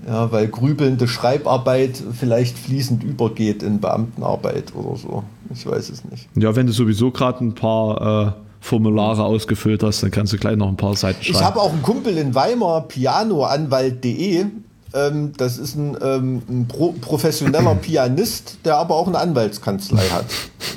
Ja, 0.07 0.33
weil 0.33 0.49
grübelnde 0.49 1.07
Schreibarbeit 1.07 2.03
vielleicht 2.19 2.59
fließend 2.59 3.05
übergeht 3.05 3.63
in 3.63 3.81
Beamtenarbeit 3.81 4.75
oder 4.75 4.97
so. 4.97 5.23
Ich 5.55 5.65
weiß 5.65 5.91
es 5.91 6.05
nicht. 6.05 6.29
Ja, 6.35 6.57
wenn 6.57 6.67
du 6.67 6.73
sowieso 6.73 7.13
gerade 7.13 7.45
ein 7.45 7.55
paar 7.55 8.27
äh, 8.29 8.33
Formulare 8.61 9.23
ausgefüllt 9.23 9.85
hast, 9.85 10.03
dann 10.03 10.11
kannst 10.11 10.33
du 10.33 10.39
gleich 10.39 10.57
noch 10.57 10.67
ein 10.69 10.77
paar 10.77 10.97
Seiten 10.97 11.19
Ich 11.21 11.29
schreiben. 11.29 11.45
habe 11.45 11.61
auch 11.61 11.73
einen 11.73 11.83
Kumpel 11.83 12.19
in 12.19 12.35
Weimar, 12.35 12.89
pianoanwalt.de. 12.89 14.47
Ähm, 14.95 15.33
das 15.37 15.59
ist 15.59 15.75
ein, 15.77 15.97
ähm, 16.03 16.43
ein 16.49 16.69
pro 16.69 16.93
professioneller 16.93 17.75
Pianist, 17.83 18.59
der 18.65 18.77
aber 18.77 18.95
auch 18.97 19.07
eine 19.07 19.19
Anwaltskanzlei 19.19 20.09
hat. 20.09 20.27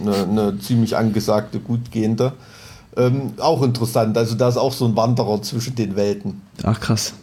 Eine, 0.01 0.24
eine 0.24 0.59
ziemlich 0.59 0.95
angesagte, 0.95 1.59
gut 1.59 1.91
gehende. 1.91 2.34
Ähm, 2.97 3.34
auch 3.39 3.61
interessant. 3.61 4.18
Also 4.18 4.36
da 4.36 4.47
ist 4.47 4.57
auch 4.57 4.74
so 4.74 4.86
ein 4.86 4.95
Wanderer 4.95 5.41
zwischen 5.41 5.76
den 5.76 5.95
Welten. 5.95 6.41
Ach 6.63 6.80
krass. 6.80 7.13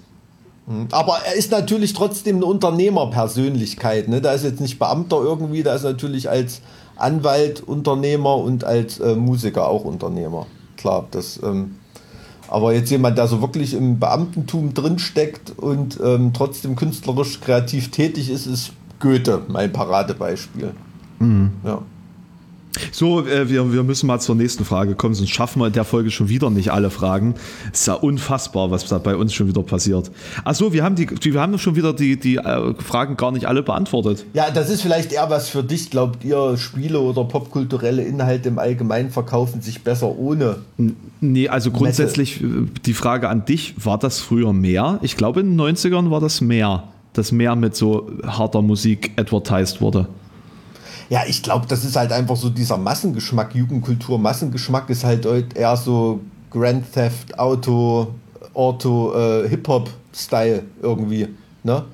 Aber 0.93 1.19
er 1.27 1.35
ist 1.35 1.51
natürlich 1.51 1.93
trotzdem 1.93 2.37
eine 2.37 2.47
Unternehmerpersönlichkeit. 2.47 4.09
Ne? 4.09 4.21
Da 4.21 4.33
ist 4.33 4.45
jetzt 4.45 4.61
nicht 4.61 4.79
Beamter 4.79 5.17
irgendwie, 5.17 5.63
da 5.63 5.75
ist 5.75 5.83
natürlich 5.83 6.31
als 6.31 6.61
Anwalt 6.97 7.63
Unternehmer 7.67 8.37
und 8.37 8.63
als 8.63 9.01
äh, 9.01 9.17
Musiker 9.17 9.69
auch 9.69 9.85
Unternehmer. 9.85 10.47
Klar, 10.77 11.07
das. 11.11 11.41
Ähm, 11.43 11.77
aber 12.53 12.75
jetzt 12.75 12.91
jemand, 12.91 13.17
der 13.17 13.27
so 13.29 13.41
wirklich 13.41 13.73
im 13.73 13.99
Beamtentum 13.99 14.75
drinsteckt 14.75 15.55
und 15.57 15.99
ähm, 16.05 16.33
trotzdem 16.35 16.77
künstlerisch 16.77 17.41
kreativ 17.41 17.91
tätig 17.91 18.29
ist, 18.29 18.47
ist 18.47 18.73
Goethe, 19.01 19.41
mein 19.49 19.73
Paradebeispiel. 19.73 20.75
Ja. 21.65 21.83
So, 22.91 23.27
äh, 23.27 23.49
wir, 23.49 23.73
wir 23.73 23.83
müssen 23.83 24.07
mal 24.07 24.21
zur 24.21 24.35
nächsten 24.35 24.65
Frage 24.65 24.95
kommen, 24.95 25.15
sonst 25.15 25.31
schaffen 25.31 25.61
wir 25.61 25.67
in 25.67 25.73
der 25.73 25.85
Folge 25.85 26.11
schon 26.11 26.29
wieder 26.29 26.51
nicht 26.51 26.73
alle 26.73 26.91
Fragen. 26.91 27.35
ist 27.73 27.87
ja 27.87 27.95
unfassbar, 27.95 28.71
was 28.71 28.87
da 28.87 28.99
bei 28.99 29.17
uns 29.17 29.35
schon 29.35 29.49
wieder 29.49 29.63
passiert. 29.63 30.11
Achso, 30.45 30.73
wir 30.73 30.83
haben 30.83 30.97
die, 30.97 31.09
wir 31.09 31.41
haben 31.41 31.59
schon 31.59 31.77
wieder 31.77 31.93
die, 31.93 32.19
die 32.19 32.37
äh, 32.37 32.75
Fragen 32.83 33.17
gar 33.17 33.33
nicht 33.33 33.47
alle 33.47 33.63
beantwortet. 33.63 34.25
Ja, 34.33 34.51
das 34.51 34.71
ist 34.71 34.83
vielleicht 34.83 35.13
eher 35.13 35.29
was 35.29 35.49
für 35.49 35.63
dich. 35.63 35.91
Glaubt 35.91 36.25
ihr, 36.25 36.57
Spiele 36.57 37.01
oder 37.01 37.25
popkulturelle 37.25 38.03
Inhalte 38.03 38.49
im 38.49 38.59
Allgemeinen 38.59 39.11
verkaufen 39.11 39.61
sich 39.61 39.83
besser 39.83 40.17
ohne? 40.17 40.57
Nee, 41.21 41.49
also 41.49 41.71
grundsätzlich 41.71 42.41
Metal. 42.41 42.65
Äh, 42.65 42.67
die 42.87 42.95
Frage 42.95 43.29
an 43.29 43.45
dich, 43.45 43.75
war 43.85 43.99
das 43.99 44.21
früher 44.21 44.53
mehr? 44.53 44.99
Ich 45.03 45.17
glaube, 45.17 45.41
in 45.41 45.57
den 45.57 45.61
90ern 45.61 46.11
war 46.11 46.21
das 46.21 46.41
mehr, 46.41 46.85
dass 47.13 47.33
mehr 47.33 47.55
mit 47.55 47.77
so 47.77 48.11
harter 48.27 48.63
Musik 48.63 49.13
advertised 49.17 49.81
wurde. 49.81 50.09
Ja, 51.09 51.23
ich 51.27 51.43
glaube, 51.43 51.67
das 51.67 51.85
ist 51.85 51.97
halt 51.97 52.13
einfach 52.13 52.37
so 52.37 52.49
dieser 52.49 52.79
Massengeschmack, 52.79 53.55
Jugendkultur, 53.55 54.19
Massengeschmack 54.19 54.89
ist 54.91 55.05
halt 55.05 55.27
eher 55.55 55.77
so 55.77 56.21
Grand 56.51 56.91
Theft 56.93 57.39
Auto, 57.39 58.15
Auto, 58.55 59.15
äh, 59.15 59.49
Hip-Hop-Style 59.49 60.65
irgendwie. 60.83 61.29
Ne? 61.63 61.85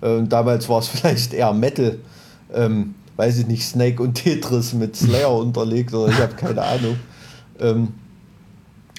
Äh, 0.00 0.22
damals 0.24 0.68
war 0.68 0.80
es 0.80 0.88
vielleicht 0.88 1.34
eher 1.34 1.52
Metal. 1.52 1.98
Ähm, 2.52 2.94
weiß 3.16 3.38
ich 3.38 3.46
nicht, 3.46 3.64
Snake 3.64 4.02
und 4.02 4.14
Tetris 4.14 4.72
mit 4.72 4.96
Slayer 4.96 5.32
unterlegt 5.38 5.92
oder 5.92 6.12
ich 6.12 6.18
habe 6.18 6.34
keine 6.34 6.62
Ahnung. 6.62 6.96
Ähm, 7.60 7.88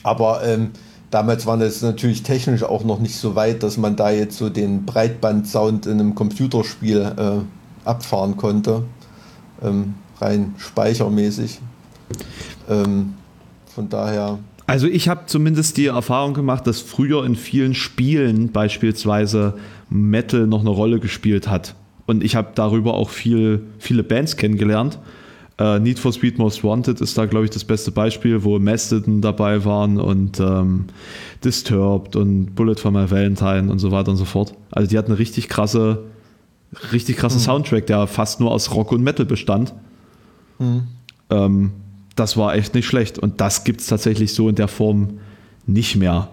aber 0.03 0.43
ähm, 0.43 0.71
damals 1.09 1.45
war 1.45 1.59
es 1.61 1.81
natürlich 1.81 2.23
technisch 2.23 2.63
auch 2.63 2.83
noch 2.83 2.99
nicht 2.99 3.15
so 3.15 3.35
weit, 3.35 3.63
dass 3.63 3.77
man 3.77 3.95
da 3.95 4.11
jetzt 4.11 4.37
so 4.37 4.49
den 4.49 4.85
Breitband-Sound 4.85 5.85
in 5.85 5.99
einem 5.99 6.15
Computerspiel 6.15 7.01
äh, 7.17 7.87
abfahren 7.87 8.37
konnte 8.37 8.83
ähm, 9.63 9.95
rein 10.19 10.55
speichermäßig. 10.57 11.59
Ähm, 12.69 13.13
von 13.73 13.89
daher. 13.89 14.39
Also 14.67 14.87
ich 14.87 15.09
habe 15.09 15.21
zumindest 15.25 15.77
die 15.77 15.87
Erfahrung 15.87 16.33
gemacht, 16.33 16.67
dass 16.67 16.81
früher 16.81 17.25
in 17.25 17.35
vielen 17.35 17.73
Spielen 17.73 18.51
beispielsweise 18.51 19.55
Metal 19.89 20.45
noch 20.45 20.61
eine 20.61 20.69
Rolle 20.69 20.99
gespielt 20.99 21.47
hat. 21.47 21.75
Und 22.05 22.23
ich 22.23 22.35
habe 22.35 22.49
darüber 22.55 22.95
auch 22.95 23.09
viel, 23.09 23.63
viele 23.79 24.03
Bands 24.03 24.37
kennengelernt. 24.37 24.99
Uh, 25.61 25.77
Need 25.77 25.99
for 25.99 26.13
Speed 26.13 26.37
Most 26.37 26.63
Wanted 26.63 27.01
ist 27.01 27.17
da, 27.17 27.25
glaube 27.25 27.45
ich, 27.45 27.51
das 27.51 27.65
beste 27.65 27.91
Beispiel, 27.91 28.43
wo 28.43 28.57
Mastodon 28.59 29.21
dabei 29.21 29.65
waren 29.65 29.99
und 29.99 30.39
ähm, 30.39 30.85
Disturbed 31.43 32.15
und 32.15 32.55
Bullet 32.55 32.75
for 32.75 32.91
My 32.91 33.11
Valentine 33.11 33.69
und 33.69 33.79
so 33.79 33.91
weiter 33.91 34.11
und 34.11 34.17
so 34.17 34.23
fort. 34.23 34.53
Also 34.71 34.89
die 34.89 34.97
hatten 34.97 35.11
eine 35.11 35.19
richtig 35.19 35.49
krasse 35.49 36.05
richtig 36.91 37.17
krasser 37.17 37.37
mhm. 37.37 37.43
Soundtrack, 37.43 37.87
der 37.87 38.07
fast 38.07 38.39
nur 38.39 38.51
aus 38.51 38.73
Rock 38.73 38.91
und 38.91 39.03
Metal 39.03 39.25
bestand. 39.25 39.73
Mhm. 40.59 40.87
Ähm, 41.29 41.71
das 42.15 42.37
war 42.37 42.55
echt 42.55 42.73
nicht 42.75 42.85
schlecht. 42.85 43.17
Und 43.17 43.41
das 43.41 43.63
gibt 43.63 43.81
es 43.81 43.87
tatsächlich 43.87 44.33
so 44.33 44.49
in 44.49 44.55
der 44.55 44.67
Form 44.67 45.19
nicht 45.65 45.95
mehr. 45.95 46.29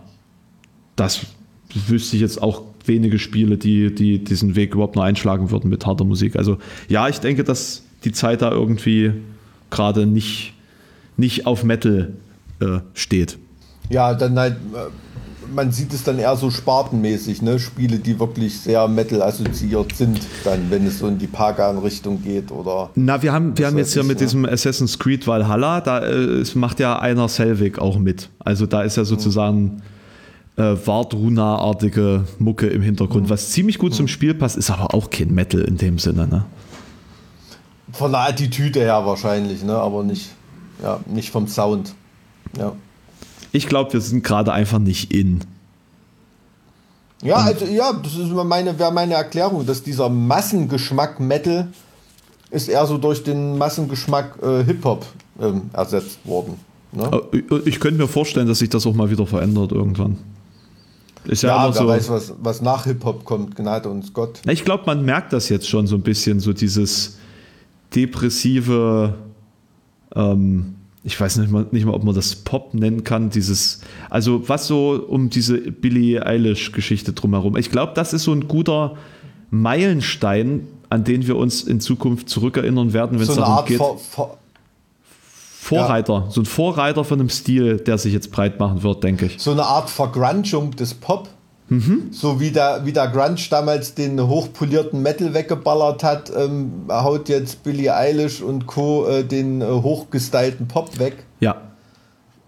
Das 0.97 1.27
wüsste 1.75 2.17
ich 2.17 2.23
jetzt 2.23 2.43
auch 2.43 2.63
wenige 2.85 3.19
Spiele, 3.19 3.57
die, 3.57 3.95
die 3.95 4.23
diesen 4.23 4.57
Weg 4.57 4.75
überhaupt 4.75 4.97
noch 4.97 5.03
einschlagen 5.03 5.51
würden 5.51 5.71
mit 5.71 5.87
harter 5.87 6.05
Musik. 6.05 6.37
Also 6.37 6.59
ja, 6.89 7.09
ich 7.09 7.19
denke, 7.19 7.45
dass 7.45 7.83
die 8.05 8.13
Zeit 8.13 8.43
da 8.43 8.51
irgendwie 8.51 9.13
gerade 9.71 10.07
nicht, 10.07 10.55
nicht 11.17 11.47
auf 11.47 11.65
Metal 11.65 12.15
äh, 12.61 12.79
steht. 12.95 13.39
Ja, 13.91 14.15
dann 14.15 14.39
halt 14.39 14.55
äh, 14.55 14.91
man 15.55 15.73
sieht 15.73 15.93
es 15.93 16.03
dann 16.05 16.19
eher 16.19 16.37
so 16.37 16.51
spartenmäßig, 16.51 17.43
ne? 17.43 17.59
Spiele, 17.59 17.99
die 17.99 18.19
wirklich 18.19 18.61
sehr 18.61 18.87
Metal 18.89 19.23
assoziiert 19.23 19.97
sind, 19.97 20.21
dann, 20.45 20.71
wenn 20.71 20.87
es 20.87 20.99
so 20.99 21.09
in 21.09 21.19
die 21.19 21.27
Pagan-Richtung 21.27 22.23
geht 22.23 22.51
oder. 22.51 22.91
Na, 22.95 23.23
wir 23.23 23.33
haben, 23.33 23.57
wir 23.57 23.67
haben 23.67 23.79
jetzt 23.79 23.95
ja 23.95 24.03
mit 24.03 24.19
ne? 24.19 24.25
diesem 24.25 24.45
Assassin's 24.45 24.99
Creed 24.99 25.27
Valhalla, 25.27 25.81
da 25.81 26.07
äh, 26.07 26.45
macht 26.55 26.81
ja 26.81 26.99
einer 26.99 27.29
Selvig 27.29 27.79
auch 27.79 27.99
mit. 27.99 28.31
Also 28.39 28.67
da 28.67 28.83
ist 28.83 28.97
ja 28.97 29.05
sozusagen 29.05 29.83
mhm. 30.57 30.63
äh, 30.63 30.87
Wardruna-artige 30.87 32.25
Mucke 32.39 32.67
im 32.67 32.83
Hintergrund, 32.83 33.27
mhm. 33.27 33.31
was 33.31 33.51
ziemlich 33.51 33.79
gut 33.79 33.93
mhm. 33.93 33.97
zum 33.97 34.09
Spiel 34.09 34.35
passt, 34.35 34.57
ist 34.57 34.71
aber 34.71 34.95
auch 34.95 35.11
kein 35.11 35.35
Metal 35.35 35.61
in 35.61 35.77
dem 35.77 35.99
Sinne, 35.99 36.27
ne? 36.27 36.45
Von 37.93 38.13
der 38.13 38.29
Attitüde 38.29 38.81
her 38.81 39.07
wahrscheinlich, 39.07 39.63
ne? 39.63 39.75
Aber 39.75 40.03
nicht, 40.03 40.31
ja, 40.83 41.01
nicht 41.07 41.31
vom 41.31 41.47
Sound. 41.47 41.95
Ja. 42.59 42.73
Ich 43.57 43.69
glaube, 43.69 43.95
wir 43.95 44.03
sind 44.03 44.23
gerade 44.23 44.53
einfach 44.53 44.79
nicht 44.79 45.15
in. 45.15 45.41
Ja, 47.23 47.37
also 47.37 47.65
ja, 47.65 47.91
das 47.95 48.15
ist 48.15 48.29
meine, 48.29 48.79
wäre 48.79 48.93
meine 48.93 49.15
Erklärung, 49.15 49.65
dass 49.65 49.83
dieser 49.83 50.11
Massengeschmack 50.11 51.19
Metal 51.19 51.69
ist 52.51 52.69
eher 52.69 52.85
so 52.85 52.99
durch 52.99 53.25
den 53.25 53.57
Massengeschmack 53.57 54.37
äh, 54.43 54.63
Hip-Hop 54.63 55.07
ähm, 55.41 55.71
ersetzt 55.73 56.19
worden. 56.25 56.61
Ne? 56.93 57.11
Ich 57.65 57.81
könnte 57.81 57.99
mir 57.99 58.09
vorstellen, 58.09 58.47
dass 58.47 58.59
sich 58.59 58.69
das 58.69 58.87
auch 58.87 58.95
mal 58.95 59.09
wieder 59.11 59.27
verändert 59.27 59.73
irgendwann. 59.73 60.19
Ist 61.25 61.43
ja, 61.43 61.57
ja 61.57 61.75
wer 61.75 61.81
so, 61.81 61.89
weiß, 61.89 62.11
was, 62.11 62.35
was 62.39 62.61
nach 62.61 62.85
Hip-Hop 62.85 63.25
kommt, 63.25 63.57
Gnade 63.57 63.89
uns 63.89 64.13
Gott. 64.13 64.43
Ich 64.47 64.67
glaube, 64.67 64.85
man 64.85 65.03
merkt 65.03 65.33
das 65.33 65.49
jetzt 65.49 65.67
schon 65.67 65.87
so 65.87 65.97
ein 65.97 66.03
bisschen, 66.03 66.41
so 66.41 66.53
dieses 66.53 67.17
depressive, 67.95 69.15
ähm, 70.15 70.75
ich 71.07 71.21
weiß 71.21 71.37
nicht 71.37 71.53
mal, 71.53 71.67
nicht 71.71 71.87
mal, 71.87 71.95
ob 71.95 72.03
man 72.03 72.17
das 72.17 72.35
Pop 72.35 72.75
nennen 72.75 73.05
kann, 73.05 73.31
dieses, 73.31 73.81
also 74.11 74.49
was 74.49 74.67
so 74.67 75.07
um 75.09 75.31
diese 75.31 75.57
Billie 75.59 76.27
Eilish-Geschichte 76.27 77.13
drumherum. 77.13 77.57
Ich 77.57 77.71
glaube, 77.71 77.93
das 77.95 78.13
ist 78.13 78.25
so 78.25 78.33
ein 78.33 78.49
guter 78.49 78.97
Meilenstein, 79.51 80.67
an 80.91 81.05
den 81.05 81.29
wir 81.29 81.37
uns 81.37 81.63
in 81.63 81.81
Zukunft 81.81 82.29
zurückerinnern 82.29 82.93
werden, 82.93 83.21
wenn 83.21 83.27
so 83.27 83.33
es 83.33 83.39
darum 83.39 83.55
Art 83.55 83.67
geht. 83.69 83.79
Vor, 83.79 83.99
vor 83.99 84.39
Vorreiter, 85.61 86.25
ja. 86.27 86.31
so 86.31 86.41
ein 86.41 86.45
Vorreiter 86.45 87.05
von 87.05 87.21
einem 87.21 87.29
Stil, 87.29 87.77
der 87.77 87.99
sich 87.99 88.13
jetzt 88.13 88.33
breit 88.33 88.59
machen 88.59 88.83
wird, 88.83 89.05
denke 89.05 89.27
ich. 89.27 89.39
So 89.39 89.53
eine 89.53 89.65
Art 89.65 89.89
Vergrunchung 89.89 90.73
des 90.73 90.93
Pop. 90.95 91.29
Mhm. 91.69 92.09
So 92.13 92.39
wie 92.39 92.51
der, 92.51 92.83
wie 92.85 92.93
der 92.93 93.09
Grunge 93.09 93.41
damals 93.51 93.95
den 93.95 94.21
hochpolierten 94.21 95.03
Metal 95.03 95.35
weggeballert 95.35 96.05
hat, 96.05 96.33
ähm, 96.37 96.85
haut 96.89 97.29
jetzt 97.29 97.65
Billie 97.65 97.95
Eilish 97.95 98.41
und 98.41 98.67
Co. 98.67 99.07
Äh, 99.07 99.25
den 99.25 99.61
äh, 99.61 99.65
hochgestylten 99.65 100.69
Pop 100.69 100.99
weg. 100.99 101.25
Ja. 101.41 101.57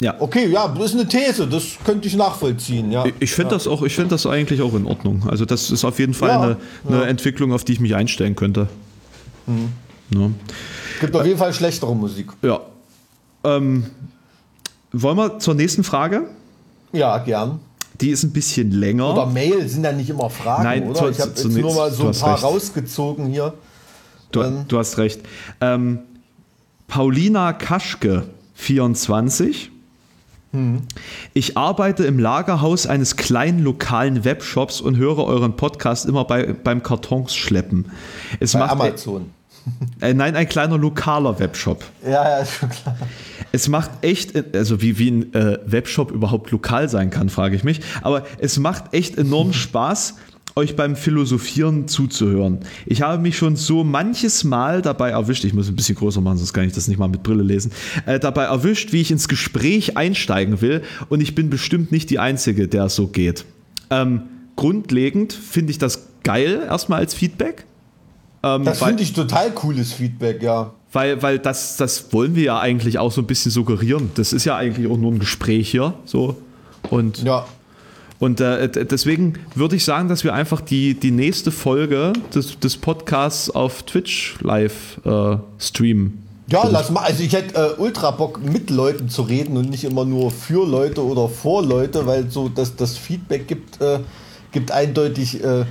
Ja. 0.00 0.14
Okay, 0.20 0.46
ja, 0.46 0.68
das 0.68 0.92
ist 0.92 0.94
eine 0.94 1.08
These, 1.08 1.48
das 1.48 1.76
könnte 1.84 2.06
ich 2.06 2.14
nachvollziehen, 2.14 2.92
ja. 2.92 3.04
Ich 3.18 3.32
finde 3.32 3.50
ja. 3.50 3.56
das 3.56 3.66
auch, 3.66 3.84
das 3.84 4.26
eigentlich 4.26 4.62
auch 4.62 4.74
in 4.74 4.86
Ordnung. 4.86 5.24
Also 5.28 5.44
das 5.44 5.72
ist 5.72 5.84
auf 5.84 5.98
jeden 5.98 6.14
Fall 6.14 6.28
ja, 6.28 6.40
eine, 6.40 6.56
eine 6.86 6.96
ja. 6.98 7.08
Entwicklung, 7.08 7.52
auf 7.52 7.64
die 7.64 7.72
ich 7.72 7.80
mich 7.80 7.96
einstellen 7.96 8.36
könnte. 8.36 8.68
Mhm. 9.46 9.72
Ja. 10.14 10.30
Gibt 11.00 11.16
auf 11.16 11.26
jeden 11.26 11.38
Fall 11.38 11.52
schlechtere 11.52 11.96
Musik. 11.96 12.28
Ja. 12.42 12.60
Ähm, 13.42 13.86
wollen 14.92 15.16
wir 15.16 15.40
zur 15.40 15.54
nächsten 15.54 15.82
Frage? 15.82 16.28
Ja, 16.92 17.18
gern. 17.18 17.58
Die 18.00 18.10
ist 18.10 18.22
ein 18.22 18.32
bisschen 18.32 18.70
länger. 18.70 19.12
Oder 19.12 19.26
Mail 19.26 19.68
sind 19.68 19.84
ja 19.84 19.92
nicht 19.92 20.10
immer 20.10 20.30
Fragen, 20.30 20.62
Nein, 20.62 20.88
oder? 20.88 21.10
ich 21.10 21.20
habe 21.20 21.30
jetzt 21.30 21.44
nur 21.44 21.74
mal 21.74 21.90
so 21.90 22.08
ein 22.08 22.12
paar 22.12 22.34
recht. 22.34 22.44
rausgezogen 22.44 23.26
hier. 23.26 23.54
Du, 24.30 24.42
ähm. 24.42 24.64
du 24.68 24.78
hast 24.78 24.98
recht. 24.98 25.20
Ähm, 25.60 26.00
Paulina 26.86 27.52
Kaschke, 27.52 28.24
24. 28.54 29.70
Hm. 30.52 30.82
Ich 31.34 31.58
arbeite 31.58 32.04
im 32.04 32.18
Lagerhaus 32.18 32.86
eines 32.86 33.16
kleinen 33.16 33.62
lokalen 33.62 34.24
Webshops 34.24 34.80
und 34.80 34.96
höre 34.96 35.24
euren 35.24 35.56
Podcast 35.56 36.06
immer 36.06 36.24
bei, 36.24 36.52
beim 36.52 36.82
Kartons 36.82 37.34
schleppen. 37.34 37.90
Es 38.40 38.52
bei 38.52 38.60
macht, 38.60 38.72
Amazon. 38.72 39.30
Äh, 40.00 40.14
nein, 40.14 40.36
ein 40.36 40.48
kleiner 40.48 40.78
lokaler 40.78 41.40
Webshop. 41.40 41.84
Ja, 42.04 42.38
ja, 42.38 42.46
schon 42.46 42.68
klar. 42.68 42.96
Es 43.50 43.68
macht 43.68 43.90
echt, 44.02 44.32
also 44.54 44.80
wie, 44.80 44.96
wie 44.98 45.10
ein 45.10 45.34
äh, 45.34 45.58
Webshop 45.66 46.12
überhaupt 46.12 46.52
lokal 46.52 46.88
sein 46.88 47.10
kann, 47.10 47.28
frage 47.28 47.56
ich 47.56 47.64
mich. 47.64 47.80
Aber 48.02 48.24
es 48.38 48.60
macht 48.60 48.94
echt 48.94 49.18
enorm 49.18 49.52
Spaß, 49.54 50.14
euch 50.54 50.76
beim 50.76 50.96
Philosophieren 50.96 51.88
zuzuhören. 51.88 52.60
Ich 52.86 53.02
habe 53.02 53.22
mich 53.22 53.38
schon 53.38 53.56
so 53.56 53.84
manches 53.84 54.44
Mal 54.44 54.82
dabei 54.82 55.10
erwischt, 55.10 55.44
ich 55.44 55.54
muss 55.54 55.68
ein 55.68 55.76
bisschen 55.76 55.94
größer 55.94 56.20
machen, 56.20 56.38
sonst 56.38 56.52
kann 56.52 56.64
ich 56.64 56.72
das 56.72 56.88
nicht 56.88 56.98
mal 56.98 57.08
mit 57.08 57.22
Brille 57.22 57.42
lesen, 57.42 57.72
äh, 58.06 58.18
dabei 58.18 58.44
erwischt, 58.44 58.92
wie 58.92 59.00
ich 59.00 59.10
ins 59.10 59.28
Gespräch 59.28 59.96
einsteigen 59.96 60.60
will. 60.60 60.82
Und 61.08 61.20
ich 61.20 61.34
bin 61.34 61.48
bestimmt 61.48 61.92
nicht 61.92 62.10
die 62.10 62.18
Einzige, 62.18 62.68
der 62.68 62.84
es 62.84 62.96
so 62.96 63.06
geht. 63.06 63.44
Ähm, 63.90 64.22
grundlegend 64.56 65.32
finde 65.32 65.70
ich 65.70 65.78
das 65.78 66.08
geil, 66.24 66.66
erstmal 66.68 67.00
als 67.00 67.14
Feedback. 67.14 67.64
Ähm, 68.56 68.64
das 68.64 68.82
finde 68.82 69.02
ich 69.02 69.12
total 69.12 69.50
cooles 69.50 69.92
Feedback, 69.92 70.42
ja. 70.42 70.72
Weil, 70.92 71.22
weil 71.22 71.38
das, 71.38 71.76
das 71.76 72.12
wollen 72.12 72.34
wir 72.34 72.44
ja 72.44 72.60
eigentlich 72.60 72.98
auch 72.98 73.12
so 73.12 73.20
ein 73.20 73.26
bisschen 73.26 73.50
suggerieren. 73.50 74.10
Das 74.14 74.32
ist 74.32 74.44
ja 74.44 74.56
eigentlich 74.56 74.90
auch 74.90 74.96
nur 74.96 75.12
ein 75.12 75.18
Gespräch 75.18 75.70
hier. 75.70 75.94
So. 76.06 76.36
Und, 76.88 77.22
ja. 77.22 77.46
und 78.18 78.40
äh, 78.40 78.68
deswegen 78.86 79.34
würde 79.54 79.76
ich 79.76 79.84
sagen, 79.84 80.08
dass 80.08 80.24
wir 80.24 80.32
einfach 80.32 80.62
die, 80.62 80.94
die 80.94 81.10
nächste 81.10 81.50
Folge 81.50 82.14
des, 82.34 82.58
des 82.58 82.78
Podcasts 82.78 83.50
auf 83.50 83.82
Twitch 83.82 84.36
live 84.40 84.98
äh, 85.04 85.36
streamen. 85.58 86.24
Ja, 86.50 86.66
lass 86.66 86.90
mal. 86.90 87.02
Also 87.02 87.22
ich 87.22 87.34
hätte 87.34 87.54
äh, 87.54 87.80
ultra 87.80 88.10
Bock, 88.10 88.42
mit 88.42 88.70
Leuten 88.70 89.10
zu 89.10 89.22
reden 89.22 89.58
und 89.58 89.68
nicht 89.68 89.84
immer 89.84 90.06
nur 90.06 90.30
für 90.30 90.66
Leute 90.66 91.04
oder 91.04 91.28
vor 91.28 91.62
Leute, 91.62 92.06
weil 92.06 92.30
so 92.30 92.48
das, 92.48 92.74
das 92.74 92.96
Feedback 92.96 93.46
gibt, 93.46 93.82
äh, 93.82 93.98
gibt 94.52 94.72
eindeutig 94.72 95.44
äh, 95.44 95.66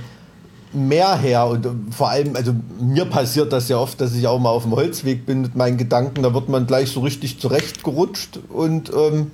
mehr 0.86 1.16
her 1.16 1.46
und 1.46 1.66
äh, 1.66 1.70
vor 1.90 2.10
allem, 2.10 2.36
also 2.36 2.54
mir 2.80 3.04
passiert 3.04 3.52
das 3.52 3.68
ja 3.68 3.78
oft, 3.78 4.00
dass 4.00 4.14
ich 4.14 4.26
auch 4.26 4.38
mal 4.38 4.50
auf 4.50 4.62
dem 4.62 4.72
Holzweg 4.72 5.26
bin 5.26 5.42
mit 5.42 5.56
meinen 5.56 5.76
Gedanken, 5.76 6.22
da 6.22 6.32
wird 6.32 6.48
man 6.48 6.66
gleich 6.66 6.90
so 6.90 7.00
richtig 7.00 7.40
zurechtgerutscht 7.40 8.38
und 8.48 8.92
ähm, 8.94 9.30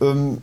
ähm, 0.00 0.38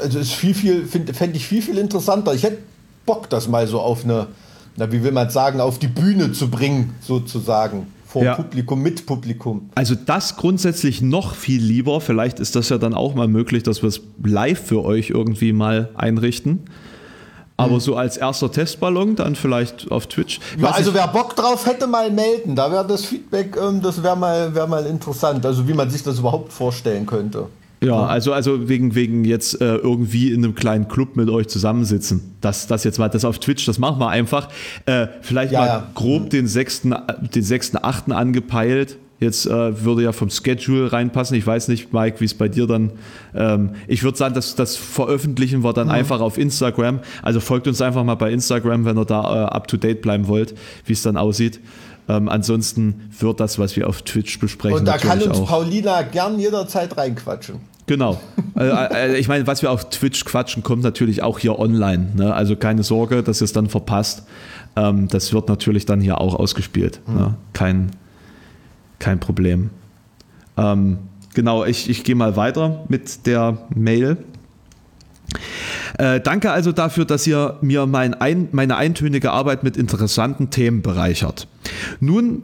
also 0.00 0.18
ist 0.18 0.32
viel, 0.32 0.54
viel, 0.54 0.86
fände 0.86 1.36
ich 1.36 1.46
viel, 1.46 1.62
viel 1.62 1.78
interessanter. 1.78 2.34
Ich 2.34 2.42
hätte 2.42 2.58
Bock, 3.06 3.28
das 3.30 3.48
mal 3.48 3.66
so 3.66 3.80
auf 3.80 4.04
eine, 4.04 4.28
na, 4.76 4.90
wie 4.92 5.02
will 5.02 5.12
man 5.12 5.30
sagen, 5.30 5.60
auf 5.60 5.78
die 5.78 5.88
Bühne 5.88 6.32
zu 6.32 6.48
bringen, 6.48 6.94
sozusagen. 7.00 7.88
Vor 8.06 8.24
ja. 8.24 8.34
Publikum, 8.34 8.82
mit 8.82 9.06
Publikum. 9.06 9.70
Also 9.76 9.94
das 9.94 10.36
grundsätzlich 10.36 11.00
noch 11.00 11.36
viel 11.36 11.62
lieber. 11.62 12.00
Vielleicht 12.00 12.40
ist 12.40 12.56
das 12.56 12.68
ja 12.68 12.76
dann 12.76 12.92
auch 12.92 13.14
mal 13.14 13.28
möglich, 13.28 13.62
dass 13.62 13.82
wir 13.82 13.88
es 13.88 14.00
live 14.24 14.60
für 14.60 14.84
euch 14.84 15.10
irgendwie 15.10 15.52
mal 15.52 15.90
einrichten. 15.94 16.60
Aber 17.60 17.74
mhm. 17.74 17.80
so 17.80 17.96
als 17.96 18.16
erster 18.16 18.50
Testballon 18.50 19.16
dann 19.16 19.36
vielleicht 19.36 19.90
auf 19.90 20.06
Twitch. 20.06 20.40
Ja, 20.58 20.70
also 20.70 20.94
wer 20.94 21.08
Bock 21.08 21.36
drauf 21.36 21.66
hätte, 21.66 21.86
mal 21.86 22.10
melden. 22.10 22.56
Da 22.56 22.70
wäre 22.70 22.86
das 22.86 23.04
Feedback, 23.04 23.56
ähm, 23.56 23.82
das 23.82 24.02
wäre 24.02 24.16
mal, 24.16 24.54
wär 24.54 24.66
mal 24.66 24.86
interessant. 24.86 25.44
Also 25.44 25.66
wie 25.68 25.74
man 25.74 25.90
sich 25.90 26.02
das 26.02 26.18
überhaupt 26.18 26.52
vorstellen 26.52 27.06
könnte. 27.06 27.46
Ja, 27.82 28.04
also, 28.04 28.32
also 28.34 28.68
wegen, 28.68 28.94
wegen 28.94 29.24
jetzt 29.24 29.60
äh, 29.60 29.76
irgendwie 29.76 30.32
in 30.32 30.44
einem 30.44 30.54
kleinen 30.54 30.88
Club 30.88 31.16
mit 31.16 31.30
euch 31.30 31.48
zusammensitzen. 31.48 32.34
Das, 32.42 32.66
das 32.66 32.84
jetzt 32.84 32.98
mal, 32.98 33.08
das 33.08 33.24
auf 33.24 33.38
Twitch, 33.38 33.64
das 33.64 33.78
machen 33.78 33.98
wir 33.98 34.08
einfach. 34.08 34.48
Äh, 34.84 35.06
vielleicht 35.22 35.52
ja, 35.52 35.60
mal 35.60 35.66
ja. 35.66 35.86
grob 35.94 36.28
den 36.28 36.46
6., 36.46 36.82
den 36.82 37.42
6., 37.42 37.76
8. 37.76 38.12
angepeilt. 38.12 38.98
Jetzt 39.20 39.46
äh, 39.46 39.84
würde 39.84 40.02
ja 40.02 40.12
vom 40.12 40.30
Schedule 40.30 40.92
reinpassen. 40.92 41.36
Ich 41.36 41.46
weiß 41.46 41.68
nicht, 41.68 41.92
Mike, 41.92 42.20
wie 42.20 42.24
es 42.24 42.34
bei 42.34 42.48
dir 42.48 42.66
dann. 42.66 42.92
Ähm, 43.34 43.70
ich 43.86 44.02
würde 44.02 44.16
sagen, 44.16 44.34
dass 44.34 44.54
das 44.54 44.76
veröffentlichen 44.76 45.62
wir 45.62 45.74
dann 45.74 45.88
mhm. 45.88 45.94
einfach 45.94 46.20
auf 46.20 46.38
Instagram. 46.38 47.00
Also 47.22 47.38
folgt 47.40 47.68
uns 47.68 47.82
einfach 47.82 48.02
mal 48.02 48.14
bei 48.14 48.32
Instagram, 48.32 48.86
wenn 48.86 48.98
ihr 48.98 49.04
da 49.04 49.22
äh, 49.22 49.46
up 49.48 49.68
to 49.68 49.76
date 49.76 50.00
bleiben 50.00 50.26
wollt, 50.26 50.54
wie 50.86 50.94
es 50.94 51.02
dann 51.02 51.18
aussieht. 51.18 51.60
Ähm, 52.08 52.28
ansonsten 52.28 53.10
wird 53.18 53.40
das, 53.40 53.58
was 53.58 53.76
wir 53.76 53.88
auf 53.88 54.02
Twitch 54.02 54.38
besprechen. 54.40 54.78
Und 54.78 54.84
da 54.86 54.96
kann 54.96 55.22
uns 55.22 55.38
auch. 55.38 55.46
Paulina 55.46 56.02
gern 56.02 56.38
jederzeit 56.38 56.96
reinquatschen. 56.96 57.56
Genau. 57.86 58.20
Also, 58.54 58.74
ich 59.16 59.28
meine, 59.28 59.46
was 59.46 59.62
wir 59.62 59.70
auf 59.70 59.90
Twitch 59.90 60.24
quatschen, 60.24 60.62
kommt 60.62 60.82
natürlich 60.82 61.22
auch 61.22 61.38
hier 61.38 61.58
online. 61.58 62.08
Ne? 62.16 62.34
Also 62.34 62.56
keine 62.56 62.84
Sorge, 62.84 63.22
dass 63.22 63.42
ihr 63.42 63.44
es 63.44 63.52
dann 63.52 63.68
verpasst. 63.68 64.24
Ähm, 64.76 65.08
das 65.08 65.32
wird 65.32 65.48
natürlich 65.48 65.86
dann 65.86 66.00
hier 66.00 66.20
auch 66.20 66.34
ausgespielt. 66.34 67.00
Mhm. 67.06 67.14
Ne? 67.14 67.34
Kein, 67.52 67.90
kein 69.00 69.18
Problem. 69.18 69.70
Ähm, 70.56 70.98
genau, 71.34 71.64
ich, 71.64 71.90
ich 71.90 72.04
gehe 72.04 72.14
mal 72.14 72.36
weiter 72.36 72.84
mit 72.88 73.26
der 73.26 73.58
Mail. 73.74 74.18
Äh, 75.98 76.20
danke 76.20 76.52
also 76.52 76.72
dafür, 76.72 77.04
dass 77.04 77.26
ihr 77.26 77.58
mir 77.60 77.86
mein 77.86 78.14
ein, 78.14 78.48
meine 78.52 78.76
eintönige 78.76 79.32
Arbeit 79.32 79.64
mit 79.64 79.76
interessanten 79.76 80.50
Themen 80.50 80.82
bereichert. 80.82 81.48
Nun 81.98 82.42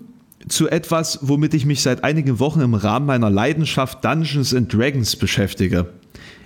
zu 0.49 0.69
etwas, 0.69 1.21
womit 1.23 1.55
ich 1.55 1.67
mich 1.67 1.83
seit 1.83 2.05
einigen 2.05 2.39
Wochen 2.39 2.61
im 2.61 2.75
Rahmen 2.75 3.07
meiner 3.07 3.31
Leidenschaft 3.31 4.05
Dungeons 4.05 4.55
and 4.55 4.73
Dragons 4.73 5.17
beschäftige. 5.17 5.87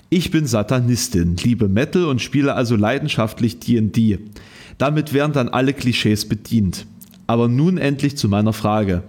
Ich 0.08 0.30
bin 0.30 0.46
Satanistin, 0.46 1.36
liebe 1.36 1.68
Metal 1.68 2.04
und 2.04 2.20
spiele 2.20 2.54
also 2.54 2.76
leidenschaftlich 2.76 3.60
D&D. 3.60 4.18
Damit 4.78 5.12
wären 5.12 5.32
dann 5.32 5.48
alle 5.50 5.74
Klischees 5.74 6.28
bedient. 6.28 6.86
Aber 7.30 7.46
nun 7.46 7.78
endlich 7.78 8.16
zu 8.16 8.28
meiner 8.28 8.52
Frage. 8.52 9.04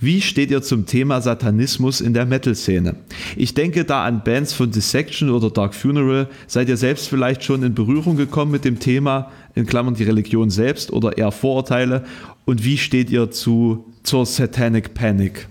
Wie 0.00 0.22
steht 0.22 0.50
ihr 0.50 0.62
zum 0.62 0.86
Thema 0.86 1.20
Satanismus 1.20 2.00
in 2.00 2.14
der 2.14 2.24
Metal-Szene? 2.24 2.96
Ich 3.36 3.52
denke 3.52 3.84
da 3.84 4.06
an 4.06 4.24
Bands 4.24 4.54
von 4.54 4.70
Dissection 4.70 5.28
oder 5.28 5.50
Dark 5.50 5.74
Funeral. 5.74 6.28
Seid 6.46 6.70
ihr 6.70 6.78
selbst 6.78 7.06
vielleicht 7.08 7.44
schon 7.44 7.62
in 7.62 7.74
Berührung 7.74 8.16
gekommen 8.16 8.50
mit 8.50 8.64
dem 8.64 8.78
Thema, 8.78 9.30
in 9.54 9.66
Klammern 9.66 9.94
die 9.94 10.04
Religion 10.04 10.48
selbst 10.48 10.90
oder 10.90 11.18
eher 11.18 11.32
Vorurteile? 11.32 12.06
Und 12.46 12.64
wie 12.64 12.78
steht 12.78 13.10
ihr 13.10 13.30
zu 13.30 13.84
zur 14.06 14.24
Satanic 14.24 14.94
Panic. 14.94 15.48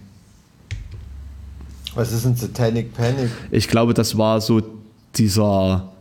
Was 1.94 2.12
ist 2.12 2.26
ein 2.26 2.36
Satanic 2.36 2.94
Panic? 2.94 3.30
Ich 3.52 3.68
glaube, 3.68 3.94
das 3.94 4.18
war 4.18 4.42
so 4.42 4.62
dieser 5.16 5.92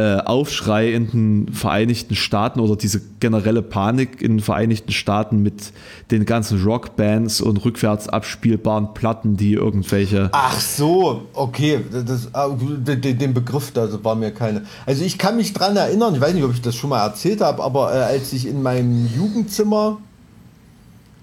äh, 0.00 0.22
Aufschrei 0.24 0.92
in 0.92 1.10
den 1.10 1.52
Vereinigten 1.52 2.16
Staaten 2.16 2.60
oder 2.60 2.74
diese 2.74 3.02
generelle 3.20 3.60
Panik 3.60 4.22
in 4.22 4.38
den 4.38 4.40
Vereinigten 4.40 4.92
Staaten 4.92 5.42
mit 5.42 5.72
den 6.10 6.24
ganzen 6.24 6.62
Rockbands 6.64 7.42
und 7.42 7.62
rückwärts 7.64 8.08
abspielbaren 8.08 8.94
Platten, 8.94 9.36
die 9.36 9.52
irgendwelche. 9.52 10.30
Ach 10.32 10.58
so, 10.58 11.26
okay, 11.34 11.80
das, 11.90 12.30
ah, 12.32 12.48
den 12.48 13.34
Begriff, 13.34 13.72
da 13.72 13.88
war 14.02 14.14
mir 14.14 14.30
keine. 14.30 14.64
Also 14.86 15.04
ich 15.04 15.18
kann 15.18 15.36
mich 15.36 15.52
dran 15.52 15.76
erinnern, 15.76 16.14
ich 16.14 16.20
weiß 16.20 16.32
nicht, 16.32 16.44
ob 16.44 16.54
ich 16.54 16.62
das 16.62 16.74
schon 16.74 16.90
mal 16.90 17.04
erzählt 17.04 17.42
habe, 17.42 17.62
aber 17.62 17.94
äh, 17.94 17.98
als 17.98 18.32
ich 18.32 18.46
in 18.46 18.62
meinem 18.62 19.06
Jugendzimmer 19.14 19.98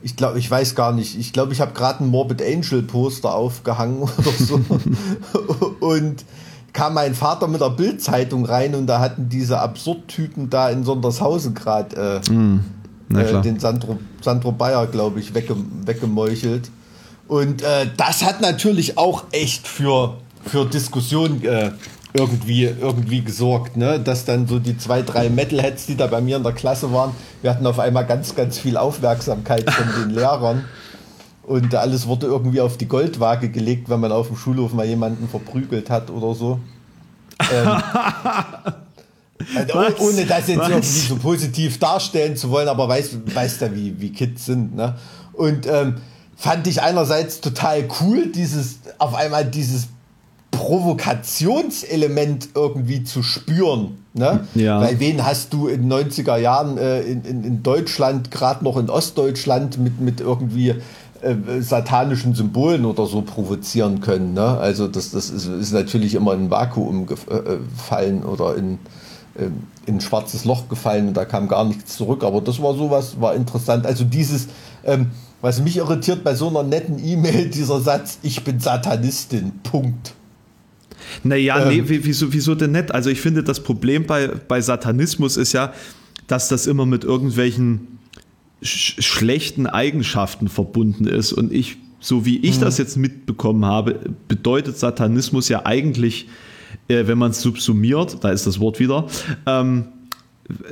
ich 0.03 0.15
glaube, 0.15 0.37
ich 0.37 0.49
weiß 0.49 0.75
gar 0.75 0.91
nicht. 0.91 1.17
Ich 1.17 1.33
glaube, 1.33 1.53
ich 1.53 1.59
habe 1.59 1.73
gerade 1.73 2.03
ein 2.03 2.07
Morbid 2.07 2.41
Angel 2.43 2.83
Poster 2.83 3.33
aufgehangen 3.33 4.03
oder 4.03 4.31
so. 4.31 4.61
und 5.79 6.23
kam 6.77 6.93
mein 6.93 7.15
Vater 7.15 7.47
mit 7.47 7.59
der 7.59 7.71
Bildzeitung 7.71 8.45
rein 8.45 8.75
und 8.75 8.85
da 8.85 8.99
hatten 8.99 9.29
diese 9.29 9.57
Absurdtypen 9.57 10.51
da 10.51 10.69
in 10.69 10.83
Sondershausen 10.83 11.55
gerade 11.55 12.21
äh, 12.23 12.31
mm, 12.31 12.65
äh, 13.15 13.41
den 13.41 13.59
Sandro, 13.59 13.97
Sandro 14.21 14.51
Bayer, 14.51 14.85
glaube 14.85 15.19
ich, 15.19 15.33
wegge, 15.33 15.55
weggemeuchelt. 15.85 16.69
Und 17.27 17.63
äh, 17.63 17.87
das 17.97 18.23
hat 18.23 18.41
natürlich 18.41 18.95
auch 18.95 19.23
echt 19.31 19.67
für, 19.67 20.17
für 20.45 20.67
Diskussionen 20.67 21.43
äh, 21.43 21.71
irgendwie, 22.13 22.65
irgendwie 22.65 23.21
gesorgt, 23.23 23.75
ne? 23.75 23.99
dass 23.99 24.25
dann 24.25 24.47
so 24.47 24.59
die 24.59 24.77
zwei, 24.77 25.01
drei 25.01 25.29
Metalheads, 25.29 25.87
die 25.87 25.97
da 25.97 26.05
bei 26.05 26.21
mir 26.21 26.37
in 26.37 26.43
der 26.43 26.53
Klasse 26.53 26.93
waren, 26.93 27.09
wir 27.41 27.49
hatten 27.49 27.65
auf 27.65 27.79
einmal 27.79 28.05
ganz, 28.05 28.35
ganz 28.35 28.59
viel 28.59 28.77
Aufmerksamkeit 28.77 29.67
von 29.67 29.87
den 29.99 30.11
Lehrern. 30.11 30.65
Und 31.47 31.73
alles 31.73 32.05
wurde 32.07 32.27
irgendwie 32.27 32.59
auf 32.59 32.75
die 32.75 32.89
Goldwaage 32.89 33.47
gelegt, 33.49 33.89
wenn 33.89 34.01
man 34.01 34.11
auf 34.11 34.27
dem 34.27 34.35
Schulhof 34.35 34.73
mal 34.73 34.85
jemanden 34.85 35.29
verprügelt 35.29 35.89
hat 35.89 36.09
oder 36.09 36.35
so. 36.35 36.59
ähm, 37.39 37.67
also 39.55 39.79
ohne 39.99 40.25
das 40.25 40.49
jetzt 40.49 40.59
Was? 40.59 40.69
irgendwie 40.69 40.99
so 41.07 41.15
positiv 41.15 41.79
darstellen 41.79 42.35
zu 42.35 42.49
wollen, 42.49 42.67
aber 42.67 42.89
weißt 42.89 43.33
weiß 43.33 43.61
ja, 43.61 43.73
wie, 43.73 44.01
wie 44.01 44.11
Kids 44.11 44.45
sind. 44.45 44.75
Ne? 44.75 44.95
Und 45.31 45.65
ähm, 45.67 45.95
fand 46.35 46.67
ich 46.67 46.81
einerseits 46.81 47.39
total 47.39 47.87
cool, 48.01 48.27
dieses 48.27 48.79
auf 48.97 49.15
einmal 49.15 49.45
dieses 49.45 49.87
Provokationselement 50.51 52.49
irgendwie 52.55 53.05
zu 53.05 53.23
spüren. 53.23 53.99
Ne? 54.13 54.47
Ja. 54.55 54.81
Weil 54.81 54.99
wen 54.99 55.23
hast 55.23 55.53
du 55.53 55.67
in 55.67 55.87
den 55.87 55.93
90er 55.93 56.35
Jahren 56.37 56.77
äh, 56.77 57.01
in, 57.01 57.23
in, 57.23 57.43
in, 57.43 57.63
Deutschland, 57.63 58.31
gerade 58.31 58.65
noch 58.65 58.75
in 58.75 58.89
Ostdeutschland, 58.89 59.77
mit, 59.77 60.01
mit 60.01 60.19
irgendwie 60.19 60.75
äh, 61.21 61.61
satanischen 61.61 62.35
Symbolen 62.35 62.85
oder 62.85 63.05
so 63.05 63.21
provozieren 63.21 64.01
können. 64.01 64.33
Ne? 64.33 64.41
Also 64.41 64.87
das, 64.87 65.11
das 65.11 65.29
ist, 65.29 65.47
ist 65.47 65.73
natürlich 65.73 66.15
immer 66.15 66.33
in 66.33 66.45
ein 66.45 66.51
Vakuum 66.51 67.05
gefallen 67.05 68.23
oder 68.23 68.55
in, 68.55 68.79
äh, 69.35 69.45
in 69.85 69.95
ein 69.95 70.01
schwarzes 70.01 70.45
Loch 70.45 70.69
gefallen 70.69 71.09
und 71.09 71.17
da 71.17 71.25
kam 71.25 71.47
gar 71.47 71.65
nichts 71.65 71.97
zurück. 71.97 72.23
Aber 72.23 72.41
das 72.41 72.61
war 72.61 72.75
sowas, 72.75 73.19
war 73.19 73.35
interessant. 73.35 73.85
Also 73.85 74.03
dieses, 74.03 74.47
ähm, 74.83 75.07
was 75.41 75.61
mich 75.61 75.77
irritiert 75.77 76.23
bei 76.23 76.35
so 76.35 76.49
einer 76.49 76.63
netten 76.63 77.03
E-Mail, 77.03 77.49
dieser 77.53 77.79
Satz, 77.81 78.19
ich 78.21 78.43
bin 78.43 78.59
Satanistin, 78.59 79.53
Punkt. 79.63 80.13
Naja, 81.23 81.69
ähm, 81.69 81.69
nee, 81.69 81.83
wieso, 82.03 82.33
wieso 82.33 82.55
denn 82.55 82.71
nicht? 82.71 82.93
Also 82.93 83.09
ich 83.09 83.21
finde, 83.21 83.43
das 83.43 83.61
Problem 83.61 84.05
bei, 84.05 84.27
bei 84.27 84.61
Satanismus 84.61 85.37
ist 85.37 85.53
ja, 85.53 85.73
dass 86.27 86.49
das 86.49 86.67
immer 86.67 86.85
mit 86.85 87.03
irgendwelchen 87.03 87.96
sch 88.61 89.01
schlechten 89.03 89.67
Eigenschaften 89.67 90.47
verbunden 90.47 91.07
ist. 91.07 91.33
Und 91.33 91.53
ich, 91.53 91.77
so 91.99 92.25
wie 92.25 92.37
ich 92.37 92.57
mhm. 92.57 92.61
das 92.61 92.77
jetzt 92.77 92.97
mitbekommen 92.97 93.65
habe, 93.65 93.99
bedeutet 94.27 94.77
Satanismus 94.77 95.49
ja 95.49 95.65
eigentlich, 95.65 96.27
äh, 96.87 97.07
wenn 97.07 97.17
man 97.17 97.31
es 97.31 97.41
subsumiert, 97.41 98.23
da 98.23 98.29
ist 98.29 98.47
das 98.47 98.59
Wort 98.59 98.79
wieder, 98.79 99.07
ähm, 99.45 99.85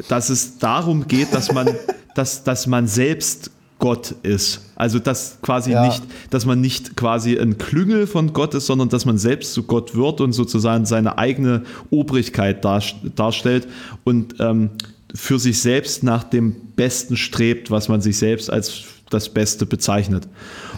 dass 0.07 0.29
es 0.29 0.57
darum 0.57 1.07
geht, 1.07 1.33
dass 1.33 1.51
man, 1.51 1.69
dass, 2.15 2.43
dass 2.43 2.67
man 2.67 2.87
selbst 2.87 3.51
Gott 3.77 4.15
ist. 4.23 4.71
Also 4.75 4.99
dass 4.99 5.39
quasi 5.41 5.71
ja. 5.71 5.85
nicht, 5.85 6.03
dass 6.29 6.45
man 6.45 6.61
nicht 6.61 6.95
quasi 6.95 7.37
ein 7.37 7.57
Klüngel 7.57 8.07
von 8.07 8.33
Gott 8.33 8.53
ist, 8.53 8.67
sondern 8.67 8.89
dass 8.89 9.05
man 9.05 9.17
selbst 9.17 9.53
zu 9.53 9.63
Gott 9.63 9.95
wird 9.95 10.21
und 10.21 10.31
sozusagen 10.31 10.85
seine 10.85 11.17
eigene 11.17 11.63
Obrigkeit 11.89 12.63
darstellt 12.63 13.67
und 14.03 14.35
ähm, 14.39 14.71
für 15.13 15.39
sich 15.39 15.61
selbst 15.61 16.03
nach 16.03 16.23
dem 16.23 16.55
Besten 16.75 17.17
strebt, 17.17 17.71
was 17.71 17.87
man 17.87 18.01
sich 18.01 18.17
selbst 18.17 18.49
als 18.49 18.83
das 19.09 19.29
Beste 19.29 19.65
bezeichnet. 19.65 20.27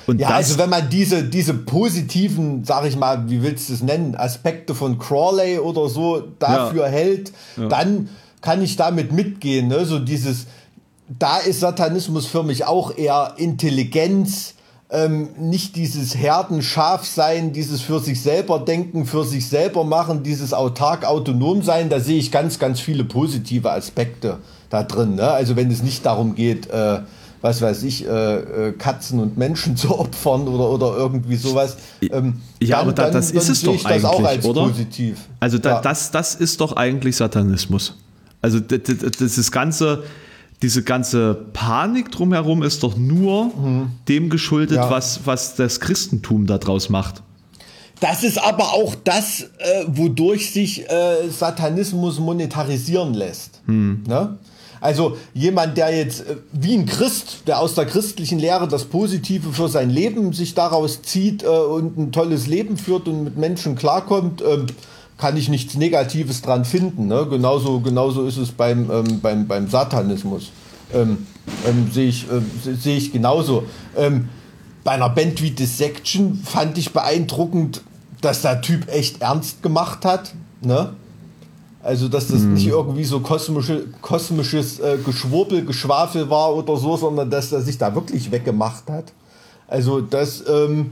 Und 0.06 0.20
ja, 0.20 0.30
also 0.30 0.58
wenn 0.58 0.70
man 0.70 0.90
diese, 0.90 1.24
diese 1.24 1.54
positiven, 1.54 2.64
sag 2.64 2.86
ich 2.86 2.96
mal, 2.96 3.30
wie 3.30 3.42
willst 3.42 3.70
du 3.70 3.74
es 3.74 3.82
nennen, 3.82 4.16
Aspekte 4.16 4.76
von 4.76 5.00
Crawley 5.00 5.60
oder 5.60 5.90
so 5.90 6.28
dafür 6.40 6.86
ja. 6.86 6.92
hält, 6.92 7.32
ja. 7.56 7.68
dann 7.68 8.10
kann 8.42 8.62
ich 8.62 8.76
damit 8.76 9.12
mitgehen. 9.12 9.68
Ne? 9.68 9.86
So 9.86 10.00
dieses, 10.00 10.48
da 11.08 11.38
ist 11.38 11.62
Satanismus 11.62 12.26
für 12.26 12.44
mich 12.44 12.66
auch 12.66 12.96
eher 12.98 13.34
Intelligenz, 13.38 14.56
ähm, 14.90 15.30
nicht 15.38 15.76
dieses 15.76 16.16
Herdenschaf-Sein, 16.16 17.52
dieses 17.52 17.82
für 17.82 18.00
sich 18.00 18.22
selber 18.22 18.60
denken, 18.60 19.06
für 19.06 19.26
sich 19.26 19.48
selber 19.50 19.84
machen, 19.84 20.24
dieses 20.24 20.54
autark 20.54 21.06
autonom 21.06 21.62
sein, 21.62 21.90
da 21.90 22.00
sehe 22.00 22.18
ich 22.18 22.32
ganz, 22.32 22.58
ganz 22.58 22.80
viele 22.80 23.04
positive 23.04 23.72
Aspekte 23.72 24.38
da 24.70 24.84
drin. 24.84 25.16
Ne? 25.16 25.30
Also 25.30 25.56
wenn 25.58 25.70
es 25.70 25.84
nicht 25.84 26.06
darum 26.06 26.36
geht, 26.36 26.70
äh, 26.70 27.00
was 27.42 27.62
weiß 27.62 27.84
ich, 27.84 28.08
äh, 28.08 28.70
äh 28.70 28.72
Katzen 28.72 29.20
und 29.20 29.38
Menschen 29.38 29.76
zu 29.78 29.98
opfern 30.00 30.48
oder, 30.48 30.70
oder 30.70 30.98
irgendwie 30.98 31.36
sowas. 31.36 31.78
Ähm, 32.02 32.42
ja, 32.62 32.78
dann, 32.78 32.86
aber 32.88 32.94
da, 32.94 33.12
das 33.12 33.28
dann, 33.28 33.38
ist 33.38 33.50
es 33.50 33.62
doch 33.64 33.86
eigentlich, 33.86 34.06
auch 34.06 34.24
als 34.24 34.46
oder? 34.46 34.68
positiv. 34.68 35.18
Also 35.42 35.58
da, 35.58 35.70
ja. 35.72 35.82
das, 35.82 36.12
das 36.12 36.36
ist 36.36 36.62
doch 36.62 36.78
eigentlich 36.78 37.18
Satanismus. 37.18 37.96
Also 38.42 38.62
das, 38.62 38.80
das 39.18 39.52
ganze 39.52 40.04
diese 40.62 40.84
ganze 40.84 41.36
Panik 41.54 42.12
drumherum 42.12 42.64
ist 42.64 42.84
doch 42.84 42.98
nur 42.98 43.46
mhm. 43.46 43.92
dem 44.08 44.30
geschuldet, 44.30 44.78
ja. 44.78 44.90
was, 44.90 45.22
was 45.26 45.56
das 45.56 45.80
Christentum 45.80 46.48
daraus 46.48 46.90
macht. 46.90 47.22
Das 48.00 48.24
ist 48.24 48.38
aber 48.38 48.74
auch 48.74 48.96
das, 49.04 49.42
äh, 49.42 49.86
wodurch 49.88 50.52
sich 50.52 50.88
äh, 50.90 51.30
Satanismus 51.30 52.20
monetarisieren 52.20 53.14
lässt. 53.14 53.62
Mhm. 53.66 54.04
Ne? 54.08 54.38
Also 54.80 55.18
jemand, 55.34 55.78
der 55.78 55.96
jetzt 55.96 56.22
äh, 56.22 56.38
wie 56.52 56.76
ein 56.76 56.86
Christ, 56.86 57.44
der 57.48 57.60
aus 57.60 57.74
der 57.74 57.86
christlichen 57.86 58.40
Lehre 58.40 58.68
das 58.68 58.86
Positive 58.86 59.52
für 59.52 59.68
sein 59.68 59.90
Leben 59.90 60.34
sich 60.34 60.54
daraus 60.54 61.02
zieht 61.02 61.44
äh, 61.44 61.48
und 61.48 61.98
ein 61.98 62.12
tolles 62.12 62.48
Leben 62.48 62.78
führt 62.78 63.08
und 63.08 63.24
mit 63.24 63.38
Menschen 63.38 63.76
klarkommt, 63.76 64.42
ähm, 64.42 64.68
kann 65.18 65.36
ich 65.36 65.50
nichts 65.50 65.76
Negatives 65.76 66.42
dran 66.42 66.66
finden. 66.66 67.08
Ne? 67.08 67.26
Genauso, 67.30 67.80
genauso 67.80 68.26
ist 68.26 68.38
es 68.38 68.52
beim, 68.52 68.90
ähm, 68.92 69.20
beim, 69.22 69.48
beim 69.48 69.68
Satanismus. 69.68 70.52
Ähm, 70.94 71.26
ähm, 71.66 71.90
Sehe 71.92 72.08
ich, 72.08 72.26
äh, 72.30 72.74
seh 72.76 72.98
ich 72.98 73.12
genauso. 73.12 73.64
Ähm, 73.96 74.30
bei 74.84 74.92
einer 74.92 75.10
Band 75.10 75.42
wie 75.42 75.52
Dissection 75.52 76.36
fand 76.36 76.78
ich 76.78 76.94
beeindruckend, 76.94 77.82
dass 78.22 78.42
der 78.42 78.62
Typ 78.62 78.88
echt 78.90 79.22
ernst 79.22 79.62
gemacht 79.64 80.06
hat. 80.06 80.34
Ne? 80.62 80.94
Also, 81.84 82.08
dass 82.08 82.28
das 82.28 82.42
mhm. 82.42 82.54
nicht 82.54 82.68
irgendwie 82.68 83.04
so 83.04 83.20
kosmische, 83.20 83.86
kosmisches 84.02 84.80
äh, 84.80 84.98
Geschwurbel, 85.04 85.66
Geschwafel 85.66 86.30
war 86.30 86.56
oder 86.56 86.78
so, 86.78 86.98
sondern 86.98 87.30
dass 87.30 87.52
er 87.52 87.62
sich 87.62 87.78
da 87.78 87.94
wirklich 87.96 88.32
weggemacht 88.32 88.90
hat. 88.90 89.14
Also, 89.68 90.02
das, 90.02 90.44
ähm, 90.48 90.92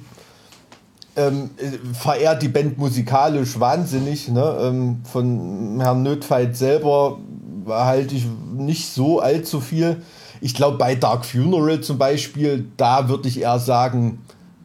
ähm, 1.16 1.50
verehrt 1.94 2.42
die 2.42 2.48
Band 2.48 2.78
musikalisch 2.78 3.60
wahnsinnig. 3.60 4.28
Ne? 4.28 4.58
Ähm, 4.62 5.02
von 5.12 5.80
Herrn 5.80 6.04
Nödfeld 6.04 6.58
selber 6.58 7.20
halte 7.68 8.16
ich 8.16 8.26
nicht 8.56 8.88
so 8.90 9.20
allzu 9.20 9.62
viel. 9.62 10.02
Ich 10.42 10.54
glaube, 10.54 10.78
bei 10.78 10.96
Dark 10.96 11.26
Funeral 11.26 11.82
zum 11.82 11.98
Beispiel, 11.98 12.66
da 12.78 13.10
würde 13.10 13.28
ich 13.28 13.40
eher 13.40 13.60
sagen, 13.60 14.20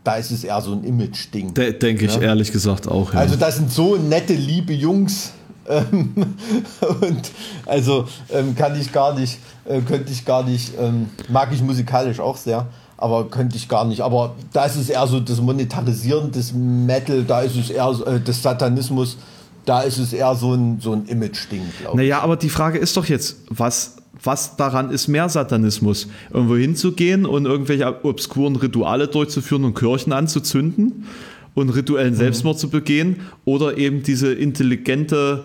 da 0.04 0.16
ist 0.16 0.30
es 0.30 0.44
eher 0.44 0.60
so 0.60 0.72
ein 0.72 0.84
Image-Ding. 0.84 1.54
De 1.54 1.72
Denke 1.72 2.06
ich 2.06 2.18
ne? 2.18 2.24
ehrlich 2.24 2.52
gesagt 2.52 2.88
auch. 2.88 3.12
Ja. 3.12 3.20
Also, 3.20 3.36
das 3.36 3.56
sind 3.56 3.70
so 3.70 3.96
nette, 3.96 4.34
liebe 4.34 4.72
Jungs. 4.72 5.32
Ähm, 5.68 6.12
und 7.00 7.30
also 7.66 8.06
ähm, 8.30 8.56
kann 8.56 8.78
ich 8.80 8.92
gar 8.92 9.18
nicht, 9.18 9.38
äh, 9.66 9.80
könnte 9.80 10.10
ich 10.10 10.24
gar 10.24 10.42
nicht, 10.42 10.72
ähm, 10.78 11.10
mag 11.28 11.50
ich 11.52 11.62
musikalisch 11.62 12.18
auch 12.18 12.36
sehr 12.36 12.66
aber 13.00 13.28
könnte 13.28 13.56
ich 13.56 13.68
gar 13.68 13.84
nicht. 13.84 14.02
Aber 14.02 14.36
da 14.52 14.66
ist 14.66 14.76
es 14.76 14.90
eher 14.90 15.06
so 15.06 15.20
das 15.20 15.40
Monetarisieren 15.40 16.30
des 16.30 16.52
Metal, 16.52 17.24
da 17.24 17.40
ist 17.40 17.56
es 17.56 17.70
eher 17.70 17.90
äh, 18.06 18.20
des 18.20 18.42
Satanismus, 18.42 19.16
da 19.64 19.80
ist 19.80 19.98
es 19.98 20.12
eher 20.12 20.34
so 20.34 20.54
ein, 20.54 20.80
so 20.80 20.92
ein 20.92 21.06
Image-Ding, 21.06 21.62
glaube 21.80 22.02
ich. 22.02 22.08
Naja, 22.08 22.20
aber 22.20 22.36
die 22.36 22.50
Frage 22.50 22.78
ist 22.78 22.96
doch 22.96 23.06
jetzt, 23.06 23.38
was, 23.48 23.96
was 24.22 24.56
daran 24.56 24.90
ist 24.90 25.08
mehr 25.08 25.28
Satanismus? 25.28 26.08
Irgendwo 26.32 26.56
hinzugehen 26.56 27.24
und 27.26 27.46
irgendwelche 27.46 28.04
obskuren 28.04 28.56
Rituale 28.56 29.08
durchzuführen 29.08 29.64
und 29.64 29.74
Kirchen 29.74 30.12
anzuzünden 30.12 31.06
und 31.54 31.70
rituellen 31.70 32.12
mhm. 32.12 32.18
Selbstmord 32.18 32.56
mhm. 32.56 32.60
zu 32.60 32.70
begehen 32.70 33.16
oder 33.44 33.78
eben 33.78 34.02
diese 34.02 34.32
intelligente 34.32 35.44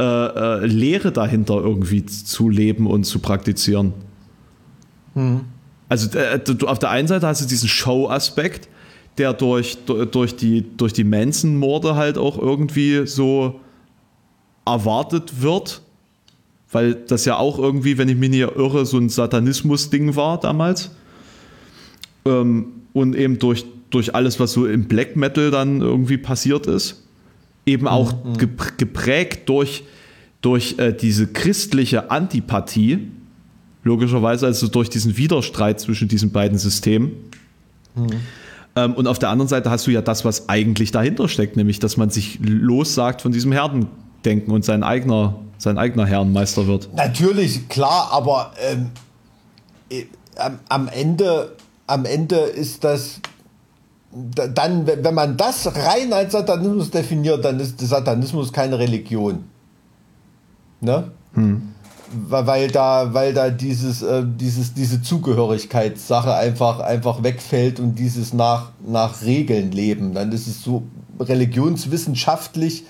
äh, 0.00 0.04
äh, 0.04 0.66
Lehre 0.66 1.12
dahinter 1.12 1.56
irgendwie 1.56 2.06
zu 2.06 2.48
leben 2.48 2.86
und 2.86 3.04
zu 3.04 3.18
praktizieren? 3.18 3.92
Mhm. 5.14 5.42
Also 5.88 6.16
äh, 6.18 6.38
du, 6.38 6.66
auf 6.66 6.78
der 6.78 6.90
einen 6.90 7.08
Seite 7.08 7.26
hast 7.26 7.42
du 7.42 7.46
diesen 7.46 7.68
Show-Aspekt, 7.68 8.68
der 9.18 9.32
durch, 9.32 9.78
durch 9.84 10.36
die, 10.36 10.64
durch 10.76 10.92
die 10.92 11.04
Manson-Morde 11.04 11.94
halt 11.94 12.18
auch 12.18 12.38
irgendwie 12.38 13.06
so 13.06 13.60
erwartet 14.64 15.42
wird, 15.42 15.82
weil 16.72 16.94
das 16.94 17.24
ja 17.24 17.36
auch 17.36 17.58
irgendwie, 17.58 17.98
wenn 17.98 18.08
ich 18.08 18.16
mich 18.16 18.30
nicht 18.30 18.40
irre, 18.40 18.86
so 18.86 18.98
ein 18.98 19.08
Satanismus-Ding 19.08 20.16
war 20.16 20.40
damals. 20.40 20.90
Ähm, 22.24 22.66
und 22.92 23.14
eben 23.14 23.38
durch, 23.38 23.66
durch 23.90 24.14
alles, 24.14 24.40
was 24.40 24.52
so 24.52 24.66
im 24.66 24.86
Black 24.86 25.16
Metal 25.16 25.50
dann 25.50 25.80
irgendwie 25.80 26.16
passiert 26.16 26.66
ist, 26.66 27.04
eben 27.66 27.86
auch 27.86 28.12
mhm. 28.24 28.36
geprägt 28.76 29.48
durch, 29.48 29.84
durch 30.40 30.78
äh, 30.78 30.92
diese 30.92 31.28
christliche 31.28 32.10
Antipathie 32.10 33.10
logischerweise, 33.84 34.46
also 34.46 34.66
durch 34.66 34.90
diesen 34.90 35.16
Widerstreit 35.16 35.78
zwischen 35.78 36.08
diesen 36.08 36.32
beiden 36.32 36.58
Systemen. 36.58 37.12
Mhm. 37.94 38.20
Ähm, 38.76 38.94
und 38.94 39.06
auf 39.06 39.18
der 39.18 39.28
anderen 39.28 39.48
Seite 39.48 39.70
hast 39.70 39.86
du 39.86 39.92
ja 39.92 40.02
das, 40.02 40.24
was 40.24 40.48
eigentlich 40.48 40.90
dahinter 40.90 41.28
steckt, 41.28 41.56
nämlich, 41.56 41.78
dass 41.78 41.96
man 41.96 42.10
sich 42.10 42.40
lossagt 42.42 43.22
von 43.22 43.30
diesem 43.30 43.52
Herdendenken 43.52 44.52
und 44.52 44.64
sein 44.64 44.82
eigener, 44.82 45.36
sein 45.58 45.78
eigener 45.78 46.06
Herrenmeister 46.06 46.66
wird. 46.66 46.88
Natürlich, 46.96 47.68
klar, 47.68 48.08
aber 48.10 48.52
ähm, 48.68 48.90
äh, 49.90 50.04
am, 50.68 50.88
Ende, 50.88 51.52
am 51.86 52.04
Ende 52.04 52.36
ist 52.36 52.82
das 52.82 53.20
dann, 54.16 54.86
wenn 54.86 55.14
man 55.14 55.36
das 55.36 55.66
rein 55.66 56.12
als 56.12 56.32
Satanismus 56.32 56.88
definiert, 56.90 57.44
dann 57.44 57.58
ist 57.58 57.80
der 57.80 57.88
Satanismus 57.88 58.52
keine 58.52 58.78
Religion. 58.78 59.42
Ne? 60.80 61.10
Hm 61.34 61.73
weil 62.28 62.70
da, 62.70 63.12
weil 63.12 63.34
da 63.34 63.50
dieses, 63.50 64.02
äh, 64.02 64.22
dieses, 64.24 64.74
diese 64.74 65.02
Zugehörigkeitssache 65.02 66.34
einfach, 66.34 66.80
einfach 66.80 67.22
wegfällt 67.22 67.80
und 67.80 67.96
dieses 67.96 68.32
nach, 68.32 68.70
nach 68.86 69.22
Regeln 69.22 69.72
leben. 69.72 70.14
Dann 70.14 70.32
ist 70.32 70.46
es 70.46 70.62
so 70.62 70.82
religionswissenschaftlich 71.18 72.84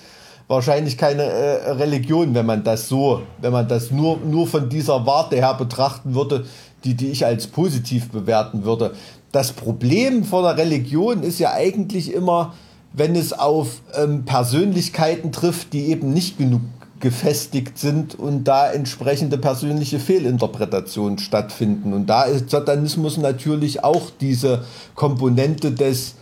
wahrscheinlich 0.47 0.99
keine 0.99 1.23
äh, 1.23 1.71
Religion, 1.73 2.35
wenn 2.35 2.47
man 2.47 2.65
das 2.65 2.89
so, 2.89 3.23
wenn 3.41 3.53
man 3.53 3.69
das 3.69 3.91
nur, 3.91 4.19
nur 4.19 4.47
von 4.47 4.69
dieser 4.69 5.07
Warte 5.07 5.37
her 5.37 5.55
betrachten 5.55 6.15
würde, 6.15 6.45
die, 6.85 6.95
die 6.95 7.09
ich 7.09 7.25
als 7.25 7.47
positiv 7.47 8.11
bewerten 8.11 8.65
würde. 8.65 8.95
Das 9.33 9.53
Problem 9.53 10.25
von 10.25 10.45
der 10.45 10.57
Religion 10.57 11.23
ist 11.23 11.39
ja 11.39 11.53
eigentlich 11.53 12.13
immer, 12.13 12.55
wenn 12.93 13.17
es 13.17 13.33
auf 13.33 13.81
ähm, 13.95 14.25
Persönlichkeiten 14.25 15.33
trifft, 15.33 15.73
die 15.73 15.87
eben 15.87 16.13
nicht 16.13 16.39
genug 16.39 16.61
gefestigt 17.05 17.79
sind 17.79 18.15
und 18.15 18.45
da 18.45 18.73
entsprechende 18.73 19.37
persönliche 19.37 19.99
Fehlinterpretationen 19.99 21.19
stattfinden. 21.19 21.93
Und 21.93 22.07
da 22.07 22.23
ist 22.23 22.49
Satanismus 22.49 23.19
natürlich 23.19 23.85
auch 23.85 24.11
diese 24.23 24.65
Komponente 24.95 25.71
des, 25.71 26.15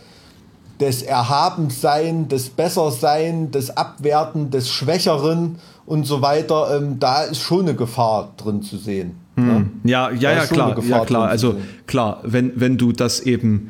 des 0.81 1.01
Erhabensein, 1.01 2.27
des 2.27 2.49
Bessersein, 2.49 3.49
des 3.49 3.77
Abwerten, 3.77 4.51
des 4.51 4.69
Schwächeren 4.69 5.55
und 5.85 6.05
so 6.05 6.21
weiter. 6.21 6.77
Ähm, 6.77 6.99
da 6.99 7.23
ist 7.23 7.39
schon 7.39 7.61
eine 7.61 7.75
Gefahr 7.75 8.33
drin 8.35 8.61
zu 8.61 8.75
sehen. 8.75 9.15
Hm. 9.35 9.47
Ne? 9.47 9.69
Ja, 9.85 10.11
ja, 10.11 10.33
ja, 10.33 10.45
klar, 10.45 10.77
ja, 10.83 11.05
klar. 11.05 11.29
Also 11.29 11.55
klar, 11.87 12.19
wenn, 12.23 12.51
wenn 12.59 12.77
du 12.77 12.91
das 12.91 13.21
eben 13.21 13.69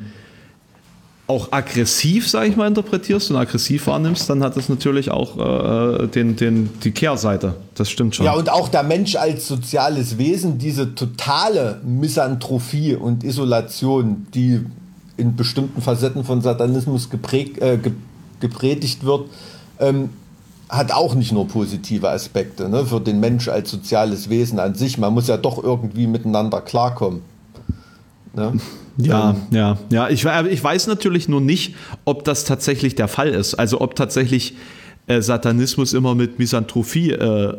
auch 1.26 1.52
aggressiv, 1.52 2.28
sage 2.28 2.48
ich 2.48 2.56
mal, 2.56 2.66
interpretierst 2.68 3.30
und 3.30 3.36
aggressiv 3.36 3.86
wahrnimmst, 3.86 4.28
dann 4.28 4.42
hat 4.42 4.56
das 4.56 4.68
natürlich 4.68 5.10
auch 5.10 5.38
äh, 5.38 6.06
den, 6.06 6.36
den, 6.36 6.68
die 6.82 6.90
Kehrseite. 6.90 7.54
Das 7.74 7.90
stimmt 7.90 8.14
schon. 8.14 8.26
Ja, 8.26 8.34
und 8.34 8.50
auch 8.50 8.68
der 8.68 8.82
Mensch 8.82 9.16
als 9.16 9.48
soziales 9.48 10.18
Wesen, 10.18 10.58
diese 10.58 10.94
totale 10.94 11.80
Misanthropie 11.82 12.94
und 12.94 13.24
Isolation, 13.24 14.26
die 14.34 14.60
in 15.16 15.34
bestimmten 15.34 15.80
Facetten 15.80 16.24
von 16.24 16.42
Satanismus 16.42 17.08
geprägt, 17.08 17.58
äh, 17.62 17.78
gepredigt 18.40 19.04
wird, 19.04 19.30
ähm, 19.80 20.10
hat 20.68 20.92
auch 20.92 21.14
nicht 21.14 21.32
nur 21.32 21.48
positive 21.48 22.10
Aspekte 22.10 22.68
ne, 22.68 22.84
für 22.84 23.00
den 23.00 23.20
Mensch 23.20 23.48
als 23.48 23.70
soziales 23.70 24.28
Wesen 24.28 24.58
an 24.58 24.74
sich. 24.74 24.98
Man 24.98 25.14
muss 25.14 25.28
ja 25.28 25.38
doch 25.38 25.62
irgendwie 25.62 26.06
miteinander 26.06 26.60
klarkommen. 26.60 27.22
Ne? 28.34 28.60
Ja, 28.96 29.30
ähm, 29.30 29.42
ja, 29.50 29.78
ja. 29.90 30.08
Ich, 30.08 30.24
ich 30.24 30.64
weiß 30.64 30.86
natürlich 30.86 31.28
nur 31.28 31.40
nicht, 31.40 31.74
ob 32.04 32.24
das 32.24 32.44
tatsächlich 32.44 32.94
der 32.94 33.08
Fall 33.08 33.28
ist. 33.28 33.54
Also 33.54 33.80
ob 33.80 33.96
tatsächlich 33.96 34.54
äh, 35.06 35.20
Satanismus 35.20 35.92
immer 35.92 36.14
mit 36.14 36.38
Misanthropie 36.38 37.10
äh, 37.10 37.58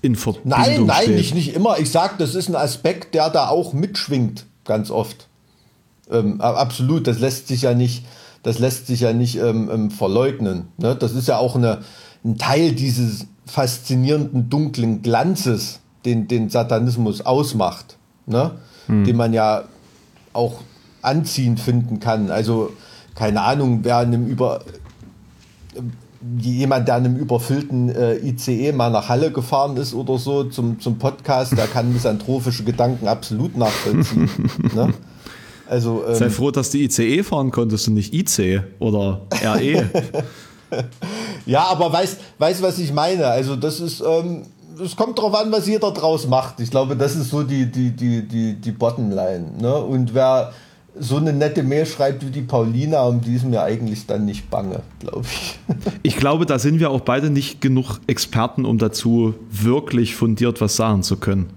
in 0.00 0.16
Verbindung 0.16 0.50
Nein, 0.50 0.86
nein, 0.86 1.02
steht. 1.02 1.16
Nicht, 1.16 1.34
nicht 1.34 1.54
immer. 1.54 1.78
Ich 1.78 1.90
sage, 1.90 2.14
das 2.18 2.34
ist 2.34 2.48
ein 2.48 2.56
Aspekt, 2.56 3.14
der 3.14 3.30
da 3.30 3.48
auch 3.48 3.72
mitschwingt, 3.72 4.46
ganz 4.64 4.90
oft. 4.90 5.28
Ähm, 6.10 6.40
absolut, 6.40 7.06
das 7.06 7.20
lässt 7.20 7.48
sich 7.48 7.62
ja 7.62 7.74
nicht, 7.74 8.04
das 8.42 8.58
lässt 8.58 8.86
sich 8.86 9.00
ja 9.00 9.12
nicht 9.12 9.36
ähm, 9.36 9.70
ähm, 9.72 9.90
verleugnen. 9.90 10.68
Ne? 10.76 10.94
Das 10.94 11.14
ist 11.14 11.28
ja 11.28 11.38
auch 11.38 11.56
eine, 11.56 11.82
ein 12.24 12.36
Teil 12.38 12.72
dieses 12.72 13.26
faszinierenden 13.46 14.50
dunklen 14.50 15.02
Glanzes, 15.02 15.80
den 16.04 16.28
den 16.28 16.50
Satanismus 16.50 17.20
ausmacht, 17.22 17.96
ne? 18.26 18.52
Hm. 18.86 19.04
den 19.04 19.16
man 19.16 19.32
ja 19.32 19.64
auch 20.32 20.60
anziehend 21.02 21.60
finden 21.60 22.00
kann. 22.00 22.30
Also 22.30 22.72
keine 23.14 23.42
Ahnung, 23.42 23.80
wer 23.82 23.98
einem 23.98 24.26
über 24.26 24.60
jemand, 26.38 26.88
der 26.88 26.98
in 26.98 27.06
einem 27.06 27.16
überfüllten 27.16 27.88
äh, 27.88 28.16
ICE 28.18 28.72
mal 28.72 28.90
nach 28.90 29.08
Halle 29.08 29.32
gefahren 29.32 29.76
ist 29.76 29.94
oder 29.94 30.18
so 30.18 30.44
zum, 30.44 30.78
zum 30.80 30.98
Podcast, 30.98 31.56
der 31.56 31.66
kann 31.66 31.92
misanthropische 31.92 32.64
Gedanken 32.64 33.08
absolut 33.08 33.56
nachvollziehen. 33.56 34.30
ne? 34.74 34.94
Also, 35.68 36.04
ähm, 36.06 36.14
Sei 36.14 36.30
froh, 36.30 36.50
dass 36.50 36.70
du 36.70 36.78
ICE 36.78 37.22
fahren 37.22 37.50
konntest 37.50 37.88
und 37.88 37.94
nicht 37.94 38.14
IC 38.14 38.62
oder 38.78 39.22
RE. 39.42 39.90
ja, 41.46 41.64
aber 41.64 41.92
weißt, 41.92 42.18
weißt 42.38 42.62
was 42.62 42.78
ich 42.78 42.92
meine? 42.92 43.26
Also 43.26 43.56
das 43.56 43.80
ist, 43.80 44.00
ähm, 44.00 44.42
es 44.82 44.96
kommt 44.96 45.18
darauf 45.18 45.34
an, 45.34 45.52
was 45.52 45.66
jeder 45.66 45.90
draus 45.92 46.26
macht. 46.26 46.60
Ich 46.60 46.70
glaube, 46.70 46.96
das 46.96 47.16
ist 47.16 47.30
so 47.30 47.42
die, 47.42 47.70
die, 47.70 47.90
die, 47.90 48.26
die, 48.26 48.54
die 48.54 48.72
Bottomline. 48.72 49.52
Ne? 49.60 49.74
Und 49.74 50.14
wer 50.14 50.52
so 50.98 51.16
eine 51.16 51.32
nette 51.32 51.62
Mail 51.62 51.86
schreibt 51.86 52.24
wie 52.26 52.30
die 52.30 52.42
Paulina, 52.42 53.02
um 53.04 53.20
die 53.20 53.34
ist 53.34 53.44
mir 53.44 53.62
eigentlich 53.62 54.06
dann 54.06 54.24
nicht 54.24 54.50
bange, 54.50 54.82
glaube 55.00 55.24
ich. 55.24 55.58
Ich 56.04 56.16
glaube, 56.16 56.46
da 56.46 56.58
sind 56.58 56.80
wir 56.80 56.90
auch 56.90 57.00
beide 57.00 57.30
nicht 57.30 57.60
genug 57.60 58.00
Experten, 58.06 58.64
um 58.64 58.78
dazu 58.78 59.34
wirklich 59.50 60.14
fundiert 60.14 60.60
was 60.60 60.76
sagen 60.76 61.02
zu 61.02 61.16
können. 61.16 61.50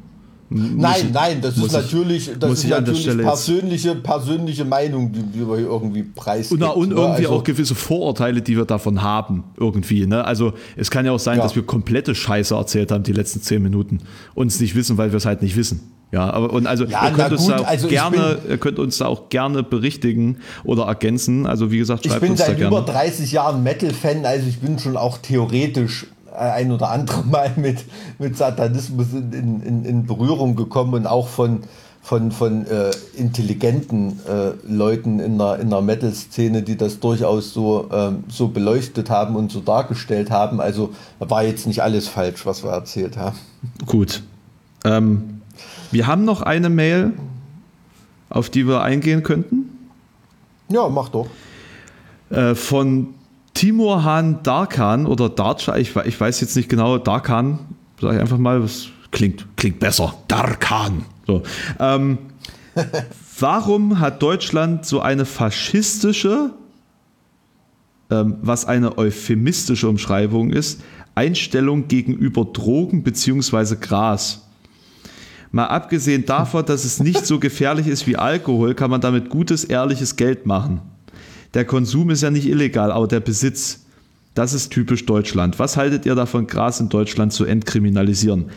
Nein, 0.48 1.10
nein, 1.12 1.42
das 1.42 1.58
ist 1.58 1.72
natürlich, 1.72 2.30
das 2.40 2.64
ist 2.64 2.70
natürlich 2.70 3.18
persönliche, 3.18 3.96
persönliche 3.96 4.64
Meinung, 4.64 5.12
die 5.12 5.48
wir 5.48 5.58
hier 5.58 5.66
irgendwie 5.66 6.04
preisgeben. 6.04 6.64
Und, 6.64 6.76
und 6.76 6.90
ne? 6.90 6.96
irgendwie 6.96 7.26
also, 7.26 7.30
auch 7.38 7.44
gewisse 7.44 7.74
Vorurteile, 7.74 8.42
die 8.44 8.56
wir 8.56 8.66
davon 8.66 9.02
haben, 9.02 9.44
irgendwie. 9.58 10.06
Ne? 10.06 10.24
Also 10.24 10.54
es 10.76 10.92
kann 10.92 11.06
ja 11.06 11.14
auch 11.14 11.20
sein, 11.20 11.38
ja. 11.38 11.44
dass 11.44 11.56
wir 11.56 11.64
komplette 11.64 12.14
Scheiße 12.14 12.54
erzählt 12.54 12.92
haben 12.92 13.04
die 13.04 13.14
letzten 13.14 13.42
zehn 13.42 13.64
Minuten 13.64 14.02
und 14.36 14.48
es 14.48 14.60
nicht 14.60 14.76
wissen, 14.76 14.98
weil 14.98 15.12
wir 15.12 15.18
es 15.18 15.26
halt 15.26 15.42
nicht 15.42 15.56
wissen. 15.56 15.92
Ja, 16.12 16.30
aber 16.30 16.54
und 16.54 16.68
also 16.68 16.86
ja, 16.86 17.10
ihr 17.10 17.14
könnt 17.14 17.32
uns 17.32 17.48
da 17.48 17.58
auch 17.58 17.68
also 17.68 17.88
gerne, 17.88 18.38
ihr 18.48 18.58
könnt 18.58 18.80
uns 18.80 19.00
da 19.00 19.08
auch 19.08 19.30
gerne 19.30 19.64
berichtigen 19.64 20.38
oder 20.64 20.84
ergänzen. 20.84 21.48
Also 21.48 21.72
wie 21.72 21.80
gesagt, 21.80 22.06
schreibt 22.06 22.22
uns 22.22 22.40
da 22.40 22.54
gerne. 22.54 22.54
Ich 22.54 22.70
bin 22.70 22.70
seit 22.70 22.84
über 22.84 22.92
30 22.94 23.32
Jahren 23.32 23.64
Metal-Fan, 23.64 24.26
also 24.26 24.48
ich 24.48 24.60
bin 24.60 24.78
schon 24.78 24.96
auch 24.96 25.18
theoretisch 25.18 26.06
ein 26.38 26.72
oder 26.72 26.90
andere 26.90 27.24
Mal 27.24 27.52
mit, 27.56 27.86
mit 28.20 28.38
Satanismus 28.38 29.14
in, 29.14 29.62
in, 29.62 29.86
in 29.86 30.06
Berührung 30.06 30.56
gekommen 30.56 30.94
und 30.94 31.08
auch 31.08 31.28
von, 31.28 31.62
von, 32.02 32.32
von 32.32 32.68
äh, 32.68 32.92
intelligenten 33.16 34.20
äh, 34.28 34.52
Leuten 34.68 35.20
in 35.20 35.38
der, 35.38 35.60
in 35.60 35.70
der 35.70 35.82
Metal-Szene, 35.82 36.62
die 36.62 36.78
das 36.78 37.00
durchaus 37.00 37.54
so, 37.54 37.90
ähm, 37.92 38.24
so 38.28 38.50
beleuchtet 38.50 39.10
haben 39.10 39.36
und 39.36 39.52
so 39.52 39.60
dargestellt 39.60 40.30
haben. 40.30 40.62
Also 40.62 40.94
war 41.20 41.44
jetzt 41.44 41.66
nicht 41.66 41.82
alles 41.82 42.08
falsch, 42.08 42.46
was 42.46 42.64
wir 42.64 42.72
erzählt 42.72 43.18
haben. 43.18 43.38
Gut. 43.86 44.22
Ähm, 44.84 45.42
wir 45.92 46.08
haben 46.08 46.26
noch 46.26 46.42
eine 46.42 46.70
Mail, 46.70 47.14
auf 48.30 48.50
die 48.50 48.68
wir 48.68 48.82
eingehen 48.82 49.24
könnten. 49.24 49.90
Ja, 50.70 50.90
mach 50.90 51.10
doch. 51.10 51.28
Äh, 52.30 52.56
von 52.56 53.16
Timur 53.66 54.04
Han 54.04 54.44
Darkan 54.44 55.08
oder 55.08 55.28
Darcha, 55.28 55.76
ich, 55.76 55.96
ich 55.96 56.22
weiß 56.22 56.40
jetzt 56.40 56.56
nicht 56.56 56.70
genau, 56.70 57.00
Darkan, 57.00 57.58
sage 58.00 58.18
ich 58.18 58.22
einfach 58.22 58.38
mal, 58.38 58.62
das 58.62 58.90
klingt, 59.10 59.48
klingt 59.56 59.80
besser. 59.80 60.14
Darkan. 60.28 61.04
So. 61.26 61.42
Ähm, 61.80 62.20
warum 63.40 64.00
hat 64.00 64.22
Deutschland 64.22 64.86
so 64.86 65.02
eine 65.02 65.26
faschistische, 65.26 66.52
ähm, 68.12 68.38
was 68.44 68.66
eine 68.66 69.00
euphemistische 69.00 69.90
Umschreibung 69.90 70.52
ist, 70.52 70.82
Einstellung 71.16 71.88
gegenüber 71.88 72.46
Drogen 72.46 73.02
bzw. 73.02 73.78
Gras? 73.82 74.48
Mal 75.52 75.66
abgesehen 75.66 76.24
davon, 76.28 76.64
dass 76.68 76.86
es 76.86 77.00
nicht 77.00 77.26
so 77.26 77.40
gefährlich 77.40 77.88
ist 77.88 78.06
wie 78.06 78.16
Alkohol, 78.16 78.76
kann 78.76 78.92
man 78.92 79.02
damit 79.02 79.32
gutes, 79.32 79.64
ehrliches 79.64 80.18
Geld 80.18 80.46
machen 80.46 80.82
der 81.56 81.66
Konsum 81.66 82.10
ist 82.10 82.22
ja 82.22 82.30
nicht 82.30 82.48
illegal, 82.48 82.92
aber 82.92 83.08
der 83.08 83.22
Besitz, 83.22 83.86
das 84.34 84.54
ist 84.54 84.72
typisch 84.72 85.06
Deutschland. 85.06 85.58
Was 85.58 85.78
haltet 85.78 86.06
ihr 86.06 86.14
davon, 86.14 86.48
Gras 86.48 86.80
in 86.80 86.90
Deutschland 86.90 87.34
zu 87.34 87.46
entkriminalisieren? 87.46 88.52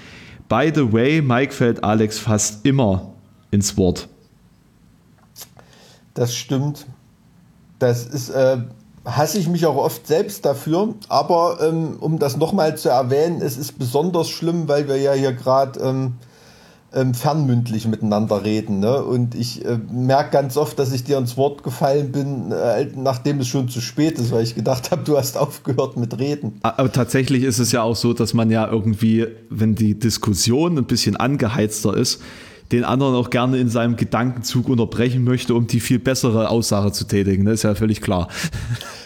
By 0.49 0.73
the 0.75 0.93
way, 0.93 1.23
Mike 1.23 1.53
fällt 1.53 1.85
Alex 1.85 2.19
fast 2.19 2.67
immer 2.67 3.13
ins 3.51 3.77
Wort. 3.77 4.09
Das 6.15 6.35
stimmt. 6.35 6.87
Das 7.79 8.05
ist, 8.05 8.31
äh, 8.31 8.59
hasse 9.05 9.39
ich 9.39 9.49
mich 9.49 9.65
auch 9.67 9.77
oft 9.77 10.07
selbst 10.07 10.45
dafür. 10.45 10.95
Aber 11.09 11.59
ähm, 11.61 11.97
um 12.01 12.19
das 12.19 12.37
nochmal 12.37 12.77
zu 12.77 12.89
erwähnen, 12.89 13.41
es 13.41 13.57
ist 13.57 13.79
besonders 13.79 14.29
schlimm, 14.29 14.67
weil 14.67 14.89
wir 14.89 14.97
ja 14.97 15.13
hier 15.13 15.33
gerade 15.33 15.79
ähm, 15.81 16.15
ähm, 16.95 17.13
fernmündlich 17.15 17.87
miteinander 17.87 18.45
reden. 18.45 18.81
Ne? 18.81 19.03
Und 19.03 19.35
ich 19.35 19.65
äh, 19.65 19.79
merke 19.91 20.31
ganz 20.31 20.57
oft, 20.57 20.79
dass 20.79 20.93
ich 20.93 21.05
dir 21.05 21.19
ins 21.19 21.37
Wort 21.37 21.63
gefallen 21.63 22.13
bin, 22.13 22.51
äh, 22.53 22.87
nachdem 22.97 23.41
es 23.41 23.49
schon 23.49 23.69
zu 23.69 23.81
spät 23.81 24.19
ist, 24.19 24.33
weil 24.33 24.43
ich 24.43 24.55
gedacht 24.55 24.91
habe, 24.91 25.03
du 25.05 25.19
hast 25.19 25.37
aufgehört 25.39 25.97
mit 25.97 26.19
Reden. 26.19 26.59
Aber 26.63 26.91
tatsächlich 26.91 27.43
ist 27.43 27.59
es 27.59 27.73
ja 27.73 27.83
auch 27.83 27.97
so, 27.97 28.13
dass 28.13 28.33
man 28.33 28.51
ja 28.51 28.71
irgendwie, 28.71 29.27
wenn 29.51 29.75
die 29.75 29.99
Diskussion 29.99 30.79
ein 30.79 30.87
bisschen 30.87 31.17
angeheizter 31.17 31.95
ist, 31.95 32.21
den 32.73 32.85
anderen 32.85 33.15
auch 33.15 33.31
gerne 33.31 33.59
in 33.59 33.71
seinem 33.71 33.97
Gedankenzug 33.97 34.69
unterbrechen 34.69 35.25
möchte, 35.25 35.55
um 35.55 35.67
die 35.67 35.81
viel 35.81 35.99
bessere 35.99 36.51
Aussage 36.51 36.93
zu 36.93 37.05
tätigen. 37.05 37.45
Das 37.47 37.55
ist 37.55 37.63
ja 37.63 37.75
völlig 37.75 38.03
klar. 38.03 38.29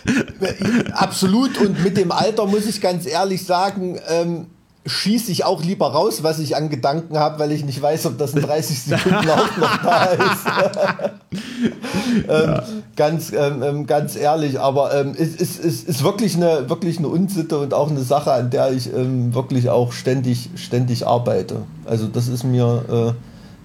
Absolut. 0.93 1.59
Und 1.59 1.83
mit 1.85 1.97
dem 1.97 2.11
Alter 2.11 2.47
muss 2.47 2.67
ich 2.67 2.81
ganz 2.81 3.07
ehrlich 3.07 3.45
sagen, 3.45 3.99
ähm, 4.09 4.47
schieße 4.85 5.31
ich 5.31 5.45
auch 5.45 5.63
lieber 5.63 5.93
raus, 5.93 6.23
was 6.23 6.41
ich 6.41 6.57
an 6.57 6.69
Gedanken 6.69 7.17
habe, 7.19 7.39
weil 7.39 7.53
ich 7.53 7.65
nicht 7.65 7.81
weiß, 7.81 8.07
ob 8.07 8.19
das 8.19 8.35
in 8.35 8.43
30 8.43 8.83
Sekunden 8.83 9.29
auch 9.29 9.57
noch 9.57 9.83
da 9.83 10.05
ist. 10.05 10.47
ähm, 12.29 12.29
ja. 12.29 12.65
ganz, 12.97 13.33
ähm, 13.33 13.63
ähm, 13.63 13.87
ganz 13.87 14.17
ehrlich, 14.17 14.59
aber 14.59 14.95
ähm, 14.95 15.15
es 15.17 15.37
ist, 15.37 15.61
ist, 15.61 15.89
ist 15.89 16.03
wirklich, 16.03 16.37
eine, 16.37 16.69
wirklich 16.69 16.99
eine 16.99 17.09
Unsitte 17.09 17.59
und 17.59 17.75
auch 17.75 17.91
eine 17.91 18.03
Sache, 18.03 18.33
an 18.33 18.51
der 18.51 18.73
ich 18.73 18.93
ähm, 18.93 19.35
wirklich 19.35 19.69
auch 19.69 19.93
ständig, 19.93 20.51
ständig 20.57 21.07
arbeite. 21.07 21.63
Also 21.85 22.09
das 22.09 22.29
ist 22.29 22.45
mir, 22.45 22.85
äh, 22.91 23.13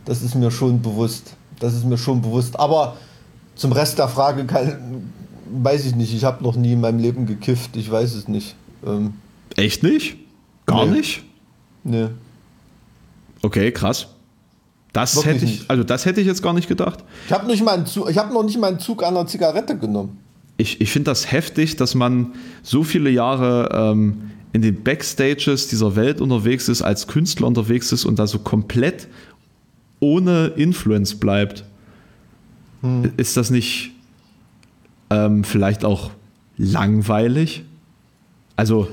das 0.05 0.21
ist 0.21 0.35
mir 0.35 0.51
schon 0.51 0.81
bewusst. 0.81 1.33
Das 1.59 1.73
ist 1.73 1.85
mir 1.85 1.97
schon 1.97 2.21
bewusst. 2.21 2.59
Aber 2.59 2.95
zum 3.55 3.71
Rest 3.71 3.97
der 3.97 4.07
Frage 4.07 4.45
kann, 4.45 5.11
weiß 5.49 5.85
ich 5.85 5.95
nicht. 5.95 6.13
Ich 6.13 6.23
habe 6.23 6.43
noch 6.43 6.55
nie 6.55 6.73
in 6.73 6.81
meinem 6.81 6.99
Leben 6.99 7.25
gekifft. 7.25 7.75
Ich 7.75 7.89
weiß 7.89 8.13
es 8.13 8.27
nicht. 8.27 8.55
Ähm, 8.85 9.15
Echt 9.55 9.81
nicht? 9.81 10.17
Gar 10.67 10.85
nee. 10.85 10.97
nicht? 10.97 11.23
Nee. 11.83 12.09
Okay, 13.41 13.71
krass. 13.71 14.07
Das 14.93 15.15
Wirklich 15.15 15.35
hätte 15.35 15.45
ich, 15.45 15.69
also 15.69 15.83
das 15.83 16.05
hätte 16.05 16.21
ich 16.21 16.27
jetzt 16.27 16.43
gar 16.43 16.53
nicht 16.53 16.67
gedacht. 16.67 17.03
Ich 17.25 17.33
habe 17.33 17.47
habe 18.17 18.33
noch 18.33 18.43
nicht 18.43 18.59
mal 18.59 18.67
einen 18.67 18.79
Zug 18.79 19.03
einer 19.03 19.25
Zigarette 19.25 19.77
genommen. 19.77 20.19
Ich, 20.57 20.81
ich 20.81 20.91
finde 20.91 21.11
das 21.11 21.31
heftig, 21.31 21.75
dass 21.75 21.95
man 21.95 22.33
so 22.63 22.83
viele 22.83 23.09
Jahre 23.09 23.69
ähm, 23.71 24.31
in 24.53 24.61
den 24.61 24.83
Backstages 24.83 25.67
dieser 25.67 25.95
Welt 25.95 26.19
unterwegs 26.19 26.67
ist, 26.67 26.81
als 26.81 27.07
Künstler 27.07 27.47
unterwegs 27.47 27.91
ist 27.91 28.05
und 28.05 28.17
da 28.17 28.27
so 28.27 28.39
komplett 28.39 29.07
ohne 29.99 30.47
Influence 30.55 31.15
bleibt. 31.15 31.63
Hm. 32.81 33.11
Ist 33.17 33.37
das 33.37 33.49
nicht 33.51 33.91
ähm, 35.09 35.43
vielleicht 35.43 35.85
auch 35.85 36.11
langweilig? 36.57 37.63
Also 38.55 38.87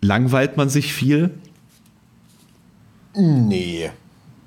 Langweilt 0.00 0.56
man 0.56 0.68
sich 0.68 0.92
viel? 0.92 1.30
Nee. 3.14 3.90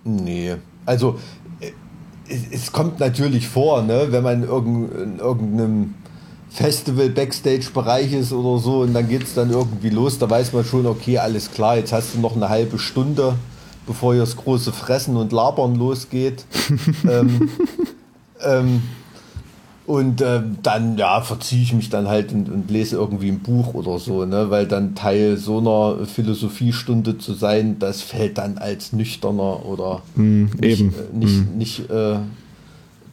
Nee. 0.03 0.55
Also, 0.85 1.19
äh, 1.59 1.71
es, 2.51 2.71
kommt 2.71 2.99
natürlich 2.99 3.47
vor, 3.47 3.83
ne, 3.83 4.07
wenn 4.09 4.23
man 4.23 4.43
in 4.43 5.19
irgendeinem 5.19 5.93
Festival 6.49 7.09
Backstage-Bereich 7.09 8.13
ist 8.13 8.31
oder 8.31 8.61
so 8.61 8.81
und 8.81 8.93
dann 8.93 9.07
geht 9.07 9.23
es 9.23 9.33
dann 9.33 9.49
irgendwie 9.49 9.89
los, 9.89 10.19
da 10.19 10.29
weiß 10.29 10.53
man 10.53 10.63
schon, 10.63 10.85
okay, 10.85 11.17
alles 11.17 11.51
klar, 11.51 11.77
jetzt 11.77 11.93
hast 11.93 12.13
du 12.13 12.19
noch 12.19 12.35
eine 12.35 12.49
halbe 12.49 12.77
Stunde, 12.77 13.35
bevor 13.87 14.13
hier 14.13 14.21
das 14.21 14.35
große 14.35 14.71
Fressen 14.71 15.17
und 15.17 15.31
Labern 15.31 15.75
losgeht. 15.75 16.45
ähm, 17.09 17.49
ähm, 18.41 18.83
und 19.85 20.21
äh, 20.21 20.41
dann, 20.61 20.97
ja, 20.97 21.19
verziehe 21.21 21.61
ich 21.61 21.73
mich 21.73 21.89
dann 21.89 22.07
halt 22.07 22.31
und, 22.31 22.49
und, 22.49 22.71
lese 22.71 22.95
irgendwie 22.95 23.29
ein 23.29 23.39
Buch 23.39 23.73
oder 23.73 23.99
so, 23.99 24.25
ne? 24.25 24.49
Weil 24.49 24.65
dann 24.65 24.95
Teil 24.95 25.35
so 25.37 25.57
einer 25.57 26.05
Philosophiestunde 26.05 27.17
zu 27.17 27.33
sein, 27.33 27.79
das 27.79 28.01
fällt 28.01 28.37
dann 28.37 28.57
als 28.57 28.93
nüchterner 28.93 29.65
oder 29.65 30.01
mm, 30.15 30.43
nicht, 30.43 30.79
eben. 30.79 30.93
Äh, 30.93 31.17
nicht, 31.17 31.35
mm. 31.35 31.57
nicht 31.57 31.89
äh, 31.89 32.15